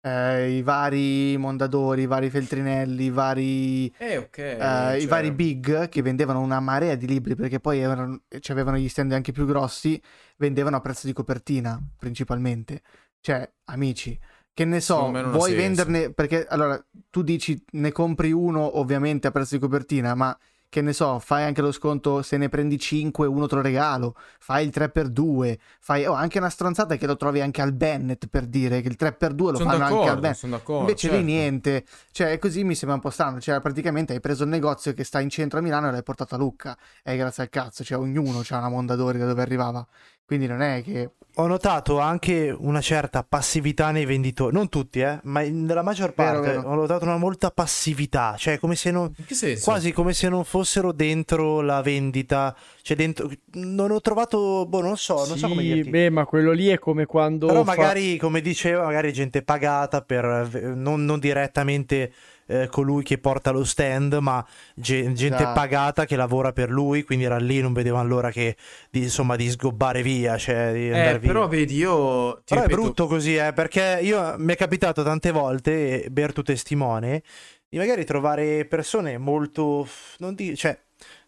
eh, 0.00 0.50
i 0.56 0.62
vari 0.62 1.36
Mondadori, 1.38 2.02
i 2.02 2.06
vari 2.06 2.30
Feltrinelli, 2.30 3.04
i 3.04 3.10
vari, 3.10 3.94
Eh 3.96 4.16
ok. 4.18 4.38
eh, 4.38 4.56
cioè, 4.58 4.96
i 5.00 5.06
vari 5.06 5.30
big 5.32 5.88
che 5.88 6.02
vendevano 6.02 6.40
una 6.40 6.60
marea 6.60 6.94
di 6.96 7.06
libri 7.06 7.34
perché 7.34 7.60
poi 7.60 7.78
erano, 7.78 8.22
avevano 8.48 8.76
gli 8.76 8.88
stand 8.88 9.12
anche 9.12 9.32
più 9.32 9.46
grossi, 9.46 10.00
vendevano 10.36 10.76
a 10.76 10.80
prezzo 10.80 11.06
di 11.06 11.12
copertina 11.12 11.80
principalmente. 11.96 12.82
Cioè, 13.20 13.50
amici, 13.66 14.18
che 14.54 14.64
ne 14.64 14.80
so, 14.80 15.06
ha 15.06 15.22
vuoi 15.24 15.50
senso. 15.50 15.56
venderne 15.56 16.12
perché 16.12 16.46
allora 16.46 16.82
tu 17.10 17.22
dici 17.22 17.60
ne 17.72 17.90
compri 17.90 18.30
uno 18.30 18.78
ovviamente 18.78 19.26
a 19.26 19.30
prezzo 19.32 19.56
di 19.56 19.60
copertina, 19.60 20.14
ma 20.14 20.36
che 20.74 20.80
ne 20.80 20.92
so, 20.92 21.20
fai 21.20 21.44
anche 21.44 21.60
lo 21.60 21.70
sconto 21.70 22.20
se 22.22 22.36
ne 22.36 22.48
prendi 22.48 22.80
5, 22.80 23.28
uno 23.28 23.46
te 23.46 23.54
lo 23.54 23.60
regalo, 23.60 24.16
fai 24.40 24.64
il 24.64 24.72
3x2, 24.74 25.56
fai 25.78 26.04
oh, 26.04 26.14
anche 26.14 26.38
una 26.38 26.48
stronzata 26.48 26.96
che 26.96 27.06
lo 27.06 27.16
trovi 27.16 27.40
anche 27.40 27.62
al 27.62 27.72
Bennett 27.72 28.26
per 28.26 28.46
dire 28.46 28.80
che 28.80 28.88
il 28.88 28.96
3x2 28.98 29.36
lo 29.36 29.56
sono 29.56 29.70
fanno 29.70 29.84
anche 29.84 30.08
al 30.08 30.18
Bennett. 30.18 30.36
sono 30.36 30.56
d'accordo. 30.56 30.80
Invece 30.80 31.06
certo. 31.06 31.16
lì 31.16 31.32
niente, 31.32 31.84
cioè 32.10 32.36
così 32.40 32.64
mi 32.64 32.74
sembra 32.74 32.96
un 32.96 33.02
po' 33.02 33.10
strano, 33.10 33.40
cioè 33.40 33.60
praticamente 33.60 34.14
hai 34.14 34.20
preso 34.20 34.42
il 34.42 34.48
negozio 34.48 34.92
che 34.94 35.04
sta 35.04 35.20
in 35.20 35.28
centro 35.30 35.60
a 35.60 35.62
Milano 35.62 35.86
e 35.86 35.92
l'hai 35.92 36.02
portato 36.02 36.34
a 36.34 36.38
Lucca, 36.38 36.76
e 37.04 37.16
grazie 37.16 37.44
al 37.44 37.50
cazzo, 37.50 37.84
cioè 37.84 37.96
ognuno 37.96 38.40
c'ha 38.42 38.58
una 38.58 38.68
Mondadori 38.68 39.18
da 39.18 39.26
dove 39.26 39.42
arrivava, 39.42 39.86
Quindi 40.26 40.46
non 40.46 40.62
è 40.62 40.82
che 40.82 41.10
Ho 41.36 41.46
notato 41.48 41.98
anche 41.98 42.54
una 42.56 42.80
certa 42.80 43.24
passività 43.24 43.90
nei 43.90 44.04
venditori, 44.04 44.54
non 44.54 44.68
tutti, 44.68 45.00
eh, 45.00 45.18
ma 45.24 45.40
nella 45.40 45.82
maggior 45.82 46.14
Vero, 46.14 46.40
parte 46.40 46.48
vero. 46.50 46.68
ho 46.68 46.74
notato 46.74 47.04
una 47.04 47.16
molta 47.16 47.50
passività, 47.50 48.36
cioè 48.38 48.58
come 48.58 48.76
se 48.76 48.90
non, 48.92 49.12
In 49.16 49.24
che 49.24 49.34
senso? 49.34 49.64
quasi 49.64 49.90
come 49.92 50.12
se 50.12 50.28
non 50.28 50.44
fossero 50.44 50.92
dentro 50.92 51.60
la 51.60 51.82
vendita, 51.82 52.54
cioè 52.82 52.96
dentro, 52.96 53.28
non 53.54 53.90
ho 53.90 54.00
trovato, 54.00 54.64
boh, 54.66 54.80
non 54.80 54.96
so, 54.96 55.26
non 55.26 55.36
so 55.36 55.48
come 55.48 55.62
Sì, 55.62 55.68
dirti. 55.74 55.90
beh, 55.90 56.10
ma 56.10 56.24
quello 56.24 56.52
lì 56.52 56.68
è 56.68 56.78
come 56.78 57.04
quando 57.04 57.46
Però 57.48 57.64
fa- 57.64 57.72
magari, 57.76 58.16
come 58.16 58.40
diceva, 58.40 58.84
magari 58.84 59.12
gente 59.12 59.42
pagata 59.42 60.02
per 60.02 60.24
eh, 60.54 60.58
non, 60.74 61.04
non 61.04 61.18
direttamente 61.18 62.12
eh, 62.46 62.68
colui 62.68 63.02
che 63.02 63.18
porta 63.18 63.50
lo 63.50 63.64
stand, 63.64 64.14
ma 64.14 64.44
ge- 64.74 65.12
gente 65.12 65.36
Esatto. 65.36 65.52
pagata 65.52 66.04
che 66.04 66.16
lavora 66.16 66.52
per 66.52 66.70
lui, 66.70 67.02
quindi 67.02 67.24
era 67.24 67.38
lì, 67.38 67.60
non 67.60 67.72
vedevano 67.72 68.08
l'ora 68.08 68.30
che 68.30 68.56
di, 68.90 69.02
insomma 69.02 69.36
di 69.36 69.48
sgobbare 69.50 70.02
via, 70.02 70.36
cioè 70.36 70.72
di 70.72 70.90
andare 70.90 71.16
Eh, 71.16 71.18
via. 71.20 71.32
però 71.32 71.48
vedi, 71.48 71.76
io 71.76 72.34
ti 72.44 72.54
Però 72.54 72.60
è 72.60 72.64
ripeto, 72.64 72.80
brutto 72.80 73.06
così, 73.06 73.36
eh, 73.36 73.52
perché 73.52 73.98
io 74.02 74.34
mi 74.38 74.52
è 74.52 74.56
capitato 74.56 75.02
tante 75.02 75.30
volte, 75.30 76.06
Bertu 76.10 76.42
testimone, 76.42 77.22
di 77.68 77.78
magari 77.78 78.04
trovare 78.04 78.64
persone 78.66 79.18
molto, 79.18 79.88
non 80.18 80.34
di, 80.34 80.56
cioè, 80.56 80.78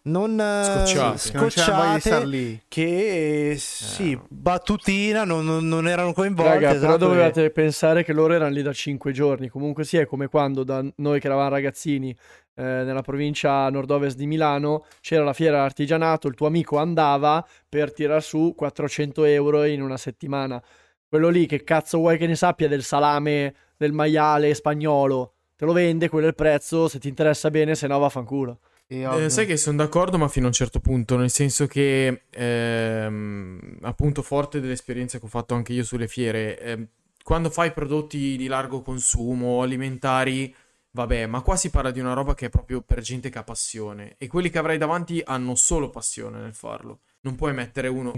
non 0.07 0.39
eh, 0.39 0.63
Scocciate. 0.63 1.31
che 1.31 1.37
non 1.37 1.49
scocciate 1.49 2.25
lì. 2.25 2.61
che 2.67 3.51
eh, 3.51 3.57
sì, 3.57 4.19
battutina, 4.29 5.23
non, 5.23 5.45
non- 5.45 5.67
non 5.67 5.87
erano 5.87 6.13
coinvolte. 6.13 6.53
Raga, 6.53 6.67
però 6.69 6.77
esatto, 6.77 6.95
e- 6.95 7.07
dovevate 7.07 7.49
pensare 7.51 8.03
che 8.03 8.13
loro 8.13 8.33
erano 8.33 8.51
lì 8.51 8.61
da 8.61 8.73
5 8.73 9.11
giorni. 9.11 9.49
Comunque 9.49 9.83
sì, 9.83 9.97
è 9.97 10.05
come 10.05 10.27
quando 10.27 10.63
da 10.63 10.83
noi 10.97 11.19
che 11.19 11.27
eravamo 11.27 11.49
ragazzini 11.49 12.09
eh, 12.09 12.63
nella 12.63 13.01
provincia 13.01 13.69
nord-ovest 13.69 14.17
di 14.17 14.25
Milano 14.25 14.85
c'era 14.99 15.23
la 15.23 15.33
fiera 15.33 15.57
dell'artigianato, 15.57 16.27
il 16.27 16.33
tuo 16.33 16.47
amico 16.47 16.77
andava 16.77 17.45
per 17.69 17.93
tirar 17.93 18.23
su 18.23 18.53
400 18.55 19.23
euro 19.25 19.63
in 19.65 19.81
una 19.81 19.97
settimana. 19.97 20.61
Quello 21.07 21.29
lì, 21.29 21.45
che 21.45 21.63
cazzo 21.63 21.99
vuoi 21.99 22.17
che 22.17 22.27
ne 22.27 22.35
sappia 22.35 22.67
del 22.67 22.83
salame, 22.83 23.53
del 23.77 23.93
maiale 23.93 24.53
spagnolo? 24.53 25.33
Te 25.55 25.65
lo 25.65 25.71
vende, 25.71 26.09
quello 26.09 26.25
è 26.25 26.29
il 26.29 26.35
prezzo, 26.35 26.87
se 26.87 26.99
ti 26.99 27.07
interessa 27.07 27.49
bene, 27.49 27.75
se 27.75 27.87
no 27.87 27.97
vaffanculo. 27.99 28.59
Sì, 28.59 28.66
Eh, 28.89 29.29
sai 29.29 29.45
che 29.45 29.57
sono 29.57 29.77
d'accordo, 29.77 30.17
ma 30.17 30.27
fino 30.29 30.45
a 30.45 30.47
un 30.47 30.53
certo 30.53 30.79
punto, 30.79 31.17
nel 31.17 31.29
senso 31.29 31.67
che, 31.67 32.23
ehm, 32.29 33.79
appunto, 33.81 34.21
forte 34.21 34.61
dell'esperienza 34.61 35.19
che 35.19 35.25
ho 35.25 35.29
fatto 35.29 35.53
anche 35.55 35.73
io 35.73 35.83
sulle 35.83 36.07
fiere, 36.07 36.57
ehm, 36.59 36.87
quando 37.23 37.49
fai 37.49 37.73
prodotti 37.73 38.37
di 38.37 38.47
largo 38.47 38.81
consumo, 38.81 39.61
alimentari, 39.61 40.53
vabbè, 40.91 41.25
ma 41.25 41.41
qua 41.41 41.57
si 41.57 41.69
parla 41.69 41.91
di 41.91 41.99
una 41.99 42.13
roba 42.13 42.33
che 42.33 42.45
è 42.45 42.49
proprio 42.49 42.81
per 42.81 43.01
gente 43.01 43.29
che 43.29 43.37
ha 43.37 43.43
passione, 43.43 44.15
e 44.17 44.27
quelli 44.27 44.49
che 44.49 44.57
avrai 44.57 44.77
davanti 44.77 45.21
hanno 45.25 45.55
solo 45.55 45.89
passione 45.89 46.39
nel 46.39 46.53
farlo. 46.53 47.01
Non 47.21 47.35
puoi 47.35 47.53
mettere 47.53 47.89
uno. 47.89 48.13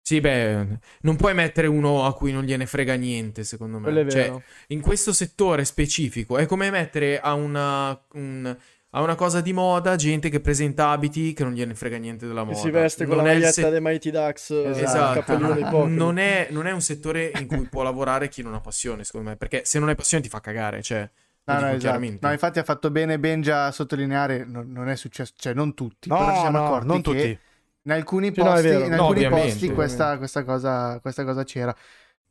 Sì, 0.00 0.20
beh, 0.20 0.66
non 1.00 1.16
puoi 1.16 1.34
mettere 1.34 1.66
uno 1.66 2.06
a 2.06 2.14
cui 2.14 2.30
non 2.32 2.44
gliene 2.44 2.64
frega 2.64 2.94
niente, 2.94 3.42
secondo 3.44 3.78
me. 3.80 4.08
Cioè, 4.08 4.32
in 4.68 4.80
questo 4.80 5.12
settore 5.12 5.64
specifico 5.64 6.38
è 6.38 6.46
come 6.46 6.70
mettere 6.70 7.18
a 7.20 7.34
una, 7.34 8.00
un- 8.12 8.56
a 8.96 9.02
una 9.02 9.14
cosa 9.14 9.40
di 9.42 9.52
moda 9.52 9.94
gente 9.96 10.30
che 10.30 10.40
presenta 10.40 10.88
abiti 10.88 11.32
che 11.34 11.42
non 11.44 11.52
gliene 11.52 11.74
frega 11.74 11.98
niente 11.98 12.26
della 12.26 12.40
Che 12.40 12.46
moda. 12.46 12.58
si 12.58 12.70
veste 12.70 13.04
con 13.06 13.16
Non 13.16 13.26
la 13.26 13.32
maglietta 13.32 13.50
se- 13.52 13.70
dei 13.70 13.80
Mighty 13.80 14.10
Ducks, 14.10 14.50
eh, 14.50 14.70
Esatto. 14.70 15.18
il 15.18 15.24
cappellino 15.24 15.86
non, 15.86 16.18
è, 16.18 16.48
non 16.50 16.66
è 16.66 16.72
un 16.72 16.80
settore 16.80 17.30
in 17.38 17.46
cui 17.46 17.68
può 17.68 17.82
lavorare 17.82 18.28
chi 18.28 18.42
non 18.42 18.54
ha 18.54 18.60
passione, 18.60 19.04
secondo 19.04 19.28
me. 19.30 19.36
Perché 19.36 19.62
se 19.64 19.78
non 19.78 19.88
hai 19.88 19.94
passione 19.94 20.22
ti 20.22 20.30
fa 20.30 20.40
cagare, 20.40 20.80
cioè. 20.82 21.08
No, 21.44 21.52
no, 21.54 21.60
esatto. 21.60 21.76
chiaramente. 21.78 22.26
No, 22.26 22.32
infatti 22.32 22.58
ha 22.58 22.64
fatto 22.64 22.90
bene 22.90 23.18
Benja 23.20 23.66
a 23.66 23.70
sottolineare, 23.70 24.44
non, 24.44 24.72
non 24.72 24.88
è 24.88 24.96
successo, 24.96 25.32
cioè 25.36 25.52
non 25.54 25.74
tutti, 25.74 26.08
No, 26.08 26.16
però 26.16 26.32
ci 26.32 26.40
siamo 26.40 26.58
no, 26.58 26.64
accorti 26.66 26.86
non 26.86 26.96
che 26.96 27.02
tutti. 27.02 27.38
in 27.82 27.92
alcuni 27.92 28.32
no, 28.34 28.44
posti, 28.44 28.68
in 28.68 28.88
No, 28.94 29.06
alcuni 29.08 29.28
posti 29.28 29.70
questa, 29.72 30.16
questa 30.18 30.42
cosa, 30.42 30.98
questa 31.00 31.24
cosa 31.24 31.44
c'era. 31.44 31.76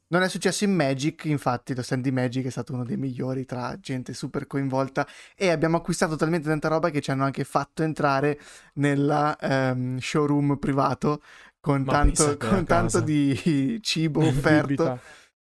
Non 0.07 0.21
è 0.21 0.29
successo 0.29 0.65
in 0.65 0.73
Magic, 0.73 1.25
infatti 1.25 1.73
lo 1.73 1.81
stand 1.81 2.03
di 2.03 2.11
Magic 2.11 2.45
è 2.45 2.49
stato 2.51 2.73
uno 2.73 2.83
dei 2.83 2.95
migliori 2.95 3.43
tra 3.43 3.75
gente 3.79 4.13
super 4.13 4.45
coinvolta 4.45 5.07
e 5.35 5.49
abbiamo 5.49 5.77
acquistato 5.77 6.15
talmente 6.15 6.47
tanta 6.47 6.67
roba 6.67 6.91
che 6.91 7.01
ci 7.01 7.09
hanno 7.09 7.23
anche 7.23 7.43
fatto 7.43 7.81
entrare 7.81 8.39
nella 8.75 9.35
ehm, 9.35 9.97
showroom 9.97 10.57
privato 10.57 11.23
con, 11.59 11.81
Ma 11.81 11.93
tanto, 11.93 12.37
con 12.37 12.65
tanto 12.65 12.99
di 12.99 13.79
cibo 13.81 14.21
offerto 14.27 14.99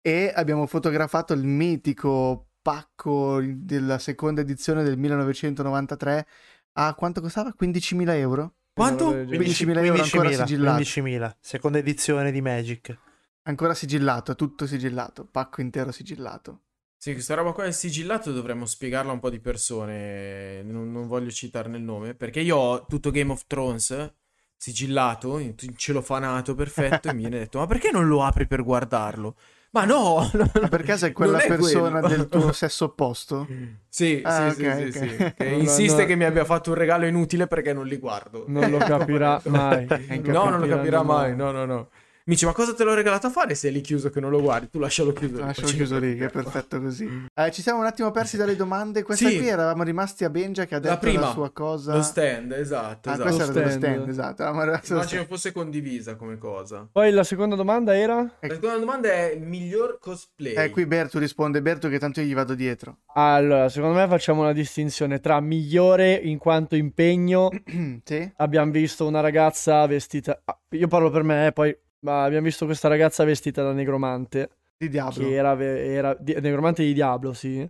e 0.03 0.31
abbiamo 0.35 0.67
fotografato 0.67 1.33
il 1.33 1.47
mitico 1.47 2.49
pacco 2.61 3.41
della 3.43 3.99
seconda 3.99 4.43
edizione 4.43 4.83
del 4.83 4.99
1993 4.99 6.27
a 6.75 6.95
quanto 6.95 7.23
costava? 7.23 7.55
15.000 7.59 8.09
euro? 8.17 8.55
Quanto? 8.75 9.13
15.000 9.13 9.85
euro 9.85 10.03
ancora 10.03 10.29
15.000, 10.29 10.35
sigillato. 10.37 10.83
15.000, 10.83 11.33
seconda 11.41 11.79
edizione 11.79 12.31
di 12.31 12.41
Magic. 12.43 12.99
Ancora 13.45 13.75
sigillato, 13.75 14.37
tutto 14.37 14.67
sigillato, 14.67 15.27
pacco 15.29 15.61
intero 15.61 15.91
sigillato. 15.91 16.61
Sì, 16.97 17.13
questa 17.15 17.35
roba 17.35 17.51
qua 17.51 17.65
del 17.65 17.75
sigillato 17.75 18.31
dovremmo 18.33 18.65
spiegarla 18.65 19.11
a 19.11 19.15
un 19.15 19.21
po' 19.21 19.31
di 19.31 19.41
persone. 19.41 20.63
Non, 20.63 20.93
non 20.93 21.09
voglio 21.09 21.31
citarne 21.31 21.77
il 21.77 21.83
nome. 21.83 22.15
Perché 22.15 22.39
io 22.39 22.57
ho 22.57 22.87
tutto 22.87 23.11
Game 23.11 23.33
of 23.33 23.45
Thrones 23.49 24.13
sigillato, 24.57 25.39
in 25.39 25.55
in 25.61 25.77
celofanato 25.77 26.55
perfetto. 26.55 27.09
e 27.09 27.13
mi 27.15 27.23
viene 27.23 27.39
detto: 27.41 27.59
Ma 27.59 27.67
perché 27.67 27.91
non 27.91 28.07
lo 28.07 28.23
apri 28.23 28.47
per 28.47 28.63
guardarlo? 28.63 29.35
Ma 29.73 29.85
no! 29.85 30.31
Ma 30.61 30.69
per 30.69 30.83
caso 30.85 31.07
è 31.07 31.13
quella 31.13 31.41
è 31.41 31.49
persona 31.49 31.99
quello. 31.99 32.07
del 32.17 32.29
tuo 32.29 32.53
sesso 32.53 32.85
opposto? 32.85 33.49
Sì, 33.89 34.21
Ah, 34.25 34.53
sì, 34.53 34.65
ok, 34.65 34.77
sì, 34.77 34.83
ok. 34.83 34.93
sì, 34.93 35.09
sì. 35.09 35.33
Che 35.35 35.51
No, 35.51 35.57
insiste 35.57 36.03
no. 36.03 36.07
che 36.07 36.15
mi 36.15 36.25
abbia 36.25 36.45
fatto 36.45 36.71
un 36.71 36.77
regalo 36.77 37.07
inutile 37.07 37.49
perché 37.49 37.73
non 37.73 37.87
li 37.89 37.97
guardo. 37.97 38.45
Non 38.47 38.71
lo 38.71 38.79
capirà 38.79 39.41
mai. 39.47 39.87
No, 40.23 40.49
non 40.49 40.61
lo 40.61 40.69
capirà 40.69 41.03
mai. 41.03 41.35
no. 41.35 41.51
No, 41.51 41.65
no, 41.65 41.65
no. 41.65 41.89
Mi 42.25 42.35
dice, 42.35 42.47
ma 42.47 42.53
cosa 42.53 42.73
te 42.73 42.85
l'ho 42.85 42.95
regalato 42.95 43.27
a 43.27 43.31
fare 43.31 43.55
se 43.57 43.69
è 43.69 43.71
lì 43.73 43.81
chiuso 43.81 44.09
che 44.11 44.21
non 44.21 44.31
lo 44.31 44.41
guardi? 44.41 44.71
Tu 44.71 44.79
lascialo 44.79 45.13
chiuso. 45.13 45.37
lì, 45.37 45.41
Lascialo 45.43 45.69
chiuso 45.73 45.99
lì, 45.99 46.17
che 46.17 46.27
è 46.27 46.31
perfetto 46.31 46.81
così. 46.81 47.27
Eh, 47.35 47.51
ci 47.51 47.63
siamo 47.63 47.81
un 47.81 47.87
attimo 47.87 48.11
persi 48.13 48.37
dalle 48.37 48.55
domande. 48.55 49.03
Questa 49.03 49.29
Sì. 49.29 49.39
qui 49.39 49.49
eravamo 49.49 49.83
rimasti 49.83 50.25
a 50.25 50.31
Benja 50.31 50.65
che 50.65 50.77
ha 50.77 50.79
La 50.79 50.91
detto 50.91 50.99
prima, 51.01 51.21
la 51.21 51.33
sua 51.33 51.51
cosa. 51.51 51.95
Lo 51.97 52.03
stand, 52.03 52.53
esatto. 52.53 53.09
Ah, 53.09 53.13
esatto. 53.15 53.23
questa 53.29 53.43
era 53.43 53.53
dello 53.53 53.71
stand. 53.71 53.95
stand, 53.95 54.09
esatto. 54.09 54.43
Immagino 54.45 55.03
stand. 55.03 55.27
fosse 55.27 55.53
condivisa 55.53 56.15
come 56.15 56.39
cosa. 56.39 56.89
Poi 56.93 57.11
la 57.11 57.25
seconda 57.25 57.57
domanda 57.57 57.97
era? 57.97 58.17
La 58.41 58.49
seconda 58.55 58.77
domanda 58.79 59.09
è 59.09 59.37
miglior 59.37 59.99
cosplay. 60.01 60.55
Eh, 60.55 60.71
qui 60.71 60.87
Bertu 60.87 61.19
risponde, 61.19 61.61
Bertu 61.61 61.89
che 61.89 61.99
tanto 61.99 62.21
io 62.21 62.27
gli 62.27 62.35
vado 62.35 62.55
dietro. 62.55 62.99
Allora, 63.15 63.69
secondo 63.69 63.99
me 63.99 64.07
facciamo 64.07 64.43
una 64.43 64.53
distinzione 64.53 65.19
tra 65.19 65.41
migliore 65.41 66.13
in 66.15 66.39
quanto 66.39 66.77
impegno. 66.77 67.51
sì? 68.05 68.33
Abbiamo 68.37 68.71
visto 68.71 69.07
una 69.09 69.21
ragazza 69.21 69.85
vestita. 69.87 70.41
ah, 70.45 70.57
Io 70.71 70.87
parlo 70.87 71.11
per 71.11 71.25
me, 71.25 71.47
eh, 71.49 71.53
poi. 71.53 71.77
Ma 72.05 72.25
abbiamo 72.25 72.45
visto 72.47 72.65
questa 72.67 72.89
ragazza 72.89 73.25
vestita 73.25 73.63
da 73.63 73.73
negromante. 73.73 74.51
Di 74.77 74.89
Diablo. 74.89 75.25
Che 75.25 75.33
era, 75.33 75.59
era 75.63 76.15
di- 76.19 76.37
negromante 76.41 76.83
di 76.83 76.93
Diablo, 76.93 77.33
sì. 77.33 77.69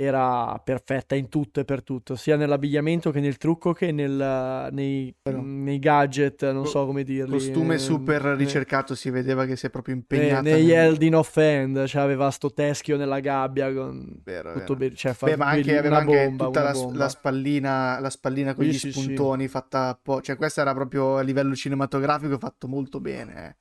Era 0.00 0.56
perfetta 0.62 1.16
in 1.16 1.28
tutto 1.28 1.58
e 1.58 1.64
per 1.64 1.82
tutto, 1.82 2.14
sia 2.14 2.36
nell'abbigliamento 2.36 3.10
che 3.10 3.18
nel 3.18 3.36
trucco 3.36 3.72
che 3.72 3.90
nel, 3.90 4.68
nei, 4.70 5.12
Vero. 5.24 5.42
nei 5.42 5.80
gadget, 5.80 6.48
non 6.52 6.66
so 6.66 6.86
come 6.86 7.02
dirli. 7.02 7.32
Costume 7.32 7.74
eh, 7.74 7.78
super 7.78 8.26
eh, 8.26 8.36
ricercato, 8.36 8.94
si 8.94 9.10
vedeva 9.10 9.44
che 9.44 9.56
si 9.56 9.66
è 9.66 9.70
proprio 9.70 9.94
ne- 9.94 10.00
impegnata. 10.00 10.40
negli 10.40 10.68
nel- 10.68 10.76
Eldin 10.86 11.14
of 11.16 11.36
End, 11.36 11.84
cioè 11.86 12.02
aveva 12.02 12.30
sto 12.30 12.52
teschio 12.52 12.96
nella 12.96 13.18
gabbia 13.18 13.72
con 13.74 14.22
Vero, 14.22 14.50
tutto 14.52 14.74
vero. 14.74 14.76
be- 14.76 14.94
cioè 14.94 15.14
Beh, 15.20 15.36
ma 15.36 15.46
anche, 15.48 15.76
aveva 15.76 15.96
anche 15.98 16.26
bomba, 16.26 16.46
tutta 16.46 16.62
la, 16.62 16.72
la 16.94 17.08
spallina, 17.08 17.98
la 17.98 18.10
spallina 18.10 18.54
con 18.54 18.64
Sì, 18.64 18.70
gli 18.70 18.78
sì, 18.78 18.92
sì. 18.92 19.00
spuntoni 19.00 19.48
fatta 19.48 19.88
a 19.88 19.98
po'. 20.00 20.20
Cioè, 20.20 20.36
questa 20.36 20.60
era 20.60 20.74
proprio 20.74 21.16
a 21.16 21.22
livello 21.22 21.56
cinematografico 21.56 22.38
fatto 22.38 22.68
molto 22.68 23.00
bene. 23.00 23.48
eh. 23.48 23.56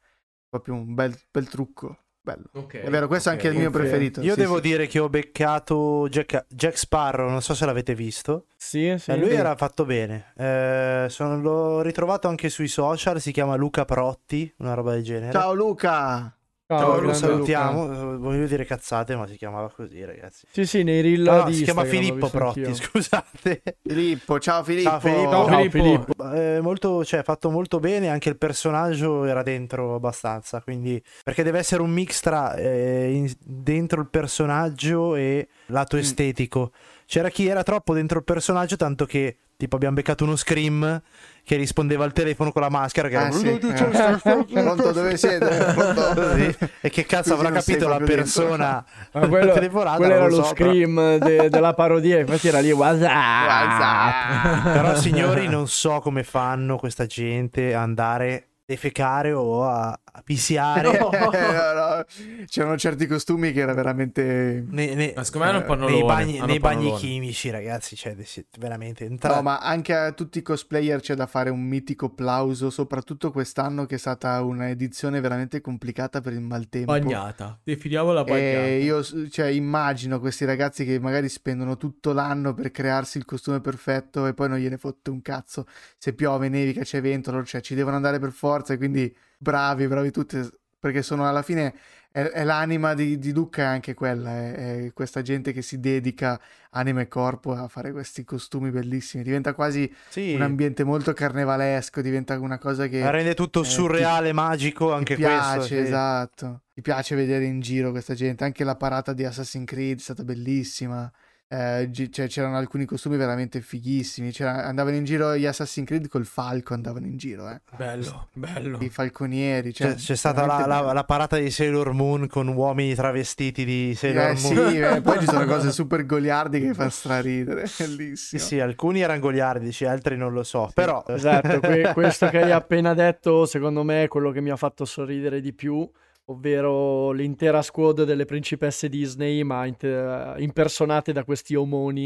Proprio 0.50 0.76
un 0.76 0.93
bel, 0.93 1.15
bel 1.32 1.47
trucco. 1.50 1.97
Bello. 2.27 2.43
Ok, 2.55 2.81
È 2.81 2.89
vero, 2.89 3.07
questo 3.07 3.29
è 3.29 3.33
ok. 3.33 3.37
anche 3.37 3.53
il 3.53 3.57
mio 3.61 3.69
preferito. 3.69 4.19
Io 4.19 4.33
sì, 4.33 4.39
devo 4.41 4.55
sì. 4.55 4.61
dire 4.63 4.85
che 4.87 4.99
ho 4.99 5.07
beccato 5.07 6.09
Jack, 6.09 6.45
Jack 6.49 6.77
Sparrow, 6.77 7.29
non 7.29 7.41
so 7.41 7.53
se 7.53 7.65
l'avete 7.65 7.95
visto. 7.95 8.47
Sì, 8.57 8.93
sì. 8.97 9.11
Eh, 9.11 9.15
lui 9.17 9.29
era 9.29 9.55
fatto 9.55 9.85
bene. 9.85 10.33
Eh, 10.35 11.05
sono- 11.09 11.39
l'ho 11.39 11.79
ritrovato 11.81 12.27
anche 12.27 12.49
sui 12.49 12.67
social, 12.67 13.21
si 13.21 13.31
chiama 13.31 13.55
Luca 13.55 13.85
Protti, 13.85 14.53
una 14.57 14.73
roba 14.73 14.91
del 14.91 15.03
genere. 15.03 15.31
Ciao 15.31 15.53
Luca! 15.53 16.37
Ciao, 16.69 16.80
Ciao, 16.80 16.99
lo 16.99 17.13
salutiamo. 17.13 17.86
Luca. 17.88 18.01
Eh, 18.01 18.17
Voglio 18.17 18.45
dire 18.45 18.65
cazzate, 18.65 19.15
ma 19.15 19.25
si 19.25 19.38
chiamava 19.38 19.69
così, 19.73 20.03
ragazzi. 20.03 20.45
Sì, 20.51 20.65
sì, 20.65 20.84
nei 20.84 20.99
reel 20.99 21.21
No, 21.21 21.43
di 21.45 21.53
si 21.53 21.63
chiama 21.63 21.86
Filippo 21.86 22.27
Protti, 22.30 22.63
anch'io. 22.65 22.75
scusate. 22.75 23.62
Filippo, 23.88 24.38
ciao 24.38 24.63
Filippo! 24.65 24.89
Ciao 24.89 24.99
Filippo. 24.99 25.30
Ciao, 25.32 25.45
Ciao, 25.47 25.58
Filippo. 25.69 25.77
Filippo. 25.82 26.34
Eh, 26.34 26.60
molto, 26.60 27.06
cioè, 27.06 27.23
fatto 27.23 27.49
molto 27.49 27.80
bene, 27.80 28.10
anche 28.10 28.27
il 28.27 28.38
personaggio 28.38 29.23
era 29.23 29.43
dentro 29.43 29.95
abbastanza, 29.95 30.60
quindi 30.62 31.01
perché 31.23 31.41
deve 31.43 31.60
essere 31.60 31.82
un 31.82 31.89
mix 31.89 32.19
tra 32.19 32.53
eh, 32.56 33.13
in- 33.13 33.34
dentro 33.39 34.01
il 34.01 34.10
personaggio 34.10 35.15
e 35.15 35.47
lato 35.67 35.95
Mm. 35.95 35.99
estetico. 35.99 36.71
C'era 37.08 37.30
chi 37.30 37.48
era 37.48 37.63
troppo 37.63 37.93
dentro 37.93 38.17
il 38.17 38.26
personaggio, 38.26 38.76
tanto 38.76 39.06
che 39.06 39.38
tipo 39.56 39.78
abbiamo 39.78 39.96
beccato 39.96 40.26
uno 40.26 40.36
scream 40.36 41.02
che 41.43 41.56
rispondeva 41.56 42.04
al 42.04 42.12
telefono 42.12 42.52
con 42.52 42.62
la 42.62 42.70
maschera 42.70 43.08
che 43.08 43.15
Ah, 43.15 43.22
era 43.22 43.32
sì, 43.32 43.48
eh. 43.48 43.58
Pronto, 44.62 44.91
dove 44.91 45.15
siete? 45.15 45.48
Pronto? 45.74 46.13
Così. 46.13 46.56
e 46.82 46.89
che 46.89 47.06
cazzo 47.06 47.36
Così 47.36 47.46
avrà 47.46 47.58
capito 47.58 47.88
la 47.88 48.00
persona 48.00 48.84
Ma 49.13 49.28
quello, 49.28 49.54
telefonata 49.54 49.96
quello 49.96 50.13
era 50.13 50.28
lo 50.28 50.36
lo 50.36 50.43
so, 50.43 50.54
però- 50.54 50.70
scream 50.70 51.17
de- 51.17 51.50
della 51.50 51.74
parodia, 51.74 52.20
infatti 52.20 52.50
era 52.50 52.60
lì 52.60 52.72
WhatsApp. 52.72 54.63
Però 54.74 54.96
signori 54.96 55.48
non 55.48 55.67
so 55.67 56.00
come 56.02 56.24
fanno 56.24 56.78
questa 56.78 57.06
gente 57.06 57.74
a 57.74 57.82
andare 57.82 58.48
defecare 58.65 59.32
o 59.32 59.63
a, 59.63 59.98
a 60.17 60.21
pisiare. 60.23 60.97
No. 60.97 61.10
no, 61.13 61.73
no. 61.73 62.06
C'erano 62.47 62.77
certi 62.77 63.06
costumi 63.06 63.51
che 63.51 63.60
era 63.62 63.73
veramente... 63.73 64.65
Ne- 64.67 64.95
ne- 64.95 65.13
Ma 65.15 65.23
secondo 65.23 65.45
me 65.47 65.53
hanno 65.53 65.63
Eh, 65.63 65.67
pannolone. 65.67 65.93
nei 65.95 66.03
bagni, 66.06 66.39
nei 66.45 66.60
bagni 66.60 66.93
chimici, 66.95 67.49
ragazzi, 67.49 67.95
cioè, 67.95 68.15
veramente 68.58 69.06
entra- 69.06 69.36
No, 69.36 69.41
ma 69.43 69.60
anche 69.60 69.93
a 69.93 70.12
tutti 70.12 70.39
i 70.39 70.41
cosplayer 70.41 70.99
c'è 70.99 71.13
da 71.13 71.27
fare 71.27 71.49
un 71.49 71.62
mitico 71.62 72.10
plauso, 72.10 72.69
soprattutto 72.69 73.32
quest'anno 73.32 73.86
che 73.86 73.95
è 73.95 73.99
stata 73.99 74.41
un'edizione 74.41 75.19
veramente 75.21 75.62
complicata 75.62 76.19
per 76.21 76.34
il 76.34 76.41
maltempo. 76.41 76.91
Bagnata. 76.91 77.60
Definiamola 77.63 78.23
bagnata. 78.23 78.65
E 78.65 78.80
io 78.82 79.03
cioè, 79.30 79.47
immagino 79.47 80.19
questi 80.19 80.45
ragazzi 80.45 80.84
che 80.86 80.99
magari 80.99 81.30
spendono 81.30 81.77
tutto 81.77 82.12
l'anno 82.13 82.53
per 82.53 82.71
crearsi 82.71 83.17
il 83.19 83.25
costume 83.25 83.62
perfetto 83.62 84.25
e 84.25 84.34
poi 84.34 84.49
non 84.49 84.58
gliene 84.58 84.77
fotte 84.77 85.10
un 85.12 85.21
cazzo. 85.21 85.65
Se 85.97 86.13
piove, 86.13 86.49
nevica, 86.49 86.82
c'è 86.82 87.01
vento, 87.01 87.43
cioè, 87.43 87.62
ci 87.62 87.75
devono 87.75 87.95
andare 87.95 88.19
per 88.19 88.32
forza 88.32 88.73
e 88.73 88.77
quindi 88.77 89.13
bravi, 89.38 89.88
bravi 89.88 90.12
tutti 90.12 90.39
perché 90.80 91.02
sono 91.02 91.28
alla 91.28 91.41
fine 91.41 91.73
è, 92.17 92.21
è 92.21 92.43
l'anima 92.43 92.95
di, 92.95 93.19
di 93.19 93.32
Luca 93.32 93.62
è 93.62 93.65
anche 93.65 93.93
quella, 93.93 94.32
è, 94.32 94.86
è 94.86 94.93
questa 94.93 95.21
gente 95.21 95.52
che 95.52 95.62
si 95.62 95.80
dedica 95.80 96.39
anima 96.71 97.02
e 97.02 97.08
corpo 97.08 97.54
a 97.54 97.67
fare 97.67 97.91
questi 97.91 98.23
costumi 98.23 98.71
bellissimi. 98.71 99.23
Diventa 99.23 99.54
quasi 99.54 99.91
sì, 100.10 100.34
un 100.34 100.41
ambiente 100.41 100.84
molto 100.84 101.13
carnevalesco, 101.13 102.02
diventa 102.02 102.39
una 102.39 102.58
cosa 102.58 102.88
che 102.88 103.10
rende 103.12 103.36
tutto 103.36 103.62
eh, 103.62 103.65
surreale, 103.65 104.34
magico, 104.34 104.93
anche 104.93 105.13
ti 105.13 105.21
piace, 105.21 105.58
questo. 105.58 105.76
sì. 105.76 105.80
esatto. 105.82 106.62
Ti 106.73 106.82
piace 106.82 107.15
vedere 107.15 107.45
in 107.45 107.60
giro 107.60 107.91
questa 107.91 108.15
gente. 108.15 108.43
Anche 108.43 108.63
la 108.63 108.76
parata 108.76 109.13
di 109.13 109.23
Assassin's 109.23 109.65
Creed 109.65 110.00
è 110.00 110.02
stata 110.02 110.23
bellissima. 110.23 111.12
Eh, 111.49 111.88
gi- 111.91 112.12
cioè, 112.12 112.27
c'erano 112.27 112.57
alcuni 112.57 112.83
costumi 112.83 113.15
veramente 113.15 113.62
fighissimi. 113.62 114.31
C'era- 114.31 114.65
andavano 114.65 114.97
in 114.97 115.05
giro 115.05 115.33
gli 115.38 115.45
Assassin's 115.45 115.88
Creed 115.88 116.10
col 116.10 116.25
falco, 116.25 116.73
andavano 116.73 117.05
in 117.05 117.15
giro, 117.15 117.49
eh. 117.49 117.62
Bello, 117.77 118.27
bello. 118.33 118.77
I 118.81 118.89
falconieri. 118.89 119.73
Cioè, 119.73 119.91
C'è, 119.91 119.95
c'è 119.95 120.15
stata 120.15 120.45
la, 120.45 120.65
la- 120.65 120.91
la 120.91 121.03
parata 121.05 121.38
di 121.38 121.49
Sailor 121.49 121.93
Moon 121.93 122.27
con 122.27 122.49
uomini 122.49 122.93
travestiti 122.95 123.63
di 123.63 123.93
Sailor 123.95 124.23
Eh 124.31 124.39
Moon. 124.41 124.69
sì, 124.71 124.77
eh, 124.77 125.01
poi 125.01 125.19
ci 125.19 125.25
sono 125.25 125.45
cose 125.45 125.71
super 125.71 126.05
goliardi 126.05 126.60
che 126.60 126.73
fanno 126.73 126.89
straridere. 126.89 127.65
Sì, 127.67 127.83
Bellissimo. 127.83 128.41
sì, 128.41 128.60
alcuni 128.60 128.99
erano 128.99 129.19
goliardici, 129.21 129.86
altri 129.86 130.17
non 130.17 130.33
lo 130.33 130.43
so. 130.43 130.69
Però 130.73 131.01
Esatto, 131.07 131.62
que- 131.62 131.91
questo 131.93 132.27
che 132.27 132.41
hai 132.41 132.51
appena 132.51 132.93
detto, 132.93 133.45
secondo 133.45 133.83
me, 133.83 134.03
è 134.03 134.07
quello 134.10 134.31
che 134.31 134.41
mi 134.41 134.49
ha 134.49 134.57
fatto 134.57 134.83
sorridere 134.83 135.39
di 135.39 135.53
più, 135.53 135.89
ovvero 136.29 137.11
l'intera 137.11 137.61
squad 137.61 138.03
delle 138.03 138.25
principesse 138.25 138.89
Disney, 138.89 139.43
ma 139.43 139.65
inte- 139.65 140.33
impersonate 140.37 141.13
da 141.13 141.23
questi 141.23 141.55
omoni 141.55 142.05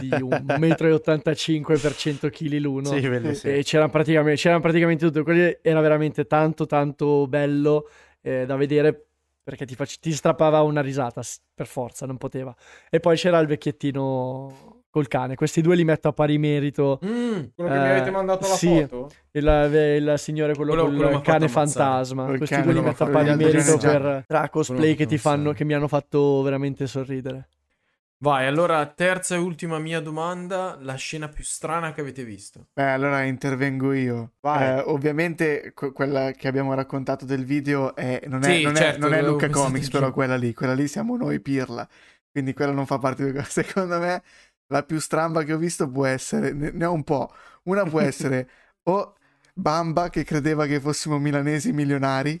di 0.00 0.08
1,85 0.10 1.60
m 1.60 1.80
per 1.80 1.94
100 1.94 2.28
kg 2.28 2.52
l'uno. 2.58 2.84
sì, 2.88 3.00
bellissimo. 3.08 3.52
E 3.54 3.62
c'erano 3.62 3.90
praticamente, 3.90 4.40
c'erano 4.40 4.60
praticamente 4.60 5.06
tutto. 5.06 5.22
Quello 5.22 5.58
era 5.62 5.80
veramente 5.80 6.26
tanto, 6.26 6.66
tanto 6.66 7.26
bello 7.28 7.88
eh, 8.20 8.46
da 8.46 8.56
vedere 8.56 9.06
perché 9.44 9.64
ti, 9.64 9.74
fac- 9.74 9.98
ti 9.98 10.12
strappava 10.12 10.60
una 10.62 10.80
risata 10.80 11.20
per 11.54 11.66
forza, 11.66 12.06
non 12.06 12.16
poteva. 12.16 12.54
E 12.90 13.00
poi 13.00 13.16
c'era 13.16 13.38
il 13.38 13.46
vecchiettino 13.46 14.71
col 14.92 15.08
cane. 15.08 15.34
Questi 15.34 15.62
due 15.62 15.74
li 15.74 15.84
metto 15.84 16.08
a 16.08 16.12
pari 16.12 16.36
merito. 16.36 17.00
Mm, 17.04 17.40
quello 17.56 17.70
che 17.70 17.78
mi 17.78 17.84
Eh, 17.86 17.90
avete 17.90 18.10
mandato 18.10 18.46
la 18.46 18.54
sì. 18.54 18.68
foto? 18.68 19.10
Il, 19.32 19.98
il 20.02 20.14
signore, 20.18 20.54
quello, 20.54 20.72
Quello- 20.72 20.88
col 20.88 20.96
quello 20.96 21.20
cane 21.22 21.48
fantasma. 21.48 22.24
Quel 22.26 22.36
Questi 22.36 22.54
cane 22.54 22.66
due 22.66 22.74
li 22.80 22.86
metto 22.86 23.04
a 23.04 23.08
pari 23.08 23.34
merito 23.34 23.78
per 23.78 24.24
tra 24.28 24.48
cosplay 24.50 24.94
che 24.94 25.06
ti 25.06 25.16
fanno, 25.16 25.52
che 25.52 25.64
mi 25.64 25.72
hanno 25.74 25.88
fatto 25.88 26.42
veramente 26.42 26.86
sorridere. 26.86 27.48
Vai, 28.18 28.46
allora, 28.46 28.86
terza 28.86 29.34
e 29.34 29.38
ultima 29.38 29.78
mia 29.80 29.98
domanda. 30.00 30.76
La 30.80 30.94
scena 30.94 31.28
più 31.28 31.42
strana 31.42 31.92
che 31.92 32.02
avete 32.02 32.22
visto? 32.22 32.66
Beh, 32.72 32.90
allora 32.92 33.22
intervengo 33.22 33.92
io. 33.92 34.34
Vai. 34.40 34.78
Eh, 34.78 34.82
ovviamente 34.86 35.72
que- 35.74 35.90
quella 35.90 36.30
che 36.30 36.46
abbiamo 36.46 36.72
raccontato 36.74 37.24
del 37.24 37.44
video 37.44 37.96
è- 37.96 38.22
non, 38.28 38.44
è, 38.44 38.54
Sì, 38.54 38.62
non, 38.62 38.74
è- 38.74 38.76
certo, 38.76 39.00
non 39.00 39.14
è 39.14 39.22
Luca 39.22 39.48
Comics, 39.50 39.88
però 39.90 40.12
quella 40.12 40.36
lì, 40.36 40.54
quella 40.54 40.74
lì 40.74 40.86
siamo 40.86 41.16
noi 41.16 41.40
pirla. 41.40 41.88
Quindi 42.30 42.52
quella 42.54 42.70
non 42.72 42.86
fa 42.86 42.98
parte 42.98 43.32
di. 43.32 43.38
Secondo 43.44 43.98
me 43.98 44.22
la 44.72 44.82
più 44.82 44.98
stramba 44.98 45.44
che 45.44 45.52
ho 45.52 45.58
visto 45.58 45.88
può 45.88 46.06
essere, 46.06 46.52
ne, 46.52 46.70
ne 46.72 46.84
ho 46.84 46.92
un 46.92 47.04
po'. 47.04 47.30
Una 47.64 47.84
può 47.84 48.00
essere 48.00 48.48
o 48.84 49.14
Bamba 49.54 50.08
che 50.08 50.24
credeva 50.24 50.66
che 50.66 50.80
fossimo 50.80 51.18
milanesi 51.18 51.72
milionari. 51.72 52.40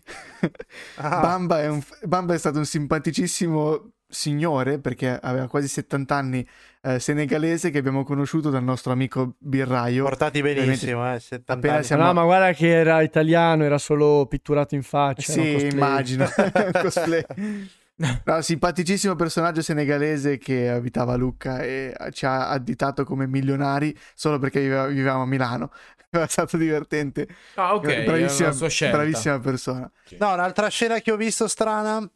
Ah. 0.96 1.20
Bamba, 1.20 1.60
è 1.60 1.68
un- 1.68 1.82
Bamba 2.04 2.34
è 2.34 2.38
stato 2.38 2.58
un 2.58 2.64
simpaticissimo 2.64 3.90
signore 4.08 4.78
perché 4.78 5.18
aveva 5.22 5.46
quasi 5.46 5.68
70 5.68 6.14
anni, 6.14 6.46
eh, 6.82 6.98
senegalese 6.98 7.70
che 7.70 7.78
abbiamo 7.78 8.02
conosciuto 8.04 8.50
dal 8.50 8.62
nostro 8.62 8.92
amico 8.92 9.34
birraio. 9.38 10.04
Portati 10.04 10.42
benissimo, 10.42 11.10
eh, 11.14 11.18
70 11.20 11.52
Appena 11.52 11.74
anni. 11.76 11.84
siamo- 11.84 12.04
No, 12.04 12.12
ma 12.14 12.24
guarda 12.24 12.52
che 12.52 12.68
era 12.68 13.00
italiano, 13.02 13.64
era 13.64 13.78
solo 13.78 14.26
pitturato 14.26 14.74
in 14.74 14.82
faccia. 14.82 15.32
Sì, 15.32 15.66
immagino. 15.70 16.26
Cosplay. 16.82 17.24
No, 18.24 18.40
simpaticissimo 18.40 19.14
personaggio 19.14 19.62
senegalese 19.62 20.38
che 20.38 20.68
abitava 20.68 21.12
a 21.12 21.16
Lucca 21.16 21.60
e 21.60 21.94
ci 22.10 22.26
ha 22.26 22.48
additato 22.48 23.04
come 23.04 23.26
milionari 23.26 23.96
solo 24.14 24.38
perché 24.38 24.60
viveva- 24.60 24.86
vivevamo 24.86 25.22
a 25.22 25.26
Milano. 25.26 25.70
È 26.10 26.26
stato 26.26 26.56
divertente. 26.56 27.26
Ah, 27.54 27.74
ok, 27.74 28.04
bravissima, 28.04 28.50
bravissima 28.90 29.38
persona. 29.38 29.90
No, 30.18 30.32
un'altra 30.32 30.68
scena 30.68 31.00
che 31.00 31.10
ho 31.10 31.16
visto 31.16 31.48
strana 31.48 32.06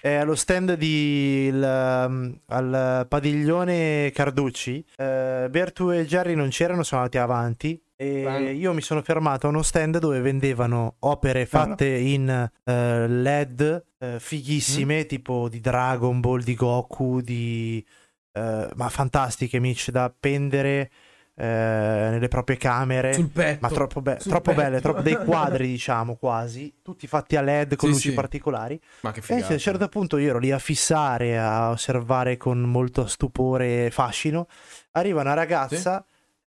è 0.00 0.16
allo 0.16 0.34
stand 0.34 0.74
di 0.74 1.46
il, 1.46 1.62
um, 1.62 2.38
al 2.48 3.06
padiglione 3.08 4.10
Carducci. 4.12 4.84
Eh, 4.96 5.46
Bertu 5.50 5.90
e 5.90 6.04
Jerry 6.06 6.34
non 6.34 6.48
c'erano, 6.48 6.82
sono 6.82 7.00
andati 7.00 7.18
avanti. 7.18 7.82
E 7.96 8.52
io 8.54 8.72
mi 8.72 8.80
sono 8.80 9.02
fermato 9.02 9.46
a 9.46 9.50
uno 9.50 9.62
stand 9.62 9.98
dove 9.98 10.20
vendevano 10.20 10.96
opere 11.00 11.46
fatte 11.46 11.86
in 11.86 12.28
eh, 12.64 13.08
LED 13.08 13.84
eh, 13.98 14.18
fighissime, 14.20 15.06
tipo 15.06 15.48
di 15.48 15.60
Dragon 15.60 16.18
Ball, 16.20 16.42
di 16.42 16.54
Goku, 16.54 17.20
di 17.20 17.84
eh, 18.32 18.68
ma 18.74 18.88
fantastiche, 18.88 19.58
Mitch, 19.60 19.90
da 19.90 20.04
appendere 20.04 20.90
nelle 21.36 22.28
proprie 22.28 22.56
camere. 22.56 23.12
Sul 23.14 23.28
petto. 23.28 23.58
Ma 23.60 23.68
troppo, 23.68 24.00
be- 24.00 24.16
troppo 24.18 24.52
petto. 24.52 24.62
belle, 24.62 24.80
troppo 24.80 25.02
dei 25.02 25.16
quadri, 25.24 25.66
diciamo 25.66 26.14
quasi, 26.14 26.78
tutti 26.80 27.08
fatti 27.08 27.34
a 27.34 27.40
LED 27.40 27.74
con 27.74 27.88
Sì, 27.88 27.94
luci 27.94 28.08
sì. 28.10 28.14
particolari. 28.14 28.80
Ma 29.00 29.10
che 29.10 29.18
E 29.18 29.22
figata. 29.22 29.48
a 29.48 29.52
un 29.52 29.58
certo 29.58 29.88
punto 29.88 30.16
io 30.18 30.28
ero 30.30 30.38
lì 30.38 30.52
a 30.52 30.60
fissare, 30.60 31.36
a 31.36 31.70
osservare 31.70 32.36
con 32.36 32.60
molto 32.60 33.06
stupore 33.06 33.86
e 33.86 33.90
fascino. 33.90 34.46
Arriva 34.92 35.22
una 35.22 35.34
ragazza, 35.34 36.04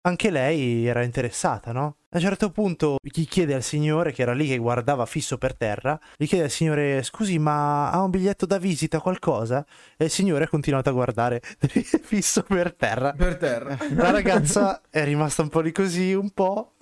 anche 0.06 0.30
lei 0.30 0.86
era 0.86 1.02
interessata, 1.02 1.72
no? 1.72 1.98
A 2.08 2.18
un 2.18 2.22
certo 2.22 2.50
punto 2.50 2.98
gli 3.02 3.26
chiede 3.26 3.52
al 3.52 3.64
signore, 3.64 4.12
che 4.12 4.22
era 4.22 4.32
lì 4.32 4.46
che 4.46 4.58
guardava 4.58 5.04
fisso 5.06 5.38
per 5.38 5.56
terra, 5.56 5.98
gli 6.16 6.26
chiede 6.28 6.44
al 6.44 6.50
signore, 6.50 7.02
scusi, 7.02 7.36
ma 7.40 7.90
ha 7.90 8.00
un 8.00 8.10
biglietto 8.10 8.46
da 8.46 8.58
visita, 8.58 9.00
qualcosa? 9.00 9.66
E 9.96 10.04
il 10.04 10.10
signore 10.10 10.44
ha 10.44 10.48
continuato 10.48 10.88
a 10.88 10.92
guardare 10.92 11.42
fisso 12.02 12.44
per 12.44 12.74
terra. 12.74 13.12
Per 13.12 13.36
terra. 13.38 13.76
La 13.96 14.12
ragazza 14.12 14.82
è 14.88 15.02
rimasta 15.02 15.42
un 15.42 15.48
po' 15.48 15.58
lì 15.58 15.72
così, 15.72 16.14
un 16.14 16.30
po'. 16.30 16.74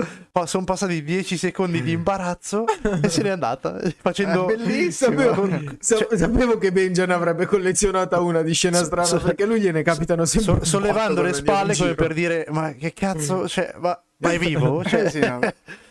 Sono 0.45 0.65
passati 0.65 1.03
10 1.03 1.39
secondi 1.39 1.83
di 1.83 1.93
imbarazzo 1.93 2.67
e 3.03 3.09
se 3.09 3.23
n'è 3.23 3.31
andata. 3.31 3.81
Facendo. 3.97 4.47
È 4.47 4.57
bellissimo. 4.57 5.11
Sapevo, 5.19 5.77
sa- 5.79 6.07
sapevo 6.17 6.59
che 6.59 6.71
Benja 6.71 7.07
ne 7.07 7.15
avrebbe 7.15 7.47
collezionata 7.47 8.21
una 8.21 8.43
di 8.43 8.53
scena 8.53 8.77
So- 8.77 8.85
strana 8.85 9.07
so- 9.07 9.21
perché 9.21 9.47
lui 9.47 9.59
gliene 9.61 9.83
capitano 9.83 10.27
sempre 10.27 10.59
so- 10.59 10.65
sollevando 10.65 11.23
le 11.23 11.33
spalle 11.33 11.75
come 11.75 11.95
per 11.95 12.13
dire: 12.13 12.45
Ma 12.51 12.73
che 12.73 12.93
cazzo, 12.93 13.49
cioè, 13.49 13.75
ma, 13.79 13.99
ma 14.25 14.33
è 14.33 14.39
vivo? 14.39 14.83
Cioè, 14.89 15.11
Sì, 15.11 15.21
no. 15.21 15.39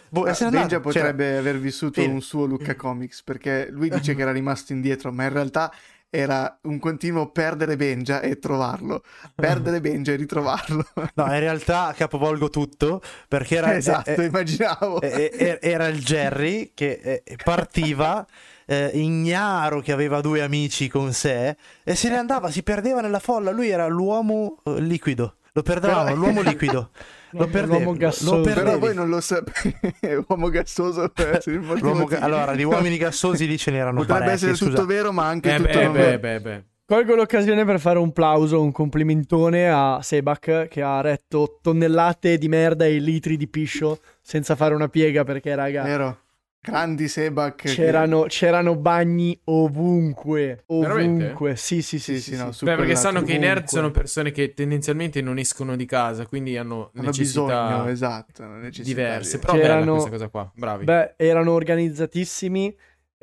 boh, 0.09 0.25
n'è 0.25 0.49
Benja 0.49 0.77
andato. 0.77 0.91
Cioè, 0.91 1.03
potrebbe 1.03 1.37
aver 1.37 1.59
vissuto 1.59 2.01
fine. 2.01 2.13
un 2.13 2.21
suo 2.21 2.45
Lucca 2.45 2.75
Comics 2.75 3.23
perché 3.23 3.67
lui 3.71 3.89
dice 3.89 4.15
che 4.15 4.21
era 4.21 4.31
rimasto 4.31 4.73
indietro, 4.73 5.11
ma 5.11 5.23
in 5.23 5.33
realtà 5.33 5.71
era 6.09 6.59
un 6.63 6.77
continuo 6.77 7.31
perdere 7.31 7.75
Benja 7.75 8.21
e 8.21 8.37
trovarlo, 8.37 9.03
perdere 9.33 9.81
Benja 9.81 10.11
e 10.11 10.15
ritrovarlo. 10.15 10.85
no, 11.15 11.23
in 11.25 11.39
realtà 11.39 11.91
capovolgo 11.97 12.49
tutto 12.51 13.01
perché 13.27 13.55
era. 13.57 13.73
esatto, 13.75 14.09
eh, 14.11 14.25
immaginavo. 14.25 15.01
eh, 15.01 15.31
eh, 15.35 15.59
era 15.61 15.87
il 15.87 15.99
Jerry 16.03 16.71
che 16.75 16.99
eh, 17.03 17.37
partiva. 17.43 18.25
eh, 18.65 18.91
ignaro 18.93 19.81
che 19.81 19.91
aveva 19.91 20.21
due 20.21 20.41
amici 20.41 20.87
con 20.87 21.11
sé 21.13 21.57
e 21.83 21.95
se 21.95 22.09
ne 22.09 22.17
andava, 22.17 22.49
si 22.51 22.61
perdeva 22.63 23.01
nella 23.01 23.19
folla. 23.19 23.51
Lui 23.51 23.69
era 23.69 23.87
l'uomo 23.87 24.57
eh, 24.65 24.79
liquido. 24.79 25.35
Lo 25.55 25.61
perdevamo, 25.61 26.03
Però- 26.05 26.15
l'uomo 26.15 26.41
liquido. 26.41 26.89
Lo 27.33 27.47
lo 27.91 27.93
gassoso. 27.93 28.41
perdevi. 28.41 28.63
Però 28.65 28.77
voi 28.79 28.93
non 28.93 29.09
lo 29.09 29.19
sapete, 29.19 30.23
uomo 30.27 30.49
gassoso 30.49 31.11
motivo 31.15 31.73
L'uomo 31.87 32.05
ga- 32.05 32.19
allora, 32.19 32.53
di 32.55 32.63
uomini 32.63 32.97
gassosi 32.97 33.47
lì 33.47 33.57
ce 33.57 33.71
n'erano 33.71 33.97
Potrebbe 34.01 34.19
parecchi, 34.19 34.35
essere 34.35 34.55
scusa. 34.55 34.69
tutto 34.71 34.85
vero, 34.85 35.11
ma 35.11 35.25
anche 35.27 35.51
Eh 35.53 35.55
tutto 35.57 35.67
beh, 35.69 35.83
non 35.83 35.91
beh, 35.93 35.99
vero. 35.99 36.17
beh, 36.19 36.39
beh. 36.41 36.63
Colgo 36.85 37.15
l'occasione 37.15 37.65
per 37.65 37.79
fare 37.79 37.97
un 37.97 38.11
plauso, 38.13 38.61
un 38.61 38.71
complimentone 38.71 39.67
a 39.69 39.99
Sebak 40.01 40.67
che 40.69 40.81
ha 40.83 41.01
retto 41.01 41.57
tonnellate 41.61 42.37
di 42.37 42.47
merda 42.47 42.85
e 42.85 42.99
litri 42.99 43.35
di 43.37 43.47
piscio 43.47 43.99
senza 44.21 44.55
fare 44.55 44.75
una 44.75 44.87
piega 44.89 45.23
perché 45.23 45.55
raga, 45.55 45.81
Vero? 45.83 46.17
Grandi 46.63 47.07
Sebak. 47.09 47.55
che- 47.55 47.69
C'erano, 47.73 48.23
c'erano 48.29 48.75
bagni 48.77 49.37
ovunque. 49.45 50.63
Ovunque. 50.67 51.55
Sì, 51.57 51.81
sì, 51.81 51.99
sì. 51.99 52.15
Sì, 52.15 52.21
sì, 52.21 52.35
sì, 52.35 52.41
no, 52.43 52.51
sì. 52.53 52.63
Beh, 52.65 52.75
perché 52.75 52.95
sanno 52.95 53.21
che 53.21 53.33
i 53.33 53.37
nerd 53.37 53.57
ovunque. 53.57 53.77
sono 53.77 53.91
persone 53.91 54.31
che 54.31 54.53
tendenzialmente 54.53 55.21
non 55.21 55.37
escono 55.37 55.75
di 55.75 55.85
casa, 55.85 56.25
quindi 56.25 56.55
hanno, 56.57 56.91
hanno 56.95 57.07
necessità 57.07 57.41
bisogno, 57.67 57.87
esatto, 57.89 58.45
necessità 58.45 58.83
diverse. 59.01 59.37
di- 59.37 59.45
Però 59.45 59.53
bella 59.53 59.67
C'erano- 59.67 59.91
questa 59.91 60.09
cosa 60.09 60.27
qua, 60.29 60.51
bravi. 60.55 60.83
Beh, 60.85 61.13
erano 61.17 61.51
organizzatissimi. 61.51 62.75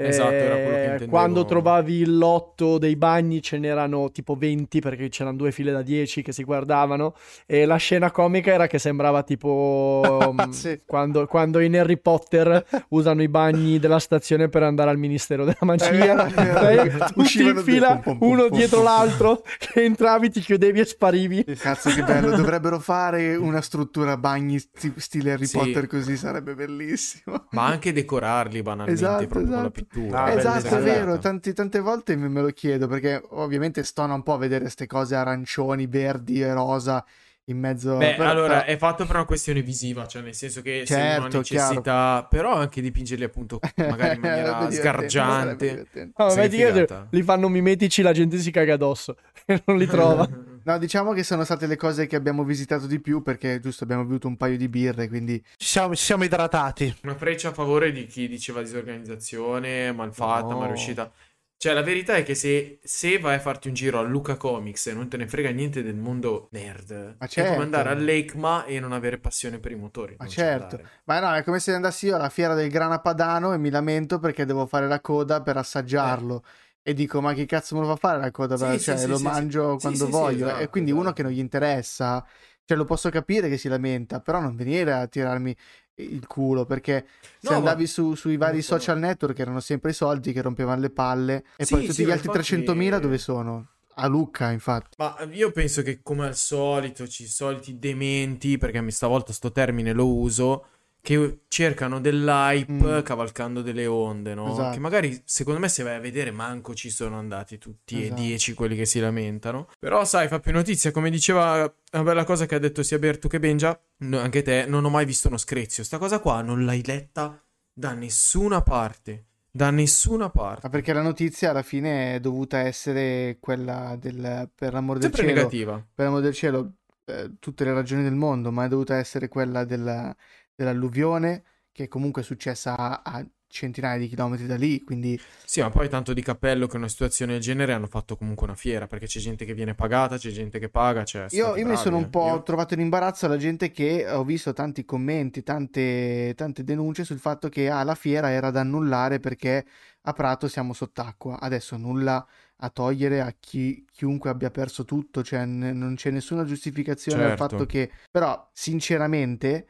Esatto, 0.09 0.33
era 0.33 0.55
quello 0.55 0.69
che 0.71 0.81
Eh, 0.81 0.85
intendevo. 0.85 1.11
Quando 1.11 1.45
trovavi 1.45 1.95
il 2.01 2.17
lotto 2.19 2.79
dei 2.79 2.97
bagni 2.97 3.43
ce 3.43 3.59
n'erano 3.59 4.11
tipo 4.11 4.35
20 4.35 4.81
perché 4.81 5.09
c'erano 5.09 5.37
due 5.37 5.53
file 5.53 5.73
da 5.73 5.83
10 5.83 6.23
che 6.23 6.33
si 6.33 6.43
guardavano 6.45 7.15
e 7.47 7.65
la 7.65 7.77
scena 7.77 8.11
comica 8.11 8.53
era 8.53 8.67
che 8.67 8.79
sembrava 8.79 9.23
tipo 9.23 10.19
mm, 10.33 10.51
Sì. 10.51 10.81
quando, 10.87 11.27
quando 11.27 11.59
in 11.61 11.77
Harry 11.77 11.99
Potter 11.99 12.65
usano 12.89 13.23
i 13.23 13.29
bagni 13.29 13.79
della 13.79 13.99
stazione 13.99 14.49
per 14.49 14.63
andare 14.63 14.91
al 14.91 14.99
Ministero 14.99 15.45
della 15.45 15.57
Magia 15.61 16.25
vero. 16.25 17.07
tutti 17.13 17.43
in 17.43 17.57
fila 17.59 17.99
pom, 17.99 18.03
pom, 18.03 18.19
pom, 18.19 18.29
uno 18.31 18.49
dietro 18.49 18.83
l'altro 18.83 19.43
che 19.59 19.83
entravi 19.85 20.31
ti 20.31 20.41
chiudevi 20.41 20.81
e 20.81 20.85
sparivi 20.85 21.45
Cazzo 21.59 21.91
che 21.91 22.03
bello, 22.03 22.35
dovrebbero 22.37 22.79
fare 22.81 23.35
una 23.37 23.61
struttura 23.61 24.17
bagni 24.17 24.59
sti- 24.59 24.93
stile 24.97 25.33
Harry 25.33 25.47
Sì. 25.47 25.57
Potter 25.59 25.87
così 25.87 26.17
sarebbe 26.17 26.55
bellissimo. 26.55 27.47
Ma 27.51 27.67
anche 27.67 27.93
decorarli 27.93 28.63
banalmente 28.63 28.93
Esatto, 28.93 29.27
proprio 29.27 29.43
con 29.43 29.51
la 29.51 29.59
esatto. 29.61 29.71
Pittura. 29.91 30.23
Ah, 30.25 30.33
esatto, 30.33 30.77
è 30.77 30.81
vero, 30.81 31.19
tanti- 31.19 31.53
tante 31.53 31.81
volte 31.81 32.17
me, 32.17 32.29
me 32.29 32.41
lo 32.41 32.51
chiedo 32.51 32.87
perché 32.87 33.21
ovviamente 33.31 33.83
stona 33.85 34.15
un 34.15 34.23
po' 34.23 34.35
a 34.35 34.39
vedere 34.39 34.63
queste 34.63 34.87
cose 34.87 35.15
arancioni, 35.17 35.87
verdi 35.87 36.41
e 36.43 36.53
rosa 36.53 37.05
in 37.45 37.59
mezzo 37.59 37.97
Beh, 37.97 38.15
però- 38.15 38.31
allora 38.31 38.59
però- 38.61 38.65
è 38.67 38.77
fatto 38.77 39.05
per 39.07 39.17
una 39.17 39.25
questione 39.25 39.61
visiva, 39.63 40.07
cioè 40.07 40.23
nel 40.23 40.35
senso 40.35 40.63
che 40.63 40.85
Certo, 40.87 41.39
necessità, 41.39 42.25
però 42.31 42.55
anche 42.55 42.81
dipingerli 42.81 43.25
appunto 43.25 43.59
magari 43.77 44.15
in 44.15 44.21
maniera 44.23 44.71
sgargiante. 44.71 45.87
No, 46.17 46.33
vedi 46.35 46.57
che 46.59 46.87
li 47.11 47.23
fanno 47.23 47.49
mimetici 47.49 48.03
la 48.03 48.13
gente 48.13 48.39
si 48.39 48.51
caga 48.53 48.75
addosso 48.75 49.17
e 49.47 49.61
non 49.67 49.79
li 49.79 49.87
trova 49.87 50.29
No, 50.71 50.79
diciamo 50.79 51.13
che 51.13 51.25
sono 51.25 51.43
state 51.45 51.67
le 51.67 51.77
cose 51.77 52.07
che 52.07 52.15
abbiamo 52.17 52.45
visitato 52.45 52.87
di 52.87 53.01
più 53.01 53.23
perché 53.23 53.59
giusto 53.61 53.83
abbiamo 53.85 54.05
bevuto 54.05 54.29
un 54.29 54.37
paio 54.37 54.57
di 54.57 54.69
birre, 54.69 55.09
quindi 55.09 55.43
Ci 55.57 55.67
siamo, 55.67 55.95
ci 55.97 56.05
siamo 56.05 56.23
idratati. 56.25 56.99
Una 57.03 57.17
freccia 57.17 57.49
a 57.49 57.53
favore 57.53 57.91
di 57.91 58.07
chi 58.07 58.29
diceva 58.29 58.61
disorganizzazione, 58.63 59.93
malfatta, 59.93 60.53
No. 60.53 60.59
mal 60.59 60.69
riuscita. 60.69 61.11
Cioè, 61.57 61.75
la 61.75 61.83
verità 61.83 62.15
è 62.15 62.23
che 62.23 62.35
se, 62.35 62.79
se 62.83 63.19
vai 63.19 63.35
a 63.35 63.39
farti 63.39 63.69
un 63.69 63.75
giro 63.75 63.99
a 63.99 64.03
Luca 64.03 64.37
Comics 64.37 64.87
e 64.87 64.95
non 64.95 65.09
te 65.09 65.19
ne 65.19 65.27
frega 65.29 65.51
niente 65.51 65.83
del 65.83 65.95
mondo 65.97 66.49
nerd, 66.53 67.17
Ma 67.19 67.27
è 67.27 67.29
certo. 67.29 67.51
come 67.53 67.65
andare 67.65 67.91
all'ECMA 67.91 68.65
e 68.65 68.81
non 68.81 68.93
avere 68.93 69.19
passione 69.19 69.59
per 69.59 69.73
i 69.73 69.75
motori. 69.75 70.15
Ma 70.19 70.27
certo. 70.27 70.77
andare. 70.77 70.89
Ma 71.05 71.21
no, 71.21 71.35
è 71.35 71.43
come 71.45 71.59
se 71.61 71.75
andassi 71.75 72.07
io 72.07 72.17
alla 72.17 72.31
fiera 72.31 72.55
del 72.55 72.71
grana 72.71 73.01
padano 73.01 73.53
e 73.53 73.59
mi 73.59 73.69
lamento 73.69 74.19
perché 74.19 74.47
devo 74.47 74.65
fare 74.67 74.89
la 74.89 75.01
coda 75.03 75.43
per 75.43 75.59
assaggiarlo. 75.59 76.43
E 76.83 76.95
dico, 76.95 77.21
ma 77.21 77.35
chi 77.35 77.45
cazzo 77.47 77.75
me 77.75 77.83
lo 77.83 77.89
fa 77.89 77.97
fare 77.97 78.19
la 78.19 78.31
coda? 78.31 78.57
Sì, 78.57 78.81
cioè, 78.81 78.97
sì, 78.97 79.07
lo 79.07 79.17
sì, 79.19 79.23
mangio 79.25 79.77
quando 79.77 80.09
voglio. 80.09 80.47
esatto, 80.47 80.63
e 80.63 80.69
quindi 80.69 80.91
uno 80.91 81.01
esatto. 81.03 81.15
che 81.17 81.23
non 81.25 81.33
gli 81.33 81.39
interessa, 81.39 82.25
cioè 82.65 82.77
lo 82.77 82.85
posso 82.85 83.11
capire 83.11 83.49
che 83.49 83.59
si 83.59 83.69
lamenta, 83.69 84.21
però 84.21 84.41
non 84.41 84.57
venire 84.57 84.93
a 84.93 85.07
tirarmi 85.07 85.55
il 85.97 86.27
culo 86.27 86.65
perché 86.65 87.07
se 87.39 87.49
No, 87.49 87.57
andavi 87.57 87.87
su- 87.87 88.15
sui 88.15 88.39
vari 88.39 88.63
sono- 88.63 88.81
social 88.81 88.99
network 88.99 89.39
erano 89.39 89.61
sempre 89.61 89.91
i 89.91 89.95
soldi 89.95 90.33
che 90.33 90.41
rompevano 90.41 90.81
le 90.81 90.89
palle 90.91 91.45
e 91.57 91.67
poi 91.67 91.85
tutti 91.85 92.05
gli 92.05 92.11
altri 92.11 92.29
infatti- 92.29 92.31
300.000 92.33 92.99
dove 92.99 93.19
sono? 93.19 93.67
A 93.97 94.07
Lucca, 94.07 94.51
infatti. 94.51 94.97
Ma 94.99 95.17
io 95.33 95.51
penso 95.51 95.83
che 95.83 96.01
come 96.03 96.27
al 96.27 96.37
solito 96.37 97.07
ci 97.07 97.27
soliti 97.27 97.79
dementi, 97.79 98.57
perché 98.57 98.81
mi 98.81 98.91
stavolta 98.93 99.33
sto 99.35 99.53
termine 99.53 99.93
lo 99.93 100.07
uso, 100.09 100.65
che 101.03 101.41
cercano 101.49 102.01
dell'hype 102.01 102.73
Mm. 102.73 103.03
cavalcando 103.03 103.63
delle 103.63 103.87
onde, 103.87 104.35
no? 104.35 104.53
Esatto. 104.53 104.75
Che 104.75 104.79
magari 104.81 105.23
secondo 105.25 105.59
me 105.61 105.69
se 105.69 105.83
vai 105.83 105.95
a 105.97 106.01
vedere 106.01 106.31
manco 106.31 106.75
ci 106.75 106.91
sono 106.91 107.17
andati 107.19 107.59
tutti 107.59 108.03
Esatto. 108.03 108.21
e 108.21 108.25
dieci 108.25 108.55
quelli 108.55 108.77
che 108.77 108.85
si 108.85 109.01
lamentano. 109.01 109.69
Però 109.79 110.05
sai, 110.05 110.29
fa 110.29 110.41
più 110.41 110.53
notizia, 110.53 110.91
come 110.91 111.11
diceva 111.11 111.73
una 111.93 112.03
bella 112.03 112.25
cosa 112.25 112.47
che 112.47 112.55
ha 112.55 112.59
detto 112.59 112.83
sia 112.83 112.99
Bertu 112.99 113.29
che 113.29 113.39
Benja, 113.41 113.79
no, 113.99 114.19
anche 114.19 114.43
te, 114.43 114.67
non 114.67 114.85
ho 114.85 114.91
mai 114.91 115.05
visto 115.07 115.29
uno 115.29 115.39
screzio. 115.39 115.83
Sta 115.85 115.99
cosa 115.99 116.19
qua 116.21 116.43
non 116.43 116.65
l'hai 116.65 116.85
letta 116.85 117.43
da 117.73 117.93
nessuna 117.93 118.61
parte. 118.63 119.25
Da 119.53 119.71
nessuna 119.71 120.31
parte. 120.31 120.61
Ma 120.65 120.69
perché 120.69 120.93
la 120.93 121.03
notizia 121.03 121.51
alla 121.51 121.63
fine 121.63 122.15
è 122.15 122.21
dovuta 122.21 122.59
essere 122.59 123.39
quella 123.41 123.97
del 123.99 124.49
per 124.55 124.73
l'amor 124.75 124.99
del 124.99 125.05
Sempre 125.11 125.23
cielo. 125.23 125.35
negativa. 125.35 125.87
per 125.93 126.05
l'amor 126.05 126.21
del 126.21 126.35
cielo, 126.35 126.73
eh, 127.07 127.33
tutte 127.41 127.65
le 127.65 127.73
ragioni 127.73 128.05
del 128.05 128.15
mondo, 128.15 128.53
ma 128.53 128.67
è 128.67 128.69
dovuta 128.69 128.97
essere 128.97 129.27
quella 129.27 129.65
della- 129.65 130.15
dell'alluvione, 130.65 131.43
che 131.73 131.89
comunque 131.89 132.23
è 132.23 132.25
successa 132.25 132.77
a, 132.77 133.03
a 133.05 133.27
centinaia 133.47 133.99
di 133.99 134.09
chilometri 134.09 134.47
da 134.47 134.57
lì, 134.57 134.83
quindi 134.83 135.21
Sì, 135.45 135.61
ma 135.61 135.71
poi 135.71 135.89
tanto 135.89 136.13
di 136.13 136.23
cappello 136.23 136.67
che 136.67 136.77
una 136.77 136.89
situazione 136.89 137.33
del 137.33 137.41
genere 137.41 137.73
hanno 137.73 137.89
fatto 137.89 138.17
comunque 138.17 138.47
una 138.47 138.55
fiera, 138.55 138.87
perché 138.87 139.07
c'è 139.07 139.19
gente 139.19 139.45
che 139.45 139.55
viene 139.55 139.75
pagata, 139.75 140.17
c'è 140.17 140.31
gente 140.31 140.59
che 140.59 140.69
paga, 140.69 141.05
cioè... 141.05 141.27
io, 141.31 141.57
io 141.57 141.67
mi 141.67 141.77
sono 141.77 141.97
un 141.97 142.05
eh. 142.05 142.09
po' 142.09 142.27
Io- 142.27 142.43
trovato 142.43 142.75
in 142.75 142.81
imbarazzo 142.81 143.27
alla 143.27 143.37
gente 143.37 143.71
che 143.71 144.09
ho 144.09 144.25
visto 144.25 144.53
tanti 144.53 144.85
commenti, 144.85 145.43
tante, 145.43 146.35
tante 146.37 146.65
denunce 146.65 147.05
sul 147.05 147.19
fatto 147.19 147.49
che 147.49 147.69
ah, 147.71 147.83
la 147.85 147.95
fiera 147.95 148.31
era 148.31 148.51
da 148.51 148.61
annullare 148.61 149.19
perché 149.21 149.65
a 150.03 150.13
Prato 150.13 150.49
siamo 150.49 150.73
sott'acqua. 150.73 151.41
Adesso 151.41 151.77
nulla 151.77 152.27
a 152.63 152.71
togliere 152.71 153.21
a 153.21 153.35
chi, 153.39 153.85
chiunque 153.91 154.31
abbia 154.31 154.51
perso 154.51 154.85
tutto, 154.85 155.23
cioè 155.23 155.45
n- 155.45 155.71
non 155.79 155.95
c'è 155.95 156.11
nessuna 156.11 156.45
giustificazione 156.45 157.25
al 157.25 157.29
Certo. 157.31 157.49
fatto 157.49 157.67
che... 157.67 157.91
Però, 158.11 158.51
sinceramente, 158.53 159.67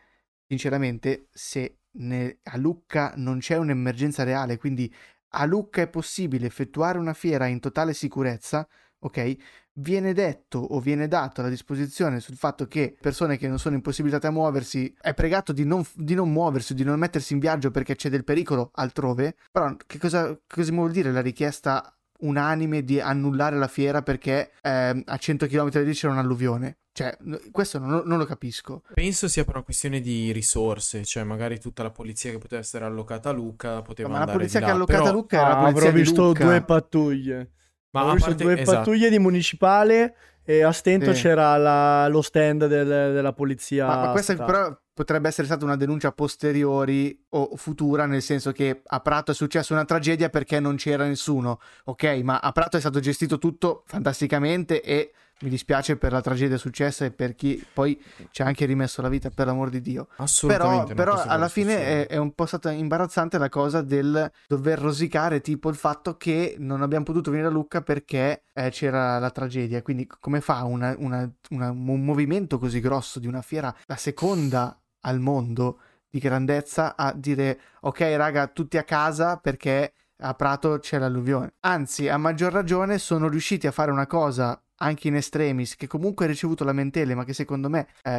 sinceramente, 0.51 1.29
se 1.31 1.77
ne- 1.93 2.39
a 2.43 2.57
Lucca 2.57 3.13
non 3.15 3.39
c'è 3.39 3.57
un'emergenza 3.57 4.25
reale, 4.25 4.59
quindi 4.59 4.93
a 5.35 5.45
Lucca 5.45 5.83
è 5.83 5.89
possibile 5.89 6.47
effettuare 6.47 6.99
una 6.99 7.13
fiera 7.15 7.47
in 7.47 7.61
totale 7.61 7.95
sicurezza, 7.95 8.67
ok? 8.99 9.37
Viene 9.75 10.13
detto 10.13 10.59
o 10.59 10.81
viene 10.81 11.07
dato 11.07 11.41
la 11.41 11.49
disposizione 11.49 12.19
sul 12.19 12.35
fatto 12.35 12.67
che 12.67 12.97
persone 13.01 13.37
che 13.37 13.47
non 13.47 13.61
sono 13.61 13.77
impossibilitate 13.77 14.27
a 14.27 14.33
muoversi 14.33 14.93
è 15.01 15.15
pregato 15.15 15.53
di 15.53 15.65
non, 15.65 15.85
di 15.95 16.15
non 16.15 16.33
muoversi, 16.33 16.75
di 16.75 16.83
non 16.83 16.99
mettersi 16.99 17.33
in 17.33 17.39
viaggio 17.39 17.71
perché 17.71 17.95
c'è 17.95 18.09
del 18.09 18.25
pericolo 18.25 18.71
altrove. 18.75 19.37
Però 19.53 19.77
che 19.87 19.99
cosa, 19.99 20.35
che 20.35 20.57
cosa 20.57 20.73
vuol 20.73 20.91
dire 20.91 21.13
la 21.13 21.23
richiesta 21.23 21.97
unanime 22.23 22.83
di 22.83 23.01
annullare 23.01 23.57
la 23.57 23.69
fiera 23.69 24.03
perché 24.03 24.51
ehm, 24.63 25.05
a 25.07 25.17
100 25.17 25.47
km 25.47 25.71
da 25.71 25.81
lì 25.81 25.93
c'era 25.93 26.13
un'alluvione? 26.13 26.80
Cioè, 27.01 27.17
questo 27.51 27.79
non, 27.79 28.03
non 28.05 28.19
lo 28.19 28.25
capisco. 28.25 28.83
Penso 28.95 29.27
sia 29.29 29.45
per 29.45 29.55
una 29.57 29.65
questione 29.65 30.01
di 30.01 30.33
risorse, 30.33 31.05
cioè 31.05 31.23
magari 31.25 31.59
tutta 31.59 31.83
la 31.83 31.91
polizia 31.91 32.31
che 32.31 32.39
poteva 32.39 32.61
essere 32.61 32.85
allocata 32.85 33.31
a 33.31 33.33
Lucca 33.33 33.81
poteva 33.83 34.09
Ma 34.09 34.15
la 34.15 34.21
andare 34.21 34.39
polizia 34.39 34.59
di 34.61 34.65
che 34.67 34.71
ha 34.71 34.75
là, 34.75 34.79
allocata 34.81 34.99
però- 35.03 35.11
a 35.11 35.15
Lucca 35.17 35.37
era 35.39 35.49
la 35.49 35.55
Ah, 35.55 35.61
polizia 35.61 35.81
avrò 35.89 35.91
di 35.93 36.03
visto 36.03 36.23
Lucca. 36.27 36.45
due 36.45 36.63
pattuglie 36.63 37.51
Ma 37.93 38.05
Ho 38.05 38.09
a 38.11 38.13
visto 38.15 38.29
parte- 38.29 38.45
due 38.45 38.61
esatto. 38.61 38.77
pattuglie 38.79 39.11
di 39.11 39.19
municipale 39.19 40.15
e 40.45 40.63
a 40.63 40.71
stento 40.71 41.13
Sì. 41.13 41.23
c'era 41.23 41.57
la- 41.57 42.07
lo 42.09 42.23
stand 42.23 42.67
del- 42.67 42.87
della 42.87 43.33
polizia. 43.33 43.87
Ma, 43.87 43.97
ma 44.07 44.11
questa 44.13 44.35
statale. 44.35 44.59
però 44.59 44.79
potrebbe 44.95 45.29
essere 45.29 45.47
stata 45.49 45.65
una 45.65 45.75
denuncia 45.77 46.13
posteriori 46.13 47.25
o 47.31 47.57
futura, 47.57 48.07
nel 48.07 48.23
senso 48.23 48.53
che 48.53 48.83
a 48.85 49.01
Prato 49.01 49.31
è 49.33 49.35
successa 49.35 49.73
una 49.73 49.85
tragedia 49.85 50.29
perché 50.29 50.61
non 50.61 50.77
c'era 50.77 51.05
nessuno, 51.07 51.59
ok? 51.85 52.05
Ma 52.23 52.39
a 52.39 52.53
Prato 52.53 52.77
è 52.77 52.81
stato 52.81 53.01
gestito 53.01 53.39
tutto 53.39 53.83
fantasticamente 53.87 54.83
e 54.83 55.13
mi 55.43 55.49
dispiace 55.49 55.97
per 55.97 56.13
la 56.13 56.21
tragedia 56.21 56.57
successa 56.59 57.05
e 57.05 57.11
per 57.11 57.35
chi 57.35 57.65
poi 57.73 58.01
ci 58.31 58.43
ha 58.43 58.47
anche 58.47 58.67
rimesso 58.67 59.01
la 59.01 59.09
vita, 59.09 59.31
per 59.31 59.47
l'amor 59.47 59.71
di 59.71 59.81
Dio. 59.81 60.05
Però, 60.07 60.23
Assolutamente. 60.25 60.95
però 60.95 61.17
è 61.17 61.23
alla 61.27 61.37
la 61.37 61.49
fine 61.49 61.77
è, 61.79 62.07
è 62.09 62.17
un 62.19 62.33
po' 62.35 62.45
stata 62.47 62.71
imbarazzante 62.71 63.39
la 63.39 63.49
cosa 63.49 63.81
del 63.81 64.31
dover 64.47 64.79
rosicare 64.79 65.41
tipo 65.41 65.69
il 65.71 65.77
fatto 65.77 66.17
che 66.17 66.57
non 66.59 66.83
abbiamo 66.83 67.05
potuto 67.05 67.31
venire 67.31 67.49
a 67.49 67.51
Lucca 67.51 67.81
perché 67.81 68.43
eh, 68.53 68.71
c'era 68.71 69.19
la 69.19 69.31
tragedia. 69.31 69.81
Quindi 69.83 70.07
come 70.21 70.41
fa 70.43 70.65
una- 70.65 70.95
una- 70.99 71.31
una- 71.51 71.71
un 71.71 72.05
movimento 72.05 72.59
così 72.59 72.81
grosso 72.81 73.19
di 73.19 73.27
una 73.27 73.41
fiera, 73.43 73.75
la 73.87 73.97
seconda 73.97 74.79
al 75.03 75.19
mondo 75.21 75.79
di 76.11 76.19
grandezza, 76.19 76.97
a 76.97 77.13
dire 77.17 77.59
ok 77.81 78.01
raga 78.17 78.47
tutti 78.49 78.77
a 78.77 78.83
casa 78.85 79.37
perché 79.39 79.93
a 80.23 80.35
Prato 80.35 80.79
c'è 80.81 80.99
l'alluvione. 80.99 81.55
Anzi, 81.61 82.09
a 82.09 82.19
maggior 82.19 82.53
ragione 82.53 82.99
sono 82.99 83.29
riusciti 83.29 83.67
a 83.67 83.71
fare 83.73 83.91
una 83.91 84.07
cosa 84.07 84.61
anche 84.83 85.09
in 85.09 85.17
extremis, 85.17 85.77
che 85.77 85.87
comunque 85.87 86.25
ha 86.25 86.29
ricevuto 86.29 86.65
lamentele, 86.65 87.15
ma 87.15 87.25
che 87.25 87.33
secondo 87.35 87.69
me 87.69 87.87
eh, 88.03 88.11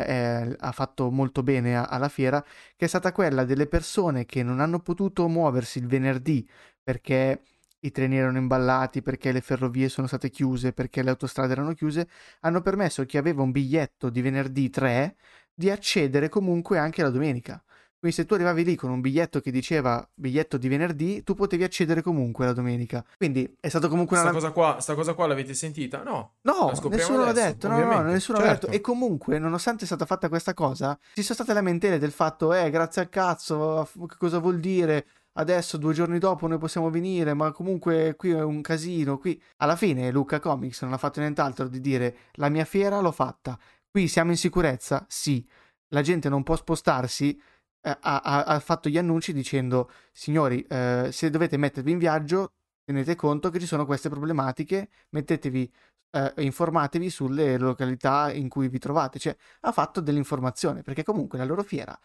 eh, 0.50 0.56
ha 0.60 0.72
fatto 0.72 1.10
molto 1.12 1.44
bene 1.44 1.76
a- 1.78 1.86
alla 1.86 2.10
fiera, 2.10 2.44
che 2.76 2.86
è 2.86 2.88
stata 2.88 3.12
quella 3.12 3.46
delle 3.46 3.68
persone 3.68 4.26
che 4.26 4.44
non 4.44 4.60
hanno 4.60 4.80
potuto 4.80 5.28
muoversi 5.28 5.80
il 5.80 5.88
venerdì 5.88 6.48
perché 6.84 7.42
i 7.84 7.92
treni 7.92 8.18
erano 8.18 8.38
imballati, 8.38 9.02
perché 9.02 9.32
le 9.32 9.42
ferrovie 9.42 9.90
sono 9.90 10.06
state 10.08 10.30
chiuse, 10.30 10.72
perché 10.74 11.02
le 11.04 11.10
autostrade 11.10 11.54
erano 11.54 11.74
chiuse, 11.74 12.08
hanno 12.42 12.62
permesso 12.62 13.02
a 13.02 13.06
chi 13.06 13.18
aveva 13.18 13.42
un 13.42 13.52
biglietto 13.52 14.10
di 14.10 14.22
venerdì 14.22 14.70
3 14.70 15.16
di 15.54 15.70
accedere 15.70 16.30
comunque 16.30 16.78
anche 16.78 17.02
la 17.02 17.10
domenica. 17.10 17.64
Quindi 18.02 18.18
se 18.18 18.26
tu 18.26 18.34
arrivavi 18.34 18.64
lì 18.64 18.76
con 18.76 18.90
un 18.90 19.00
biglietto 19.00 19.42
che 19.42 19.52
diceva 19.52 20.04
biglietto 20.16 20.58
di 20.58 20.68
venerdì, 20.68 21.22
tu 21.22 21.36
potevi 21.36 21.64
accedere 21.64 22.02
comunque 22.02 22.46
la 22.48 22.54
domenica. 22.54 23.06
Quindi 23.16 23.56
è 23.60 23.70
stato 23.70 23.90
comunque 23.90 24.18
una... 24.18 24.30
Sta 24.30 24.34
cosa 24.40 24.52
qua, 24.52 24.80
sta 24.80 24.96
cosa 24.96 25.14
qua 25.14 25.28
l'avete 25.28 25.54
sentita? 25.54 26.02
No. 26.02 26.38
No, 26.42 26.72
nessuno 26.90 27.24
l'ha 27.24 27.32
detto, 27.32 27.68
no, 27.68 27.78
no, 27.78 28.02
nessuno 28.02 28.40
l'ha 28.40 28.46
Certo. 28.46 28.66
detto. 28.66 28.76
E 28.76 28.82
comunque, 28.82 29.38
nonostante 29.38 29.84
è 29.84 29.86
stata 29.86 30.08
fatta 30.08 30.30
questa 30.30 30.56
cosa, 30.56 30.98
ci 31.14 31.22
sono 31.22 31.36
state 31.36 31.54
lamentele 31.54 32.00
del 32.00 32.10
fatto, 32.10 32.52
eh, 32.56 32.72
grazie 32.72 33.04
al 33.04 33.10
cazzo, 33.10 33.88
cosa 34.18 34.40
vuol 34.40 34.60
dire? 34.60 35.06
adesso 35.34 35.78
due 35.78 35.94
giorni 35.94 36.18
dopo 36.18 36.46
noi 36.48 36.58
possiamo 36.58 36.90
venire, 36.90 37.34
ma 37.34 37.52
comunque 37.52 38.16
qui 38.18 38.32
è 38.32 38.42
un 38.42 38.62
casino, 38.62 39.18
qui... 39.18 39.40
Alla 39.58 39.76
fine 39.76 40.12
Luca 40.12 40.40
Comics 40.40 40.82
non 40.82 40.94
ha 40.94 40.98
fatto 40.98 41.20
nient'altro 41.20 41.68
di 41.68 41.80
dire 41.80 42.18
la 42.34 42.50
mia 42.50 42.66
fiera 42.66 43.00
l'ho 43.00 43.12
fatta, 43.12 43.58
qui 43.90 44.08
siamo 44.08 44.32
in 44.32 44.38
sicurezza? 44.38 45.06
Sì. 45.08 45.48
La 45.94 46.02
gente 46.02 46.30
non 46.30 46.44
può 46.44 46.56
spostarsi, 46.56 47.40
ha, 47.82 48.00
ha, 48.02 48.44
ha, 48.44 48.60
fatto 48.60 48.90
gli 48.90 48.98
annunci 48.98 49.34
dicendo 49.34 49.90
signori, 50.12 50.62
eh, 50.64 51.10
se 51.12 51.30
dovete 51.30 51.58
mettervi 51.58 51.92
in 51.92 51.98
viaggio, 51.98 52.54
tenete 52.84 53.16
conto 53.16 53.50
che 53.50 53.60
ci 53.60 53.66
sono 53.66 53.86
queste 53.86 54.10
problematiche, 54.10 54.90
mettetevi, 55.10 55.72
eh, 56.12 56.34
informatevi 56.38 57.10
sulle 57.10 57.58
località 57.58 58.32
in 58.32 58.50
cui 58.50 58.68
vi 58.70 58.80
trovate. 58.80 59.20
Cioè, 59.20 59.36
ha 59.62 59.72
fatto 59.72 60.02
dell'informazione, 60.02 60.84
perché 60.84 61.04
comunque 61.04 61.38
la 61.38 61.46
loro 61.46 61.64
fiera 61.64 61.98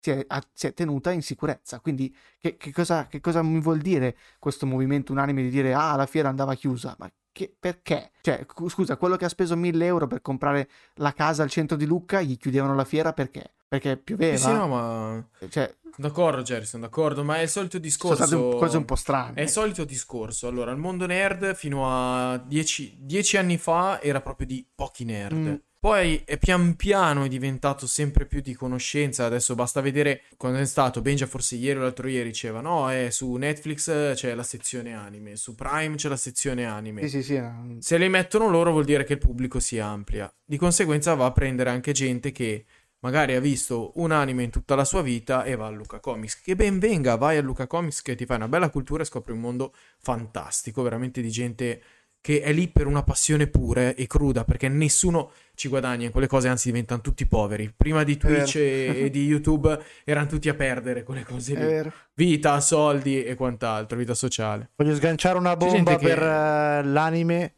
si 0.00 0.10
è, 0.10 0.26
si 0.52 0.66
è 0.68 0.74
tenuta 0.74 1.10
in 1.10 1.22
sicurezza. 1.22 1.80
Quindi, 1.80 2.14
che, 2.38 2.56
che, 2.56 2.72
cosa, 2.72 3.06
che, 3.06 3.20
cosa, 3.20 3.42
mi 3.42 3.60
vuol 3.60 3.78
dire 3.80 4.16
questo 4.38 4.66
movimento 4.66 5.12
unanime 5.12 5.42
di 5.42 5.50
dire 5.50 5.74
ah, 5.74 5.96
la 5.96 6.06
fiera 6.06 6.28
andava 6.28 6.54
chiusa? 6.54 6.94
Ma 6.98 7.10
che, 7.36 7.54
perché? 7.60 8.12
Cioè, 8.22 8.46
scusa, 8.68 8.96
quello 8.96 9.16
che 9.16 9.26
ha 9.26 9.28
speso 9.28 9.54
1000 9.56 9.84
euro 9.84 10.06
per 10.06 10.22
comprare 10.22 10.70
la 10.94 11.12
casa 11.12 11.42
al 11.42 11.50
centro 11.50 11.76
di 11.76 11.84
Lucca, 11.84 12.22
gli 12.22 12.38
chiudevano 12.38 12.74
la 12.74 12.86
fiera 12.86 13.12
perché? 13.12 13.52
Perché 13.68 13.98
pioveva. 13.98 14.36
Sì, 14.38 14.44
sì 14.44 14.52
no, 14.52 14.66
ma. 14.66 15.28
Cioè, 15.46 15.74
D'accordo, 15.98 16.42
Jerry, 16.42 16.64
sono 16.64 16.84
d'accordo, 16.84 17.24
ma 17.24 17.36
è 17.36 17.42
il 17.42 17.48
solito 17.48 17.78
discorso. 17.78 18.24
Sono 18.26 18.48
state 18.48 18.58
cose 18.58 18.76
un 18.78 18.84
po' 18.86 18.96
strane. 18.96 19.34
È 19.34 19.42
il 19.42 19.48
solito 19.50 19.84
discorso. 19.84 20.46
Allora, 20.48 20.70
il 20.70 20.78
mondo 20.78 21.06
nerd 21.06 21.54
fino 21.54 21.86
a 21.88 22.38
dieci, 22.38 22.96
dieci 22.98 23.36
anni 23.36 23.58
fa 23.58 24.00
era 24.00 24.22
proprio 24.22 24.46
di 24.46 24.66
pochi 24.74 25.04
nerd. 25.04 25.36
Mm. 25.36 25.54
Poi 25.78 26.22
è 26.24 26.38
pian 26.38 26.74
piano 26.74 27.24
è 27.24 27.28
diventato 27.28 27.86
sempre 27.86 28.26
più 28.26 28.40
di 28.40 28.54
conoscenza. 28.54 29.26
Adesso 29.26 29.54
basta 29.54 29.80
vedere 29.80 30.22
quando 30.36 30.58
è 30.58 30.64
stato. 30.64 31.00
Benja, 31.00 31.26
forse 31.26 31.56
ieri 31.56 31.78
o 31.78 31.82
l'altro 31.82 32.08
ieri 32.08 32.30
diceva: 32.30 32.60
No, 32.60 32.90
è 32.90 33.10
su 33.10 33.32
Netflix 33.34 34.14
c'è 34.14 34.34
la 34.34 34.42
sezione 34.42 34.94
anime, 34.94 35.36
su 35.36 35.54
Prime 35.54 35.96
c'è 35.96 36.08
la 36.08 36.16
sezione 36.16 36.64
anime. 36.64 37.02
Sì, 37.02 37.22
sì, 37.22 37.34
sì. 37.34 37.42
Se 37.78 37.98
le 37.98 38.08
mettono 38.08 38.48
loro 38.48 38.72
vuol 38.72 38.84
dire 38.84 39.04
che 39.04 39.14
il 39.14 39.18
pubblico 39.18 39.60
si 39.60 39.78
amplia. 39.78 40.32
Di 40.44 40.56
conseguenza 40.56 41.14
va 41.14 41.26
a 41.26 41.32
prendere 41.32 41.70
anche 41.70 41.92
gente 41.92 42.32
che 42.32 42.64
magari 43.00 43.34
ha 43.34 43.40
visto 43.40 43.92
un 43.96 44.10
anime 44.10 44.42
in 44.42 44.50
tutta 44.50 44.74
la 44.74 44.84
sua 44.84 45.02
vita 45.02 45.44
e 45.44 45.54
va 45.54 45.66
a 45.66 45.70
Luca 45.70 46.00
Comics. 46.00 46.40
Che 46.40 46.56
ben 46.56 46.78
venga, 46.78 47.16
vai 47.16 47.36
a 47.36 47.42
Luca 47.42 47.66
Comics 47.66 48.02
che 48.02 48.16
ti 48.16 48.26
fai 48.26 48.36
una 48.36 48.48
bella 48.48 48.70
cultura 48.70 49.02
e 49.02 49.06
scopri 49.06 49.32
un 49.32 49.40
mondo 49.40 49.74
fantastico, 49.98 50.82
veramente 50.82 51.20
di 51.20 51.30
gente 51.30 51.82
che 52.26 52.40
è 52.40 52.52
lì 52.52 52.66
per 52.66 52.88
una 52.88 53.04
passione 53.04 53.46
pura 53.46 53.94
e 53.94 54.08
cruda, 54.08 54.42
perché 54.42 54.68
nessuno 54.68 55.30
ci 55.54 55.68
guadagna 55.68 56.06
in 56.06 56.10
quelle 56.10 56.26
cose, 56.26 56.48
anzi 56.48 56.72
diventano 56.72 57.00
tutti 57.00 57.24
poveri. 57.24 57.72
Prima 57.76 58.02
di 58.02 58.16
Twitch 58.16 58.56
e, 58.56 59.04
e, 59.04 59.10
di 59.10 59.26
YouTube 59.30 59.80
erano 60.02 60.26
tutti 60.26 60.48
a 60.48 60.54
perdere 60.54 61.04
quelle 61.04 61.22
cose 61.22 61.54
lì. 61.54 61.92
Vita, 62.14 62.58
soldi 62.58 63.22
e 63.22 63.36
quant'altro, 63.36 63.96
vita 63.96 64.14
sociale. 64.14 64.70
Voglio 64.74 64.96
sganciare 64.96 65.38
una 65.38 65.54
bomba 65.54 65.96
per 65.98 66.18
che... 66.18 66.24
uh, 66.24 66.90
l'anime. 66.90 67.54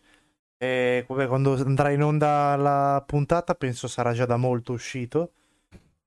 E 0.58 1.04
quando 1.06 1.54
andrà 1.54 1.88
in 1.88 2.02
onda 2.02 2.54
la 2.56 3.02
puntata, 3.06 3.54
penso 3.54 3.88
sarà 3.88 4.12
già 4.12 4.26
da 4.26 4.36
molto 4.36 4.74
uscito. 4.74 5.32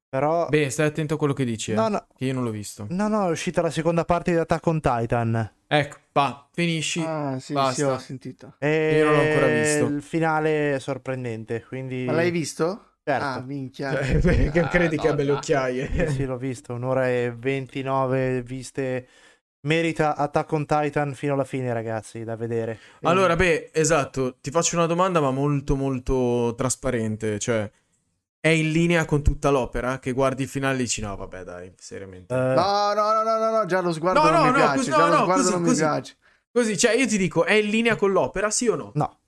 Però... 0.08 0.50
Beh, 0.50 0.70
stai 0.70 0.86
attento 0.86 1.16
a 1.16 1.18
quello 1.18 1.34
che 1.34 1.46
dici, 1.46 1.72
eh, 1.72 1.74
no, 1.74 1.88
no. 1.88 2.06
che 2.16 2.26
io 2.26 2.34
non 2.36 2.44
l'ho 2.44 2.52
visto. 2.52 2.86
No, 2.90 3.08
no, 3.08 3.28
è 3.28 3.32
uscita 3.32 3.64
la 3.64 3.72
seconda 3.72 4.06
parte 4.06 4.30
di 4.30 4.38
Attack 4.38 4.68
on 4.68 4.80
Titan. 4.80 5.52
Ecco, 5.74 6.00
va, 6.12 6.50
finisci. 6.52 7.02
Ah, 7.02 7.40
sì, 7.40 7.54
Basta. 7.54 7.74
sì, 7.74 7.82
ho 7.84 7.98
sentito. 7.98 8.56
E 8.60 8.98
io 8.98 9.06
non 9.06 9.14
l'ho 9.14 9.22
ancora 9.22 9.48
visto. 9.48 9.86
Il 9.86 10.02
finale 10.02 10.76
è 10.76 10.80
sorprendente, 10.80 11.64
quindi... 11.66 12.04
Ma 12.04 12.12
l'hai 12.12 12.30
visto? 12.30 12.96
Certo. 13.02 13.26
Ah, 13.26 13.40
minchia. 13.40 13.92
Cioè, 13.92 14.20
perché 14.20 14.60
ah, 14.60 14.68
credi 14.68 14.98
no, 14.98 15.02
che 15.02 15.08
abbia 15.08 15.24
le 15.24 15.32
occhiaie? 15.32 16.08
Sì, 16.10 16.14
sì, 16.14 16.26
l'ho 16.26 16.36
visto, 16.36 16.74
un'ora 16.74 17.08
e 17.08 17.34
29 17.34 18.42
viste. 18.42 19.08
Merita 19.62 20.18
Attack 20.18 20.52
on 20.52 20.66
Titan 20.66 21.14
fino 21.14 21.36
alla 21.36 21.46
fine, 21.46 21.72
ragazzi, 21.72 22.26
da 22.26 22.36
vedere. 22.36 22.78
Allora, 23.04 23.38
beh, 23.38 23.70
esatto, 23.72 24.40
ti 24.42 24.52
faccio 24.52 24.76
una 24.76 24.88
domanda, 24.88 25.22
ma 25.22 25.32
molto, 25.32 25.78
molto 25.78 26.54
trasparente. 26.58 27.40
Cioè, 27.40 27.72
è 28.42 28.50
in 28.50 28.72
linea 28.72 29.06
con 29.06 29.22
tutta 29.22 29.52
l'opera? 29.52 30.00
Che 30.00 30.12
guardi 30.12 30.44
il 30.44 30.50
finale 30.50 30.74
e 30.74 30.80
dici 30.80 31.00
no 31.00 31.16
vabbè 31.16 31.44
dai 31.44 31.72
seriamente 31.78 32.34
uh... 32.34 32.38
no, 32.38 32.94
no 32.94 33.14
no 33.14 33.24
no 33.24 33.38
no 33.38 33.52
no 33.52 33.66
già 33.66 33.82
lo 33.82 33.94
sguardo 33.94 34.24
no, 34.24 34.30
non 34.32 34.36
no, 34.36 34.44
mi 34.46 34.50
no, 34.50 34.56
piace 34.56 34.76
così, 34.78 34.90
già 34.90 35.08
lo 35.08 35.16
sguardo 35.16 35.34
così, 35.34 35.52
non 35.52 35.64
così, 35.64 35.84
mi 35.84 35.90
piace. 35.90 36.18
Così 36.52 36.78
cioè 36.78 36.92
io 36.94 37.08
ti 37.08 37.18
dico 37.18 37.46
è 37.46 37.54
in 37.54 37.70
linea 37.70 37.96
con 37.96 38.12
l'opera 38.12 38.50
sì 38.50 38.68
o 38.68 38.76
no? 38.76 38.92
no. 38.96 39.20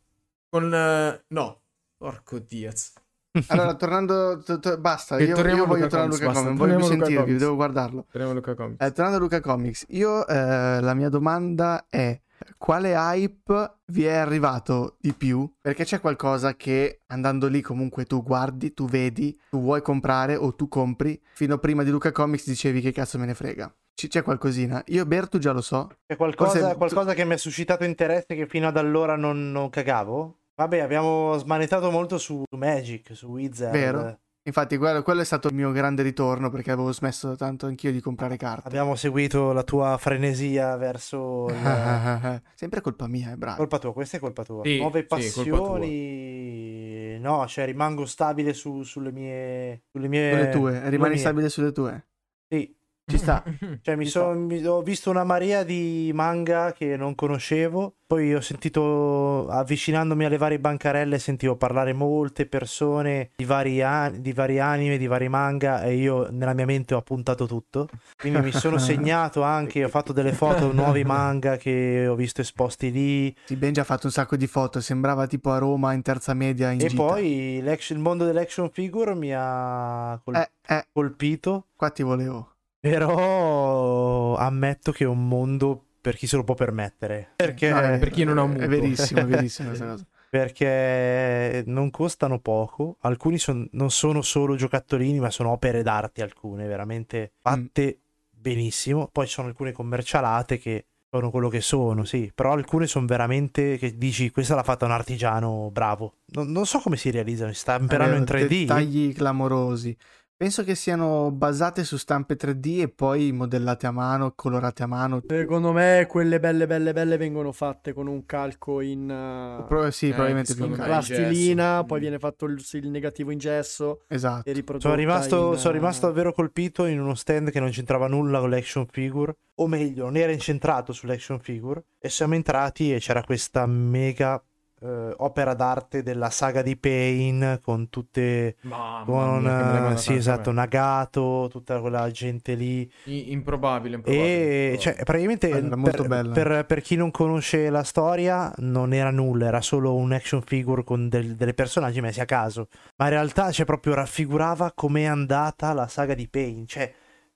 Con 0.49 0.65
uh, 0.65 1.23
no. 1.27 1.61
Porco 1.95 2.39
Diaz. 2.39 2.93
Allora 3.47 3.75
tornando 3.75 4.41
to, 4.43 4.59
to, 4.59 4.77
basta 4.77 5.19
io, 5.19 5.35
io 5.35 5.65
voglio 5.65 5.87
tornare 5.87 6.03
a 6.03 6.13
Luca 6.13 6.25
Comics 6.25 6.43
non 6.43 6.55
voglio 6.55 6.81
sentirvi 6.81 7.15
Comics. 7.15 7.39
devo 7.39 7.55
guardarlo. 7.55 8.05
Torniamo 8.11 8.31
a 8.31 8.35
Luca 8.35 8.55
Comics. 8.55 8.85
Eh, 8.85 8.91
tornando 8.91 9.17
a 9.17 9.21
Luca 9.21 9.41
Comics 9.41 9.85
io 9.89 10.27
eh, 10.27 10.81
la 10.81 10.93
mia 10.95 11.09
domanda 11.09 11.85
è 11.87 12.19
quale 12.57 12.93
hype 12.93 13.79
vi 13.87 14.05
è 14.05 14.13
arrivato 14.13 14.97
di 14.99 15.13
più? 15.13 15.51
Perché 15.61 15.83
c'è 15.83 15.99
qualcosa 15.99 16.55
che 16.55 17.01
andando 17.07 17.47
lì 17.47 17.61
comunque 17.61 18.05
tu 18.05 18.23
guardi, 18.23 18.73
tu 18.73 18.87
vedi, 18.87 19.37
tu 19.49 19.61
vuoi 19.61 19.81
comprare 19.81 20.35
o 20.35 20.55
tu 20.55 20.67
compri. 20.67 21.19
Fino 21.33 21.57
prima 21.57 21.83
di 21.83 21.91
Luca 21.91 22.11
Comics 22.11 22.47
dicevi 22.47 22.81
che 22.81 22.91
cazzo 22.91 23.17
me 23.17 23.25
ne 23.25 23.33
frega. 23.33 23.73
C- 23.95 24.07
c'è 24.07 24.23
qualcosina. 24.23 24.83
Io 24.87 25.05
Bertu 25.05 25.37
già 25.37 25.51
lo 25.51 25.61
so. 25.61 25.89
C'è 26.05 26.15
qualcosa, 26.15 26.59
Forse... 26.59 26.75
qualcosa 26.75 27.13
che 27.13 27.25
mi 27.25 27.33
ha 27.33 27.37
suscitato 27.37 27.83
interesse 27.83 28.35
che 28.35 28.47
fino 28.47 28.67
ad 28.67 28.77
allora 28.77 29.15
non, 29.15 29.51
non 29.51 29.69
cagavo? 29.69 30.39
Vabbè, 30.55 30.79
abbiamo 30.79 31.37
smanettato 31.37 31.89
molto 31.89 32.17
su 32.17 32.43
Magic, 32.55 33.15
su 33.15 33.27
Wizard. 33.27 33.71
Vero. 33.71 34.19
Infatti, 34.45 34.75
quello, 34.75 35.01
quello, 35.03 35.21
è 35.21 35.23
stato 35.23 35.47
il 35.47 35.53
mio 35.53 35.71
grande 35.71 36.01
ritorno 36.03 36.49
perché 36.49 36.71
avevo 36.71 36.91
smesso 36.91 37.33
tanto 37.37 37.65
anch'io 37.65 37.93
di 37.93 38.01
comprare 38.01 38.35
carte. 38.35 38.67
Abbiamo 38.67 38.95
seguito 38.95 39.53
la 39.53 39.63
tua 39.63 39.97
frenesia 39.97 40.75
verso. 40.75 41.47
Il... 41.47 42.41
Sempre 42.53 42.81
colpa 42.81 43.07
mia, 43.07 43.31
è 43.31 43.35
bravo. 43.35 43.55
Colpa 43.55 43.79
tua, 43.79 43.93
questa 43.93 44.17
è 44.17 44.19
colpa 44.19 44.43
tua. 44.43 44.63
Sì, 44.65 44.79
Nuove 44.79 45.05
passioni. 45.05 45.87
Sì, 45.87 47.19
no, 47.19 47.47
cioè 47.47 47.65
rimango 47.65 48.05
stabile 48.05 48.53
su, 48.53 48.83
sulle 48.83 49.13
mie. 49.13 49.83
Sulle 49.89 50.09
mie. 50.09 50.31
Sulle 50.31 50.49
tue, 50.49 50.89
rimani 50.89 51.17
stabile 51.17 51.47
sulle 51.47 51.71
tue. 51.71 52.05
Sì, 52.49 52.75
ci 53.05 53.17
sta. 53.17 53.43
Cioè, 53.81 53.95
mi, 53.95 54.05
so, 54.05 54.29
mi, 54.31 54.65
ho 54.65 54.81
visto 54.81 55.09
una 55.09 55.23
marea 55.23 55.63
di 55.63 56.11
manga 56.13 56.71
che 56.71 56.95
non 56.95 57.15
conoscevo. 57.15 57.95
Poi 58.05 58.33
ho 58.33 58.41
sentito, 58.41 59.47
avvicinandomi 59.47 60.25
alle 60.25 60.37
varie 60.37 60.59
bancarelle, 60.59 61.17
sentivo 61.19 61.55
parlare 61.55 61.93
molte 61.93 62.45
persone 62.45 63.31
di 63.35 63.43
vari, 63.43 63.81
an- 63.81 64.21
di 64.21 64.31
vari 64.31 64.59
anime, 64.59 64.97
di 64.97 65.07
vari 65.07 65.27
manga. 65.27 65.83
E 65.83 65.95
io 65.95 66.29
nella 66.31 66.53
mia 66.53 66.65
mente 66.65 66.93
ho 66.93 66.97
appuntato 66.97 67.45
tutto. 67.45 67.89
Quindi 68.17 68.39
mi 68.39 68.51
sono 68.51 68.77
segnato 68.79 69.41
anche, 69.41 69.83
ho 69.83 69.89
fatto 69.89 70.13
delle 70.13 70.33
foto 70.33 70.71
nuovi 70.71 71.03
manga 71.03 71.57
che 71.57 72.07
ho 72.07 72.15
visto 72.15 72.41
esposti 72.41 72.91
lì. 72.91 73.35
Sì, 73.45 73.55
Ben 73.55 73.73
già 73.73 73.81
ha 73.81 73.85
fatto 73.85 74.05
un 74.05 74.11
sacco 74.13 74.37
di 74.37 74.47
foto. 74.47 74.79
Sembrava 74.79 75.27
tipo 75.27 75.51
a 75.51 75.57
Roma 75.57 75.93
in 75.93 76.03
terza 76.03 76.33
media. 76.33 76.71
In 76.71 76.81
e 76.81 76.87
gita. 76.87 77.03
poi 77.03 77.57
il 77.57 77.99
mondo 77.99 78.25
dell'action 78.25 78.69
figure 78.69 79.15
mi 79.15 79.33
ha 79.35 80.19
col- 80.23 80.35
eh, 80.35 80.51
eh. 80.67 80.85
colpito. 80.93 81.67
Qua 81.75 81.89
ti 81.89 82.03
volevo. 82.03 82.52
Però 82.89 84.35
ammetto 84.35 84.91
che 84.91 85.05
è 85.05 85.07
un 85.07 85.25
mondo 85.25 85.85
per 86.01 86.17
chi 86.17 86.27
se 86.27 86.35
lo 86.35 86.43
può 86.43 86.53
permettere. 86.53 87.31
Perché 87.37 87.69
no, 87.69 87.79
per 87.97 88.09
chi 88.09 88.25
non 88.25 88.37
ha 88.37 88.41
un 88.41 88.49
mutuo. 88.49 88.65
È 88.65 88.67
verissimo, 88.67 89.21
è 89.21 89.25
verissimo 89.25 89.69
questa 89.69 89.85
cosa. 89.87 90.05
Perché 90.29 91.63
non 91.65 91.89
costano 91.91 92.39
poco, 92.39 92.97
alcuni 93.01 93.37
son, 93.37 93.65
non 93.71 93.89
sono 93.89 94.21
solo 94.21 94.55
giocattolini, 94.55 95.19
ma 95.19 95.29
sono 95.29 95.51
opere 95.51 95.81
d'arte 95.81 96.23
alcune, 96.23 96.67
veramente 96.67 97.31
fatte 97.39 97.99
mm. 97.99 98.39
benissimo. 98.41 99.07
Poi 99.09 99.27
ci 99.27 99.33
sono 99.33 99.47
alcune 99.47 99.71
commercialate 99.71 100.57
che 100.57 100.87
sono 101.09 101.29
quello 101.29 101.47
che 101.47 101.61
sono, 101.61 102.03
sì, 102.03 102.31
però 102.35 102.51
alcune 102.51 102.87
sono 102.87 103.05
veramente 103.05 103.77
che 103.77 103.97
dici 103.97 104.29
questa 104.31 104.55
l'ha 104.55 104.63
fatta 104.63 104.83
un 104.83 104.91
artigiano 104.91 105.69
bravo. 105.71 106.15
Non, 106.33 106.51
non 106.51 106.65
so 106.65 106.79
come 106.79 106.97
si 106.97 107.11
realizzano, 107.11 107.53
si 107.53 107.59
stamperanno 107.59 108.17
in 108.17 108.23
3D. 108.23 108.47
Dettagli 108.47 109.13
clamorosi. 109.13 109.95
Penso 110.43 110.65
che 110.65 110.75
siano 110.75 111.31
basate 111.31 111.85
su 111.85 111.95
stampe 111.95 112.35
3D 112.35 112.81
e 112.81 112.89
poi 112.89 113.31
modellate 113.31 113.87
a 113.87 113.91
mano, 113.91 114.33
colorate 114.35 114.83
a 114.83 114.87
mano. 114.87 115.21
Secondo 115.25 115.71
me 115.71 116.05
quelle 116.05 116.37
belle 116.41 116.67
belle 116.67 116.91
belle 116.91 117.15
vengono 117.15 117.53
fatte 117.53 117.93
con 117.93 118.07
un 118.07 118.25
calco 118.25 118.81
in... 118.81 119.03
Uh, 119.03 119.65
Pro- 119.65 119.89
sì, 119.89 120.09
eh, 120.09 120.11
probabilmente 120.11 120.53
più 120.53 120.65
in 120.65 120.73
plastilina, 120.73 121.85
poi 121.85 122.01
viene 122.01 122.19
fatto 122.19 122.43
il, 122.43 122.61
il, 122.73 122.89
negativo 122.89 123.31
in 123.31 123.37
gesso. 123.37 124.01
Esatto. 124.09 124.49
E 124.49 124.65
sono 124.79 124.95
rimasto, 124.95 125.53
in, 125.53 125.59
sono 125.59 125.73
rimasto 125.73 126.07
davvero 126.07 126.33
colpito 126.33 126.87
in 126.87 126.99
uno 126.99 127.15
stand 127.15 127.49
che 127.49 127.61
non 127.61 127.69
c'entrava 127.69 128.07
nulla 128.07 128.41
con 128.41 128.49
l'action 128.49 128.85
figure, 128.91 129.37
o 129.55 129.67
meglio, 129.67 130.03
non 130.03 130.17
era 130.17 130.33
incentrato 130.33 130.91
sull'action 130.91 131.39
figure, 131.39 131.85
e 131.99 132.09
siamo 132.09 132.35
entrati 132.35 132.93
e 132.93 132.99
c'era 132.99 133.23
questa 133.23 133.65
mega 133.65 134.43
eh, 134.83 135.13
opera 135.17 135.53
d'arte 135.53 136.03
della 136.03 136.29
saga 136.29 136.61
di 136.61 136.75
Pain 136.75 137.59
con 137.61 137.89
tutte 137.89 138.57
Mamma 138.61 139.03
con 139.05 139.41
mia, 139.41 139.97
sì 139.97 140.13
esatto 140.13 140.51
Nagato 140.51 141.47
tutta 141.49 141.79
quella 141.79 142.11
gente 142.11 142.53
lì. 142.55 142.89
Improbabile, 143.05 143.95
improbabile 143.95 144.73
e 144.73 144.77
cioè 144.79 144.95
praticamente 145.03 145.47
per, 145.49 146.29
per, 146.33 146.65
per, 146.65 146.81
chi 146.81 146.95
non 146.95 147.11
conosce 147.11 147.69
la 147.69 147.83
storia 147.83 148.53
non 148.57 148.93
era 148.93 149.09
nulla 149.09 149.47
era 149.47 149.61
solo 149.61 149.95
un 149.95 150.11
action 150.11 150.41
figure 150.41 150.83
con 150.83 151.07
del, 151.07 151.35
delle 151.35 151.53
personaggi 151.53 152.01
messi 152.01 152.19
a 152.19 152.25
caso. 152.25 152.67
Ma 152.97 153.05
in 153.05 153.11
realtà 153.11 153.51
cioè 153.51 153.65
proprio 153.65 153.93
raffigurava 153.93 154.73
com'è 154.73 155.03
andata 155.03 155.71
la 155.73 155.87
saga 155.87 156.13
di 156.13 156.27
Pain 156.27 156.67
cioè 156.67 156.93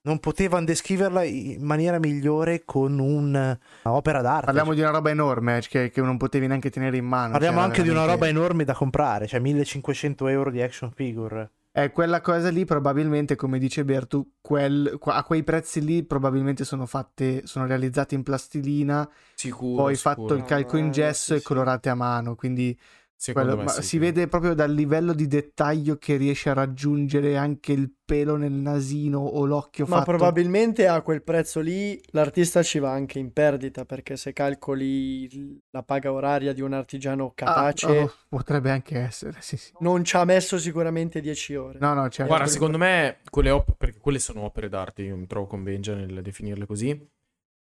non 0.08 0.20
potevano 0.20 0.66
descriverla 0.66 1.24
in 1.24 1.64
maniera 1.64 2.00
migliore 2.00 2.64
con 2.66 2.98
un'opera 2.98 4.22
d'arte. 4.22 4.46
Parliamo 4.46 4.74
di 4.74 4.82
una 4.82 4.90
roba 4.92 5.10
enorme 5.10 5.58
eh, 5.58 5.62
che, 5.68 5.90
che 5.90 6.02
non 6.02 6.18
potevi 6.18 6.48
neanche 6.48 6.70
tenere 6.70 6.98
in 6.98 7.06
mano. 7.06 7.32
Parliamo 7.34 7.58
cioè, 7.58 7.66
anche 7.66 7.84
di 7.84 7.90
una 7.90 8.00
veramente- 8.02 8.26
roba 8.28 8.40
enorme 8.40 8.64
da 8.64 8.74
comprare, 8.74 9.28
cioè 9.28 9.40
1500 9.40 10.28
euro 10.28 10.50
di 10.50 10.62
action 10.62 10.92
figure. 10.92 11.52
Eh, 11.78 11.92
quella 11.92 12.22
cosa 12.22 12.50
lì 12.50 12.66
probabilmente, 12.66 13.36
come 13.36 13.60
dice 13.60 13.86
Bertu, 13.86 14.32
quel- 14.42 14.98
a 15.00 15.24
quei 15.24 15.44
prezzi 15.44 15.84
lì 15.86 16.04
probabilmente 16.04 16.64
sono 16.64 16.88
fatte, 16.88 17.46
sono 17.46 17.68
realizzate 17.68 18.16
in 18.16 18.24
plastilina, 18.24 19.08
Sicuro. 19.36 19.84
poi 19.84 19.96
sicuro. 19.96 20.16
fatto 20.16 20.34
il 20.34 20.44
calco 20.44 20.78
in 20.78 20.88
Eh, 20.88 20.92
gesso 20.92 21.34
sì, 21.36 21.40
e 21.40 21.44
colorate 21.44 21.90
a 21.90 21.96
mano, 21.96 22.34
quindi 22.36 22.76
Secondo 23.20 23.48
quello- 23.56 23.64
me 23.64 23.68
ma 23.74 23.74
sì, 23.76 23.82
si 23.82 23.88
sì. 23.88 23.98
vede 23.98 24.28
proprio 24.28 24.54
dal 24.54 24.72
livello 24.72 25.12
di 25.14 25.26
dettaglio 25.28 25.98
che 25.98 26.18
riesce 26.18 26.52
a 26.52 26.54
raggiungere 26.54 27.36
anche 27.36 27.72
il 27.74 27.92
pelo 28.06 28.36
nel 28.38 28.52
nasino 28.52 29.18
o 29.20 29.44
l'occhio 29.44 29.86
Ma 29.88 29.98
fatto. 29.98 30.12
probabilmente 30.12 30.88
a 30.88 31.02
quel 31.02 31.24
prezzo 31.24 31.60
lì 31.60 32.00
l'artista 32.12 32.62
ci 32.62 32.78
va 32.80 32.92
anche 32.92 33.18
in 33.18 33.34
perdita 33.34 33.86
perché 33.86 34.16
se 34.18 34.34
calcoli 34.34 35.60
la 35.72 35.82
paga 35.84 36.12
oraria 36.14 36.54
di 36.54 36.62
un 36.62 36.74
artigiano 36.74 37.26
Ah, 37.28 37.32
capace 37.34 37.88
oh, 37.88 38.14
potrebbe 38.30 38.70
anche 38.72 39.00
essere, 39.00 39.38
sì, 39.42 39.58
sì. 39.58 39.72
non 39.80 40.04
ci 40.04 40.16
ha 40.16 40.24
messo 40.24 40.58
sicuramente 40.60 41.20
10 41.20 41.56
ore. 41.56 41.80
No, 41.80 41.94
no, 41.94 42.08
certo. 42.10 42.32
Guarda, 42.32 42.48
secondo 42.50 42.78
me 42.78 43.18
quelle 43.30 43.50
op- 43.50 43.76
perché 43.78 44.00
quelle 44.00 44.20
sono 44.20 44.42
opere 44.44 44.70
d'arte, 44.70 45.02
io 45.02 45.18
mi 45.18 45.26
trovo 45.28 45.48
con 45.48 45.64
Benja 45.64 45.96
nel 45.96 46.22
definirle 46.22 46.66
così. 46.68 47.16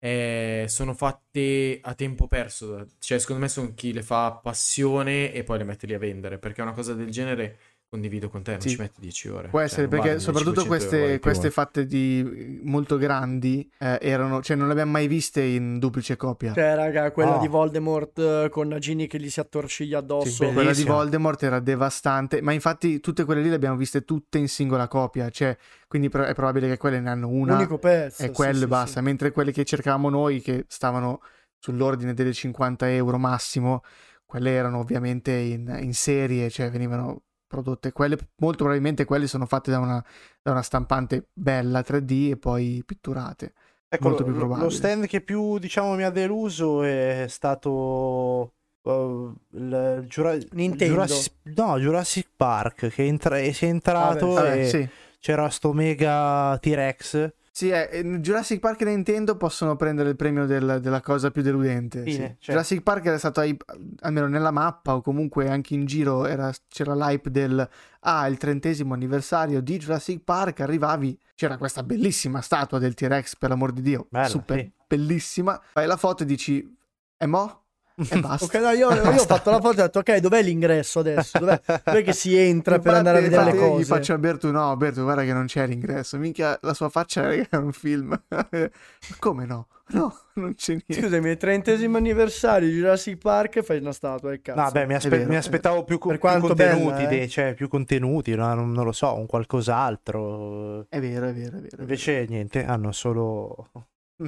Eh, 0.01 0.65
sono 0.69 0.95
fatte 0.95 1.79
a 1.83 1.95
tempo 1.95 2.27
perso, 2.27 2.87
cioè 2.99 3.19
secondo 3.19 3.43
me 3.43 3.49
sono 3.49 3.75
chi 3.75 3.93
le 3.93 4.03
fa 4.03 4.27
a 4.27 4.33
passione 4.37 5.33
e 5.33 5.45
poi 5.45 5.59
le 5.59 5.65
mette 5.65 5.87
lì 5.87 5.95
a 5.95 5.99
vendere, 5.99 6.39
perché 6.39 6.63
una 6.63 6.73
cosa 6.73 6.95
del 6.95 7.11
genere 7.11 7.59
condivido 7.91 8.29
con 8.29 8.43
te, 8.45 8.53
non 8.53 8.61
Sì. 8.61 8.69
ci 8.71 8.77
metti 8.79 9.01
10 9.01 9.29
ore. 9.29 9.49
Può 9.49 9.59
Cioè, 9.59 9.67
essere 9.67 9.89
non 9.89 9.91
perché 10.01 10.21
soprattutto 10.21 10.61
500 10.61 10.95
euro 10.95 11.07
queste, 11.09 11.19
queste 11.21 11.51
fatte 11.51 11.87
di 11.87 12.61
molto 12.63 12.97
grandi 12.97 13.69
eh, 13.79 13.99
erano, 14.01 14.41
cioè 14.43 14.57
non 14.57 14.67
le 14.69 14.73
abbiamo 14.73 14.93
mai 14.93 15.09
viste 15.09 15.43
in 15.43 15.81
duplice 15.81 16.17
copia. 16.17 16.53
Cioè, 16.55 16.77
raga, 16.77 17.11
quella 17.11 17.35
Ah. 17.37 17.41
di 17.41 17.49
Voldemort 17.49 18.19
eh, 18.21 18.49
con 18.49 18.69
Nagini 18.69 19.09
che 19.09 19.19
gli 19.19 19.29
si 19.29 19.41
attorciglia 19.41 19.99
addosso. 19.99 20.47
Sì, 20.47 20.53
quella 20.53 20.73
di. 20.73 20.85
Voldemort 20.85 21.43
era 21.43 21.59
devastante, 21.59 22.41
ma 22.41 22.53
infatti 22.53 23.01
tutte 23.01 23.25
quelle 23.25 23.43
lì 23.43 23.49
le 23.49 23.57
abbiamo 23.57 23.77
viste 23.77 24.05
tutte 24.05 24.39
in 24.39 24.47
singola 24.49 24.87
copia, 24.87 25.29
cioè 25.31 25.57
quindi 25.89 26.09
pro- 26.09 26.25
è 26.25 26.33
probabile 26.35 26.69
che 26.69 26.77
quelle 26.77 27.01
ne 27.01 27.11
hanno 27.11 27.29
una 27.29 27.57
Unico 27.57 27.79
pezzo. 27.79 28.23
e 28.23 28.27
sì, 28.29 28.33
quelle 28.33 28.59
sì, 28.61 28.67
basta, 28.69 28.99
sì. 29.01 29.05
mentre 29.05 29.33
quelle 29.33 29.51
che 29.51 29.65
cercavamo 29.65 30.09
noi 30.09 30.41
che 30.41 30.65
stavano 30.69 31.21
sull'ordine 31.59 32.15
delle 32.15 32.33
50 32.33 32.89
euro 32.93 33.19
massimo, 33.19 33.83
quelle 34.25 34.53
erano 34.53 34.79
ovviamente 34.79 35.33
in, 35.33 35.77
in 35.83 35.93
serie, 35.93 36.49
cioè 36.51 36.71
venivano 36.71 37.23
prodotte, 37.51 37.91
quelle 37.91 38.17
molto 38.37 38.59
probabilmente 38.59 39.05
quelle 39.05 39.27
sono 39.27 39.45
fatte 39.45 39.73
da 39.73 39.81
una, 39.81 40.05
da 40.41 40.53
una 40.53 40.63
stampante 40.63 41.27
bella 41.33 41.81
3D 41.81 42.31
e 42.31 42.37
poi 42.37 42.81
pitturate. 42.87 43.53
Ecco, 43.89 44.09
Molto 44.09 44.23
più 44.23 44.33
probabile. 44.35 44.67
lo 44.67 44.71
stand 44.71 45.07
che 45.07 45.21
più 45.21 45.59
diciamo 45.59 45.97
mi 45.97 46.05
ha 46.05 46.11
deluso 46.11 46.85
è 46.85 47.27
stato 47.29 48.53
uh, 48.83 49.35
il 49.55 50.05
Jura- 50.07 50.39
Nintendo. 50.53 50.95
Jurassic, 50.95 51.33
no, 51.57 51.77
Jurassic 51.77 52.29
Park 52.37 52.87
che 52.87 53.05
entra- 53.05 53.43
si 53.51 53.65
è 53.65 53.69
entrato 53.69 54.29
Vabbè, 54.29 54.49
Vabbè, 54.49 54.61
e 54.61 54.69
sì. 54.69 54.89
c'era 55.19 55.49
sto 55.49 55.73
mega 55.73 56.57
T-Rex. 56.61 57.33
Sì, 57.53 57.69
eh, 57.71 58.03
Jurassic 58.21 58.61
Park 58.61 58.83
e 58.83 58.85
Nintendo 58.85 59.37
possono 59.37 59.75
prendere 59.77 60.09
il 60.11 60.17
premio 60.17 60.47
del- 60.47 60.79
della 60.81 61.01
cosa 61.01 61.31
più 61.33 61.43
deludente. 61.43 62.03
Fine, 62.05 62.13
sì. 62.13 62.19
cioè. 62.39 62.55
Jurassic 62.55 62.83
Park 62.83 63.07
era 63.07 63.19
stato, 63.19 63.41
hype- 63.41 63.65
almeno 64.03 64.29
nella 64.29 64.53
mappa 64.53 64.95
o 64.95 65.01
comunque 65.03 65.49
anche 65.49 65.75
in 65.75 65.85
giro, 65.85 66.27
era- 66.27 66.53
c'era 66.69 66.95
l'hype 66.95 67.31
del 67.31 67.69
ah, 68.03 68.27
il 68.29 68.39
trentesimo 68.39 68.95
anniversario 68.95 69.61
di 69.61 69.77
Jurassic 69.77 70.23
Park, 70.25 70.61
arrivavi, 70.61 71.19
c'era 71.35 71.59
questa 71.59 71.83
bellissima 71.83 72.41
statua 72.41 72.79
del 72.79 72.95
T-Rex, 72.95 73.37
per 73.37 73.51
l'amor 73.51 73.73
di 73.73 73.83
Dio, 73.83 74.07
Bella, 74.09 74.27
super 74.29 74.59
sì. 74.59 74.73
bellissima. 74.87 75.61
Fai 75.73 75.87
la 75.87 75.97
foto 75.99 76.23
e 76.23 76.27
dici, 76.27 76.77
e 77.19 77.27
mo? 77.27 77.60
E 78.09 78.21
basta. 78.21 78.45
Ok, 78.45 78.55
no, 78.55 78.71
io, 78.71 78.91
io 78.93 79.01
ho 79.01 79.03
Basta. 79.03 79.35
fatto 79.37 79.51
la 79.51 79.61
foto 79.61 79.79
e 79.79 79.83
ho 79.83 79.85
detto, 79.87 79.99
ok, 79.99 80.17
dov'è 80.19 80.43
l'ingresso 80.43 81.01
adesso? 81.01 81.39
Dov'è, 81.39 81.61
dov'è 81.85 82.03
che 82.03 82.13
si 82.13 82.37
entra 82.37 82.79
per 82.79 82.95
andare 82.95 83.19
a 83.19 83.21
vedere 83.21 83.45
le 83.45 83.55
cose? 83.57 83.83
Gli 83.83 83.85
faccio 83.85 84.13
a 84.15 84.19
Bertu, 84.19 84.51
no, 84.51 84.77
Bertu, 84.77 85.03
guarda 85.03 85.23
che 85.25 85.33
non 85.33 85.47
c'è 85.47 85.67
l'ingresso. 85.67 86.17
Minchia, 86.19 86.59
la 86.63 86.75
sua 86.75 86.89
faccia 86.89 87.23
raga, 87.23 87.47
è 87.51 87.57
un 87.57 87.73
film. 87.73 88.19
Come 89.19 89.45
no? 89.47 89.67
No, 89.93 90.17
non 90.35 90.55
c'è 90.55 90.73
niente. 90.87 90.95
Scusami, 90.95 91.31
il 91.31 91.37
trentesimo 91.37 91.97
anniversario 91.97 92.69
di 92.69 92.75
Jurassic 92.77 93.19
Park 93.19 93.57
e 93.57 93.63
fai 93.65 93.79
una 93.81 93.93
statua, 93.93 94.31
che 94.31 94.41
cazzo. 94.41 94.61
No, 94.61 94.71
beh, 94.71 94.87
mi, 94.87 94.95
aspe- 94.95 95.09
vero, 95.19 95.29
mi 95.29 95.37
aspettavo 95.37 95.83
più, 95.83 95.99
co- 95.99 96.11
Per 96.11 96.19
più 96.21 96.29
contenuti, 96.41 96.85
bella, 96.93 96.99
eh. 97.01 97.07
dei- 97.09 97.29
cioè 97.29 97.55
più 97.55 97.67
contenuti, 97.69 98.35
no? 98.37 98.55
non, 98.55 98.71
non 98.71 98.85
lo 98.85 98.93
so, 98.93 99.15
un 99.17 99.27
qualcos'altro. 99.27 100.87
È 100.89 101.01
vero, 101.01 101.27
è 101.27 101.33
vero, 101.35 101.57
è 101.57 101.61
vero. 101.61 101.77
Invece 101.81 102.25
niente, 102.29 102.65
hanno 102.65 102.93
solo 102.93 103.71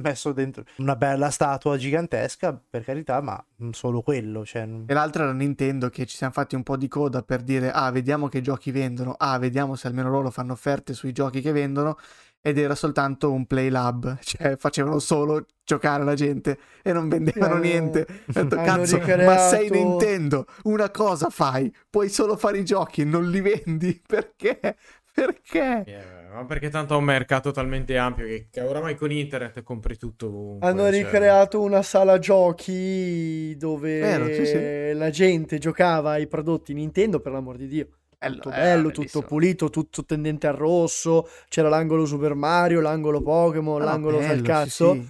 messo 0.01 0.31
dentro 0.33 0.63
una 0.77 0.95
bella 0.95 1.29
statua 1.29 1.77
gigantesca, 1.77 2.59
per 2.69 2.83
carità, 2.83 3.21
ma 3.21 3.43
solo 3.71 4.01
quello. 4.01 4.45
Cioè, 4.45 4.67
E 4.85 4.93
l'altra 4.93 5.23
era 5.23 5.33
Nintendo 5.33 5.89
che 5.89 6.05
ci 6.05 6.17
siamo 6.17 6.33
fatti 6.33 6.55
un 6.55 6.63
po' 6.63 6.77
di 6.77 6.87
coda 6.87 7.21
per 7.23 7.41
dire 7.41 7.71
ah 7.71 7.89
vediamo 7.91 8.27
che 8.27 8.41
giochi 8.41 8.71
vendono, 8.71 9.15
ah 9.17 9.37
vediamo 9.39 9.75
se 9.75 9.87
almeno 9.87 10.09
loro 10.09 10.29
fanno 10.31 10.53
offerte 10.53 10.93
sui 10.93 11.11
giochi 11.11 11.41
che 11.41 11.51
vendono 11.51 11.97
ed 12.45 12.57
era 12.57 12.75
soltanto 12.75 13.31
un 13.31 13.45
play 13.45 13.69
lab, 13.69 14.17
cioè 14.21 14.57
facevano 14.57 14.99
solo 14.99 15.45
giocare 15.63 16.03
la 16.03 16.13
gente 16.13 16.57
e 16.81 16.91
non 16.91 17.07
vendevano 17.07 17.53
Hanno- 17.53 17.63
niente. 17.63 18.05
Ho 18.27 18.31
detto, 18.43 18.55
cazzo, 18.57 18.97
ma 18.97 19.05
ricreato- 19.05 19.55
sei 19.55 19.69
Nintendo, 19.69 20.45
una 20.63 20.89
cosa 20.91 21.29
fai, 21.29 21.73
puoi 21.89 22.09
solo 22.09 22.35
fare 22.35 22.57
i 22.57 22.65
giochi, 22.65 23.05
non 23.05 23.29
li 23.29 23.39
vendi, 23.39 24.01
perché? 24.05 24.75
Perché? 25.13 25.83
Eh, 25.85 26.22
ma 26.33 26.45
perché 26.45 26.69
tanto 26.69 26.93
ha 26.93 26.97
un 26.97 27.03
mercato 27.03 27.51
talmente 27.51 27.97
ampio 27.97 28.25
che, 28.25 28.47
che 28.49 28.61
oramai 28.61 28.95
con 28.95 29.11
internet 29.11 29.61
compri 29.63 29.97
tutto 29.97 30.27
ovunque, 30.27 30.67
Hanno 30.67 30.89
cioè- 30.89 31.03
ricreato 31.03 31.61
una 31.61 31.81
sala 31.81 32.17
giochi 32.19 33.55
dove 33.57 33.99
Vero, 33.99 34.25
sì, 34.33 34.45
sì. 34.45 34.93
la 34.93 35.09
gente 35.09 35.57
giocava 35.57 36.11
ai 36.11 36.27
prodotti 36.27 36.73
Nintendo, 36.73 37.19
per 37.19 37.31
l'amor 37.31 37.57
di 37.57 37.67
Dio. 37.67 37.87
Tutto 38.23 38.49
Eh, 38.51 38.53
bello, 38.53 38.91
tutto 38.91 39.21
pulito, 39.21 39.69
tutto 39.69 40.05
tendente 40.05 40.47
al 40.47 40.55
rosso. 40.55 41.27
C'era 41.49 41.67
l'angolo 41.67 42.05
Super 42.05 42.33
Mario, 42.35 42.79
l'angolo 42.79 43.21
Pokémon, 43.21 43.81
Ah, 43.81 43.85
l'angolo 43.85 44.19
bello, 44.19 44.41
cazzo. 44.43 44.93
sì. 44.93 44.97
Il 44.99 45.09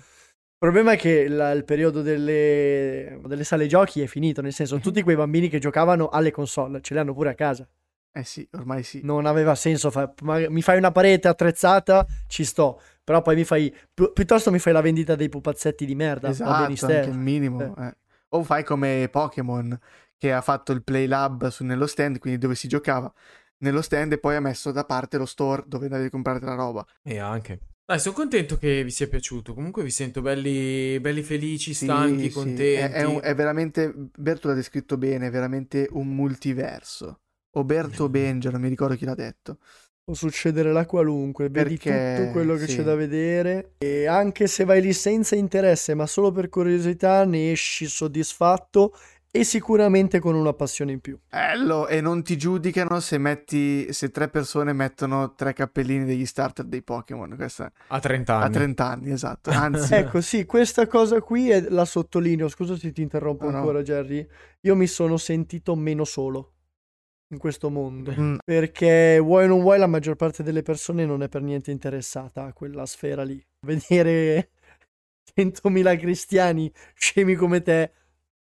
problema 0.57 0.93
è 0.93 0.97
che 0.97 1.27
la- 1.27 1.51
il 1.51 1.63
periodo 1.63 2.01
delle, 2.01 3.19
delle 3.25 3.43
sale 3.43 3.67
giochi 3.67 4.01
è 4.01 4.07
finito, 4.07 4.41
nel 4.41 4.53
senso, 4.53 4.79
tutti 4.79 5.03
quei 5.03 5.15
bambini 5.15 5.47
che 5.47 5.59
giocavano 5.59 6.09
alle 6.09 6.31
console 6.31 6.81
ce 6.81 6.93
le 6.95 7.01
hanno 7.01 7.13
pure 7.13 7.29
a 7.29 7.35
casa. 7.35 7.67
Eh 8.15 8.23
sì, 8.23 8.47
ormai 8.51 8.83
sì. 8.83 9.01
Non 9.03 9.25
aveva 9.25 9.55
senso, 9.55 9.89
fa- 9.89 10.13
ma- 10.21 10.47
mi 10.47 10.61
fai 10.61 10.77
una 10.77 10.91
parete 10.91 11.27
attrezzata, 11.27 12.05
ci 12.27 12.43
sto, 12.45 12.79
però 13.03 13.23
poi 13.23 13.35
mi 13.35 13.43
fai, 13.43 13.75
pi- 13.91 14.11
piuttosto 14.13 14.51
mi 14.51 14.59
fai 14.59 14.71
la 14.71 14.81
vendita 14.81 15.15
dei 15.15 15.29
pupazzetti 15.29 15.83
di 15.83 15.95
merda, 15.95 16.29
Esatto, 16.29 16.85
anche 16.85 17.09
il 17.09 17.17
minimo. 17.17 17.75
eh. 17.75 17.95
O 18.29 18.43
fai 18.43 18.63
come 18.63 19.09
Pokémon 19.11 19.77
che 20.15 20.31
ha 20.31 20.41
fatto 20.41 20.71
il 20.73 20.83
Play 20.83 21.07
Lab 21.07 21.47
su- 21.47 21.63
nello 21.63 21.87
stand, 21.87 22.19
quindi 22.19 22.39
dove 22.39 22.53
si 22.55 22.67
giocava 22.67 23.11
nello 23.57 23.81
stand 23.81 24.13
e 24.13 24.17
poi 24.19 24.35
ha 24.35 24.39
messo 24.39 24.71
da 24.71 24.85
parte 24.85 25.17
lo 25.17 25.25
store 25.25 25.63
dove 25.65 25.85
andavi 25.85 26.05
a 26.05 26.09
comprare 26.09 26.39
la 26.41 26.53
roba. 26.55 26.85
E 27.01 27.17
anche. 27.17 27.59
Dai, 27.85 27.99
sono 27.99 28.15
contento 28.15 28.57
che 28.57 28.83
vi 28.83 28.91
sia 28.91 29.07
piaciuto. 29.07 29.53
Comunque 29.53 29.83
vi 29.83 29.89
sento 29.91 30.21
belli, 30.21 30.99
belli 30.99 31.21
felici, 31.21 31.73
Sì, 31.73 31.85
stanchi, 31.85 32.29
sì, 32.29 32.31
contenti. 32.31 32.61
È, 32.73 32.89
è 32.91 33.03
un- 33.05 33.19
è 33.21 33.35
veramente, 33.35 33.91
Berto 34.17 34.47
l'ha 34.47 34.53
descritto 34.53 34.97
bene, 34.97 35.27
è 35.27 35.31
veramente 35.31 35.87
un 35.91 36.07
multiverso. 36.15 37.19
O 37.55 37.63
Berto 37.63 38.05
o 38.05 38.09
Benja, 38.09 38.49
non 38.49 38.61
mi 38.61 38.69
ricordo 38.69 38.95
chi 38.95 39.05
l'ha 39.05 39.15
detto. 39.15 39.57
Può 40.03 40.13
succedere 40.15 40.71
la 40.73 40.85
qualunque, 40.85 41.49
vedi 41.49 41.77
Perché, 41.77 42.15
tutto 42.17 42.31
quello 42.31 42.55
che 42.55 42.67
sì. 42.67 42.77
c'è 42.77 42.83
da 42.83 42.93
vedere 42.95 43.75
e 43.77 44.05
anche 44.05 44.47
se 44.47 44.65
vai 44.65 44.81
lì 44.81 44.91
senza 44.91 45.35
interesse, 45.35 45.93
ma 45.93 46.05
solo 46.07 46.31
per 46.31 46.49
curiosità, 46.49 47.23
ne 47.23 47.51
esci 47.51 47.85
soddisfatto 47.85 48.93
e 49.31 49.43
sicuramente 49.45 50.19
con 50.19 50.35
una 50.35 50.51
passione 50.53 50.91
in 50.91 50.99
più. 50.99 51.17
Bello, 51.29 51.87
e 51.87 52.01
non 52.01 52.21
ti 52.21 52.37
giudicano 52.37 52.99
se 52.99 53.17
metti, 53.17 53.91
se 53.93 54.09
tre 54.09 54.27
persone 54.27 54.73
mettono 54.73 55.33
tre 55.35 55.53
cappellini 55.53 56.03
degli 56.05 56.25
starter 56.25 56.65
dei 56.65 56.81
Pokémon. 56.83 57.33
Questa 57.35 57.71
A 57.87 57.99
30 57.99 58.35
anni. 58.35 58.43
a 58.45 58.49
30 58.49 58.85
anni, 58.87 59.11
esatto. 59.11 59.49
Anzi, 59.55 59.93
Ecco, 59.93 60.19
sì, 60.21 60.45
questa 60.45 60.85
cosa 60.85 61.21
qui 61.21 61.49
è, 61.49 61.61
la 61.69 61.85
sottolineo. 61.85 62.49
Scusa 62.49 62.75
se 62.75 62.91
ti 62.91 63.01
interrompo 63.01 63.45
No, 63.45 63.51
no. 63.51 63.57
ancora, 63.59 63.81
Jerry. 63.81 64.27
Io 64.61 64.75
mi 64.75 64.87
sono 64.87 65.15
sentito 65.17 65.75
meno 65.75 66.03
solo 66.03 66.52
in 67.33 67.39
questo 67.39 67.69
mondo. 67.69 68.13
Mm, 68.17 68.35
Perché 68.43 69.19
vuoi 69.19 69.45
o 69.45 69.47
non 69.47 69.61
vuoi, 69.61 69.77
la 69.79 69.87
maggior 69.87 70.15
parte 70.15 70.43
delle 70.43 70.61
persone 70.61 71.05
non 71.05 71.21
è 71.23 71.27
per 71.29 71.41
niente 71.41 71.71
interessata 71.71 72.45
a 72.45 72.53
quella 72.53 72.85
sfera 72.85 73.23
lì. 73.23 73.43
Vedere 73.65 74.49
100.000 75.35 75.97
cristiani 75.97 76.71
scemi 76.93 77.35
come 77.35 77.61
te 77.61 77.91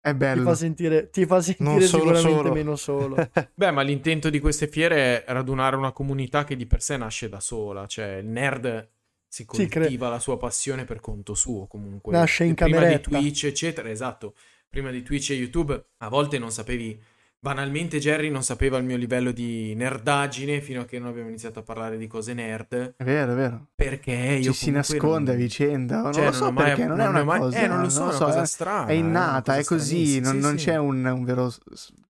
è 0.02 0.12
ti 0.12 0.18
bello. 0.18 0.44
fa 0.44 0.56
sentire, 0.56 1.10
ti 1.12 1.26
fa 1.26 1.42
sentire 1.42 1.82
solo 1.86 2.16
sicuramente 2.16 2.38
solo. 2.42 2.54
meno 2.54 2.76
solo. 2.76 3.16
Beh, 3.54 3.72
ma 3.72 3.82
l'intento 3.84 4.30
di 4.30 4.40
queste 4.40 4.68
fiere 4.68 5.24
è 5.24 5.32
radunare 5.32 5.76
una 5.76 5.92
comunità 5.92 6.44
che 6.44 6.56
di 6.56 6.66
per 6.66 6.82
sé 6.82 6.98
nasce 6.98 7.30
da 7.30 7.40
sola. 7.40 7.86
Cioè, 7.86 8.16
il 8.16 8.26
nerd 8.28 8.90
si 9.28 9.46
Sì, 9.50 9.68
cre- 9.68 9.82
coltiva 9.82 10.10
la 10.10 10.20
sua 10.20 10.38
passione 10.38 10.86
per 10.86 11.00
conto 11.00 11.36
suo, 11.36 11.68
comunque. 11.68 12.14
Nasce 12.14 12.46
in 12.46 12.56
Prima 12.56 12.78
di 12.80 12.84
cameretta. 12.84 13.10
Twitch, 13.10 13.44
eccetera, 13.44 13.90
esatto. 13.92 14.34
Prima 14.68 14.90
di 14.90 15.04
Twitch 15.04 15.30
e 15.32 15.36
YouTube, 15.36 15.86
a 15.98 16.10
volte 16.10 16.40
non 16.40 16.50
sapevi 16.52 17.00
banalmente 17.44 17.98
Jerry 18.00 18.30
non 18.30 18.44
sapeva 18.44 18.78
il 18.78 18.84
mio 18.86 18.98
livello 18.98 19.32
di 19.32 19.74
nerdaggine 19.74 20.62
fino 20.62 20.82
a 20.82 20.86
che 20.86 21.00
non 21.00 21.10
abbiamo 21.10 21.28
iniziato 21.28 21.60
a 21.60 21.64
parlare 21.64 21.98
di 21.98 22.06
cose 22.08 22.34
nerd. 22.34 22.94
È 22.96 23.04
vero, 23.04 23.32
è 23.32 23.36
vero. 23.36 23.68
Perché 23.74 24.12
io 24.14 24.52
Ci 24.52 24.66
si 24.66 24.72
nasconde 24.72 25.32
a 25.32 25.34
non- 25.34 25.42
vicenda. 25.44 26.02
Non 26.02 26.14
Cioè, 26.14 26.26
lo 26.26 26.32
so 26.32 26.52
mai- 26.52 26.66
perché, 26.66 26.86
non, 26.86 27.00
è 27.00 27.04
ne 27.04 27.10
una 27.10 27.24
mai- 27.24 27.40
cosa. 27.40 27.60
Eh, 27.60 27.68
non 27.68 27.82
lo 27.82 27.90
so, 27.90 28.02
è 28.04 28.16
una 28.16 28.18
cosa 28.26 28.42
è- 28.44 28.46
strana. 28.46 28.86
È 28.86 28.98
una 28.98 29.08
innata, 29.08 29.58
è 29.58 29.64
così, 29.64 30.20
non, 30.20 30.34
Sì, 30.36 30.40
non 30.40 30.58
sì. 30.58 30.66
c'è 30.66 30.78
un, 30.78 31.04
un 31.04 31.24
vero, 31.26 31.52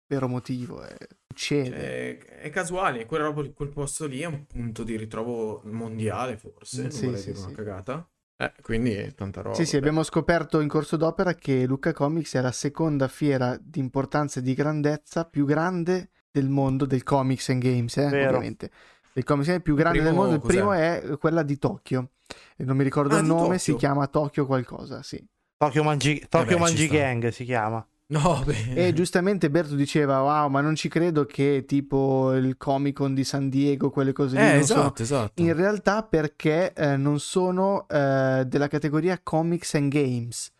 vero 0.06 0.28
motivo. 0.28 0.82
È, 0.82 0.96
succede. 1.28 1.70
Cioè, 1.70 2.18
è 2.40 2.50
casuale, 2.50 3.04
quella 3.04 3.24
roba, 3.24 3.46
quel 3.54 3.68
posto 3.68 4.06
lì 4.06 4.20
è 4.20 4.26
un 4.26 4.46
punto 4.46 4.82
di 4.82 4.96
ritrovo 4.96 5.60
mondiale, 5.66 6.36
forse. 6.38 6.82
Non 6.82 6.90
Sì, 6.90 7.04
vorrei 7.04 7.20
sì, 7.20 7.26
dire 7.26 7.38
una 7.38 7.48
sì. 7.48 7.54
cagata. 7.54 8.08
Eh, 8.40 8.52
quindi 8.62 9.12
tanta 9.16 9.42
roba. 9.42 9.54
Sì, 9.56 9.64
sì, 9.66 9.72
beh. 9.72 9.78
abbiamo 9.78 10.02
scoperto 10.04 10.60
in 10.60 10.68
corso 10.68 10.96
d'opera 10.96 11.34
che 11.34 11.66
Lucca 11.66 11.92
Comics 11.92 12.34
è 12.34 12.40
la 12.40 12.52
seconda 12.52 13.08
fiera 13.08 13.58
di 13.60 13.80
importanza 13.80 14.38
e 14.38 14.42
di 14.42 14.54
grandezza 14.54 15.24
più 15.24 15.44
grande 15.44 16.10
del 16.30 16.48
mondo 16.48 16.86
del 16.86 17.02
comics 17.02 17.48
and 17.48 17.60
games, 17.62 17.96
eh, 17.96 18.08
Vero. 18.08 18.26
ovviamente. 18.28 18.70
Il 19.14 19.24
comics 19.24 19.48
and 19.48 19.56
games 19.56 19.62
più 19.64 19.74
grande 19.74 20.02
del 20.02 20.14
mondo, 20.14 20.34
il 20.36 20.40
cos'è? 20.40 20.52
primo 20.54 20.72
è 20.72 21.16
quella 21.18 21.42
di 21.42 21.58
Tokyo. 21.58 22.10
Non 22.58 22.76
mi 22.76 22.84
ricordo 22.84 23.16
Ah, 23.16 23.18
il 23.20 23.24
nome, 23.26 23.58
si 23.58 23.74
chiama 23.74 24.06
Tokyo 24.06 24.46
qualcosa, 24.46 25.02
sì. 25.02 25.20
Tokyo 25.56 25.82
Manji, 25.82 26.24
Tokyo 26.28 26.54
ci 26.56 26.62
Manji 26.62 26.84
sta. 26.86 26.94
Gang 26.94 27.28
si 27.28 27.44
chiama. 27.44 27.84
No, 28.10 28.42
beh. 28.42 28.86
E 28.86 28.92
giustamente 28.94 29.50
Berto 29.50 29.74
diceva, 29.74 30.22
wow, 30.22 30.48
ma 30.48 30.62
non 30.62 30.74
ci 30.74 30.88
credo 30.88 31.26
che 31.26 31.64
tipo 31.66 32.32
il 32.32 32.56
Comic 32.56 32.96
Con 32.96 33.12
di 33.12 33.22
San 33.22 33.50
Diego, 33.50 33.90
quelle 33.90 34.12
cose 34.12 34.36
lì, 34.36 34.42
Eh, 34.42 34.56
esatto, 34.56 35.02
esatto. 35.02 35.42
In 35.42 35.54
realtà 35.54 36.02
perché 36.02 36.72
eh, 36.72 36.96
non 36.96 37.20
sono 37.20 37.86
eh, 37.86 38.44
della 38.46 38.68
categoria 38.68 39.20
comics 39.22 39.74
and 39.74 39.90
games, 39.92 40.50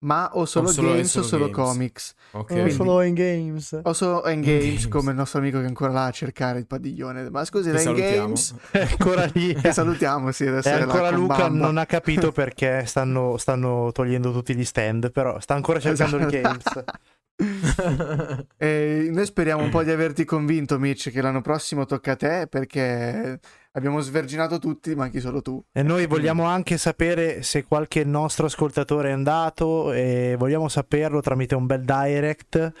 ma 0.00 0.30
o 0.34 0.44
solo, 0.44 0.68
solo- 0.68 0.88
games 0.92 1.10
solo 1.10 1.24
o 1.24 1.28
solo 1.28 1.44
games. 1.50 1.56
comics. 1.68 2.14
Ok. 2.32 2.50
Non 2.50 2.60
Quindi- 2.60 2.72
solo 2.74 3.02
in 3.02 3.14
games. 3.14 3.80
O 3.82 3.92
solo 3.92 4.22
and 4.22 4.34
In 4.36 4.40
games, 4.42 4.64
games. 4.64 4.88
come 4.88 5.10
il 5.10 5.16
nostro 5.16 5.38
amico 5.40 5.58
che 5.58 5.64
è 5.64 5.68
ancora 5.68 5.92
là 5.92 6.04
a 6.06 6.10
cercare 6.10 6.58
il 6.58 6.66
padiglione. 6.66 7.30
Ma 7.30 7.44
scusi, 7.44 7.64
Che 7.64 7.68
era 7.70 7.78
in 7.78 7.84
salutiamo. 7.84 8.22
games? 8.24 8.54
È 8.70 8.80
ancora 8.90 9.24
lì. 9.32 9.54
Che 9.60 9.72
salutiamo, 9.72 10.30
sì, 10.32 10.46
adesso 10.46 10.68
E 10.68 10.72
è 10.72 10.76
là 10.78 10.82
ancora 10.84 11.10
Luca 11.10 11.36
Bamba. 11.36 11.64
non 11.66 11.78
ha 11.78 11.86
capito 11.86 12.30
perché 12.32 12.84
stanno, 12.86 13.36
stanno 13.38 13.90
togliendo 13.92 14.32
tutti 14.32 14.54
gli 14.54 14.64
stand, 14.64 15.10
però 15.10 15.40
sta 15.40 15.54
ancora 15.54 15.80
cercando 15.80 16.16
il 16.18 16.26
games. 16.26 16.84
E 18.56 19.08
noi 19.12 19.26
speriamo 19.26 19.62
un 19.62 19.70
po' 19.70 19.82
di 19.82 19.90
averti 19.90 20.24
convinto, 20.24 20.78
Mitch, 20.78 21.10
che 21.10 21.20
l'anno 21.20 21.40
prossimo 21.42 21.84
tocca 21.84 22.12
a 22.12 22.16
te, 22.16 22.46
perché 22.48 23.38
abbiamo 23.76 24.00
sverginato 24.00 24.58
tutti, 24.58 24.94
manchi 24.94 25.20
solo 25.20 25.42
tu. 25.42 25.62
E 25.72 25.82
noi 25.82 26.06
vogliamo 26.06 26.44
anche 26.44 26.78
sapere 26.78 27.42
se 27.42 27.64
qualche 27.64 28.04
nostro 28.04 28.46
ascoltatore 28.46 29.10
è 29.10 29.12
andato 29.12 29.92
e 29.92 30.34
vogliamo 30.38 30.68
saperlo 30.68 31.20
tramite 31.20 31.54
un 31.54 31.66
bel 31.66 31.82
direct 31.82 32.72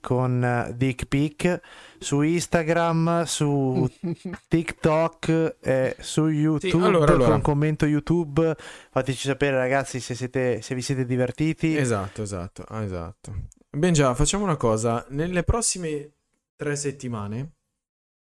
con 0.00 0.42
eh, 0.42 0.74
Dick 0.74 1.06
Pic 1.06 1.60
su 1.98 2.22
Instagram, 2.22 3.24
su 3.24 3.86
TikTok, 4.48 5.56
e 5.60 5.96
su 5.98 6.28
YouTube 6.28 6.84
allora, 6.84 7.12
allora. 7.12 7.30
con 7.30 7.40
commento 7.42 7.84
YouTube. 7.84 8.56
Fateci 8.90 9.28
sapere 9.28 9.56
ragazzi 9.56 10.00
se, 10.00 10.14
siete, 10.14 10.62
se 10.62 10.74
vi 10.74 10.82
siete 10.82 11.04
divertiti. 11.04 11.76
Esatto, 11.76 12.22
esatto, 12.22 12.64
ah, 12.68 12.82
esatto. 12.82 13.34
Ben 13.70 13.92
già, 13.92 14.14
facciamo 14.14 14.44
una 14.44 14.56
cosa. 14.56 15.04
Nelle 15.10 15.42
prossime 15.42 16.12
tre 16.56 16.74
settimane, 16.74 17.57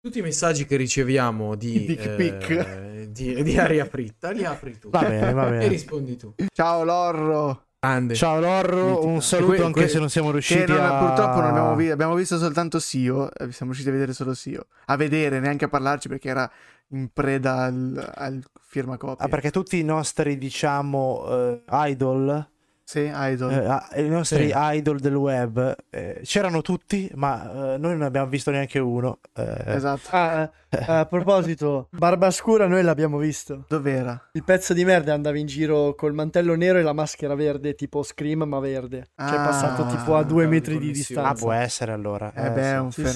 tutti 0.00 0.18
i 0.18 0.22
messaggi 0.22 0.64
che 0.64 0.76
riceviamo 0.76 1.54
di, 1.54 1.84
Dick 1.86 2.04
eh, 2.06 2.14
pic. 2.14 3.06
di, 3.10 3.42
di 3.42 3.58
aria 3.58 3.84
fritta, 3.84 4.30
li 4.30 4.44
apri 4.44 4.78
tu. 4.78 4.88
Va 4.90 5.00
bene, 5.00 5.32
va 5.32 5.46
E 5.46 5.50
bene. 5.50 5.68
rispondi 5.68 6.16
tu. 6.16 6.34
Ciao 6.52 6.84
Lorro! 6.84 7.64
Grande. 7.80 8.14
Ciao 8.14 8.38
Lorro, 8.40 8.84
Mitica. 8.90 9.06
un 9.06 9.22
saluto 9.22 9.52
Que- 9.54 9.62
anche 9.64 9.80
que- 9.80 9.88
se 9.88 9.98
non 9.98 10.10
siamo 10.10 10.30
riusciti 10.30 10.70
non- 10.70 10.80
a... 10.84 10.98
purtroppo 10.98 11.40
non 11.40 11.48
abbiamo, 11.50 11.74
vi- 11.76 11.90
abbiamo 11.90 12.14
visto 12.14 12.36
soltanto 12.36 12.78
Sio, 12.78 13.32
eh, 13.32 13.52
siamo 13.52 13.72
riusciti 13.72 13.88
a 13.88 13.92
vedere 13.92 14.12
solo 14.12 14.34
Sio. 14.34 14.66
A 14.86 14.96
vedere, 14.96 15.40
neanche 15.40 15.64
a 15.64 15.68
parlarci 15.68 16.08
perché 16.08 16.28
era 16.28 16.50
in 16.88 17.08
preda 17.10 17.62
al, 17.64 18.12
al 18.16 18.42
firma 18.60 18.98
copia. 18.98 19.24
Ah, 19.24 19.28
perché 19.28 19.50
tutti 19.50 19.78
i 19.78 19.82
nostri, 19.84 20.36
diciamo, 20.36 21.26
eh, 21.30 21.62
idol 21.90 22.48
Sì, 22.90 23.08
Idol. 23.14 23.52
Eh, 23.52 23.66
ah, 23.66 23.88
I 23.94 24.08
nostri 24.08 24.48
Sì. 24.48 24.52
idol 24.56 24.98
del 24.98 25.14
web 25.14 25.76
eh, 25.90 26.20
c'erano 26.24 26.60
tutti, 26.60 27.08
ma 27.14 27.74
eh, 27.74 27.78
noi 27.78 27.92
non 27.92 28.02
abbiamo 28.02 28.26
visto 28.28 28.50
neanche 28.50 28.80
uno. 28.80 29.20
Eh, 29.36 29.62
Esatto. 29.66 30.08
Ah, 30.10 30.50
eh, 30.68 30.84
a 30.88 31.06
proposito, 31.06 31.86
Barbascura 31.92 32.66
noi 32.66 32.82
l'abbiamo 32.82 33.18
visto. 33.18 33.64
Dov'era? 33.68 34.30
Il 34.32 34.42
pezzo 34.42 34.74
di 34.74 34.84
merda 34.84 35.14
andava 35.14 35.38
in 35.38 35.46
giro 35.46 35.94
col 35.94 36.14
mantello 36.14 36.56
nero 36.56 36.78
e 36.78 36.82
la 36.82 36.92
maschera 36.92 37.36
verde, 37.36 37.76
tipo 37.76 38.02
Scream, 38.02 38.42
ma 38.42 38.58
verde. 38.58 39.10
Cioè 39.16 39.28
è 39.30 39.36
Ah, 39.36 39.44
passato 39.44 39.86
tipo 39.86 40.16
a 40.16 40.24
due 40.24 40.46
metri 40.48 40.76
di 40.78 40.86
connessione. 40.90 41.20
ah, 41.20 41.24
distanza. 41.30 41.44
può 41.44 41.52
essere 41.52 41.92
allora. 41.92 42.32
Eh 42.34 42.46
Eh, 42.46 42.50
beh, 42.50 42.62
sì. 42.62 42.68
è 42.70 42.78
un 42.78 42.90
sì, 42.90 43.00
sì. 43.02 43.06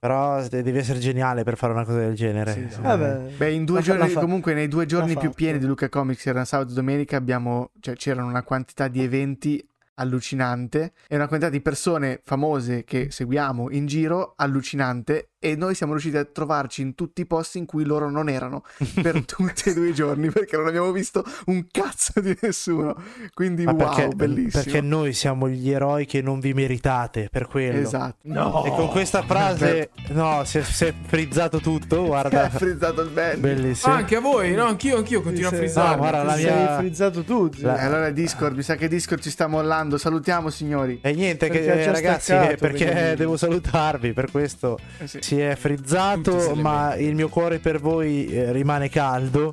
Però 0.00 0.46
de- 0.46 0.62
devi 0.62 0.78
essere 0.78 1.00
geniale 1.00 1.42
per 1.42 1.56
fare 1.56 1.72
una 1.72 1.84
cosa 1.84 1.98
del 1.98 2.14
genere. 2.14 2.52
Sì, 2.52 2.66
sì. 2.70 2.80
Vabbè. 2.80 3.30
Beh, 3.36 3.52
in 3.52 3.64
due 3.64 3.82
giorni, 3.82 4.08
fa- 4.08 4.20
comunque 4.20 4.54
nei 4.54 4.68
due 4.68 4.86
giorni 4.86 5.16
più 5.16 5.30
pieni 5.32 5.58
di 5.58 5.66
Luca 5.66 5.88
Comics, 5.88 6.26
era 6.26 6.44
sabato 6.44 6.70
e 6.70 6.74
domenica, 6.74 7.16
abbiamo, 7.16 7.72
cioè, 7.80 7.94
c'erano 7.94 8.28
una 8.28 8.42
quantità 8.44 8.86
di 8.86 9.02
eventi 9.02 9.66
allucinante 9.94 10.92
e 11.08 11.16
una 11.16 11.26
quantità 11.26 11.50
di 11.50 11.60
persone 11.60 12.20
famose 12.22 12.84
che 12.84 13.10
seguiamo 13.10 13.70
in 13.70 13.86
giro 13.86 14.34
allucinante 14.36 15.27
e 15.40 15.54
noi 15.56 15.74
siamo 15.74 15.92
riusciti 15.92 16.16
a 16.16 16.24
trovarci 16.24 16.82
in 16.82 16.94
tutti 16.94 17.20
i 17.20 17.26
posti 17.26 17.58
in 17.58 17.66
cui 17.66 17.84
loro 17.84 18.10
non 18.10 18.28
erano 18.28 18.64
per 19.00 19.22
tutti 19.26 19.68
e 19.68 19.74
due 19.74 19.88
i 19.90 19.94
giorni 19.94 20.30
perché 20.30 20.56
non 20.56 20.66
abbiamo 20.66 20.90
visto 20.90 21.24
un 21.46 21.64
cazzo 21.70 22.20
di 22.20 22.36
nessuno 22.40 22.96
quindi 23.34 23.62
ma 23.64 23.72
wow 23.72 23.94
perché, 23.94 24.08
bellissimo 24.16 24.62
perché 24.62 24.80
noi 24.80 25.12
siamo 25.12 25.48
gli 25.48 25.70
eroi 25.70 26.06
che 26.06 26.22
non 26.22 26.40
vi 26.40 26.52
meritate, 26.54 27.28
per 27.30 27.46
quello. 27.46 27.78
esatto 27.78 28.16
No. 28.22 28.64
E 28.64 28.70
con 28.70 28.88
questa 28.88 29.22
frase, 29.22 29.90
no, 30.10 30.42
si 30.44 30.58
è, 30.58 30.62
si 30.62 30.84
è 30.86 30.94
frizzato 31.06 31.58
tutto, 31.60 32.04
guarda. 32.04 32.48
frizzato 32.50 33.02
il 33.02 33.10
bello 33.10 33.40
Bellissimo. 33.40 33.92
Anche 33.94 34.16
a 34.16 34.20
voi? 34.20 34.52
No, 34.54 34.64
anch'io, 34.64 34.96
anch'io 34.96 35.22
continuo 35.22 35.48
Sì, 35.50 35.54
a 35.54 35.58
frizzare. 35.58 35.90
No, 35.90 35.96
guarda, 35.96 36.22
la 36.24 36.36
mia- 36.36 36.66
sei 36.66 36.76
frizzato 36.78 37.22
tu. 37.22 37.50
zio. 37.52 37.66
La- 37.68 37.78
Eh, 37.80 37.84
allora 37.84 38.10
Discord 38.10 38.56
mi 38.56 38.62
sa 38.62 38.74
che 38.74 38.88
Discord 38.88 39.20
ci 39.22 39.30
sta 39.30 39.46
mollando 39.46 39.96
salutiamo 39.98 40.50
signori 40.50 40.98
E 41.02 41.12
niente, 41.12 41.48
che, 41.48 41.60
Perché 41.60 41.90
ragazzi, 41.92 42.32
staccato, 42.32 42.56
perché 42.56 42.90
quindi- 42.90 43.14
devo 43.16 43.36
salutarvi, 43.36 44.12
per 44.12 44.30
questo 44.30 44.78
Eh 44.98 45.06
sì. 45.06 45.20
Si 45.28 45.38
è 45.38 45.56
frizzato, 45.56 46.54
ma 46.54 46.94
il 46.96 47.14
mio 47.14 47.28
cuore 47.28 47.58
per 47.58 47.80
voi 47.80 48.26
eh, 48.28 48.50
rimane 48.50 48.88
caldo. 48.88 49.52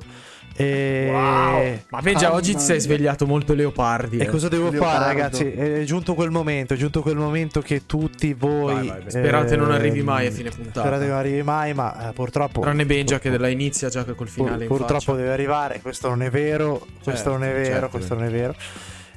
E... 0.58 1.08
Wow. 1.10 1.78
Ma 1.90 2.00
ben 2.00 2.16
già 2.16 2.28
Mamma 2.28 2.38
oggi 2.38 2.54
ti 2.54 2.62
sei 2.62 2.80
svegliato 2.80 3.26
molto 3.26 3.52
leopardi. 3.52 4.16
E 4.16 4.22
eh. 4.22 4.26
cosa 4.26 4.48
devo 4.48 4.70
Leopardo. 4.70 4.98
fare, 4.98 5.04
ragazzi? 5.04 5.50
È 5.52 5.84
giunto 5.84 6.14
quel 6.14 6.30
momento, 6.30 6.72
è 6.72 6.76
giunto 6.78 7.02
quel 7.02 7.16
momento 7.16 7.60
che 7.60 7.84
tutti 7.84 8.32
voi. 8.32 8.74
Vai, 8.74 8.86
vai. 8.86 9.10
Sperate 9.10 9.54
non 9.56 9.70
arrivi 9.70 10.00
mai 10.02 10.28
a 10.28 10.30
fine 10.30 10.48
puntata. 10.48 10.80
Sperate 10.80 11.02
che 11.02 11.10
non 11.10 11.18
arrivi 11.18 11.42
mai, 11.42 11.74
ma 11.74 12.08
eh, 12.08 12.12
purtroppo. 12.14 12.62
Tranne 12.62 12.86
Benja 12.86 13.18
che 13.18 13.36
la 13.36 13.48
inizia 13.48 13.90
già 13.90 14.02
col 14.04 14.14
pur- 14.14 14.30
finale 14.30 14.62
in 14.62 14.68
purtroppo 14.68 14.98
faccia. 14.98 15.16
deve 15.16 15.32
arrivare. 15.32 15.80
Questo 15.82 16.08
non 16.08 16.22
è 16.22 16.30
vero. 16.30 16.78
Questo 17.02 17.10
Certo, 17.12 17.30
non 17.32 17.44
è 17.44 17.52
vero. 17.52 17.64
certo. 17.64 17.88
questo 17.88 18.14
non 18.14 18.24
è 18.24 18.30
vero. 18.30 18.54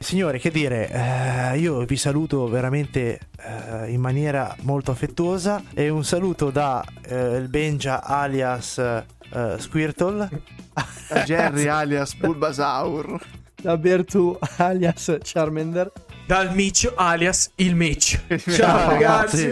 Signori, 0.02 0.40
che 0.40 0.50
dire, 0.50 0.90
eh, 0.90 1.58
io 1.60 1.84
vi 1.86 1.98
saluto 1.98 2.48
veramente 2.48 3.20
eh, 3.38 3.92
in 3.92 4.00
maniera 4.00 4.56
molto 4.62 4.92
affettuosa 4.92 5.62
e 5.74 5.90
un 5.90 6.04
saluto 6.06 6.50
da 6.52 6.84
eh, 7.06 7.36
il 7.36 7.48
Benja 7.50 8.04
alias 8.04 8.78
eh, 8.78 9.56
Squirtle. 9.58 10.30
Da 11.10 11.24
Jerry 11.24 11.68
alias 11.68 12.14
Bulbasaur 12.16 13.20
Da 13.62 13.76
Bertu 13.78 14.38
alias 14.58 15.18
Charmander. 15.22 15.92
Dal 16.26 16.54
Mitch 16.54 16.90
alias 16.96 17.52
il 17.56 17.76
Mitch. 17.76 18.20
Ciao, 18.28 18.56
Ciao 18.56 18.90
ragazzi. 18.92 19.50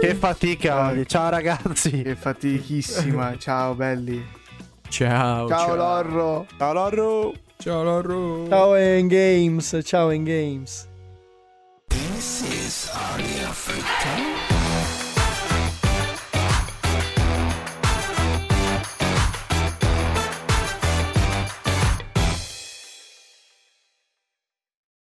che 0.00 0.14
fatica 0.14 0.86
oggi. 0.88 1.06
Ciao 1.06 1.28
ragazzi. 1.28 2.02
che 2.02 2.14
fatichissima 2.16 3.36
ciao 3.36 3.74
belli 3.74 4.24
Ciao. 4.88 5.46
ciao 5.48 5.74
Lorro 5.74 6.46
Ciao 6.56 6.72
Lorro. 6.72 7.32
Ciao 7.60 7.82
Lorro. 7.82 8.48
Ciao 8.48 8.74
in 8.74 9.08
games, 9.08 9.78
ciao 9.84 10.08
in 10.08 10.24
games. 10.24 10.88
This 11.88 12.42
is 12.42 12.90
Aria 12.90 13.52
Fritta. 13.52 14.39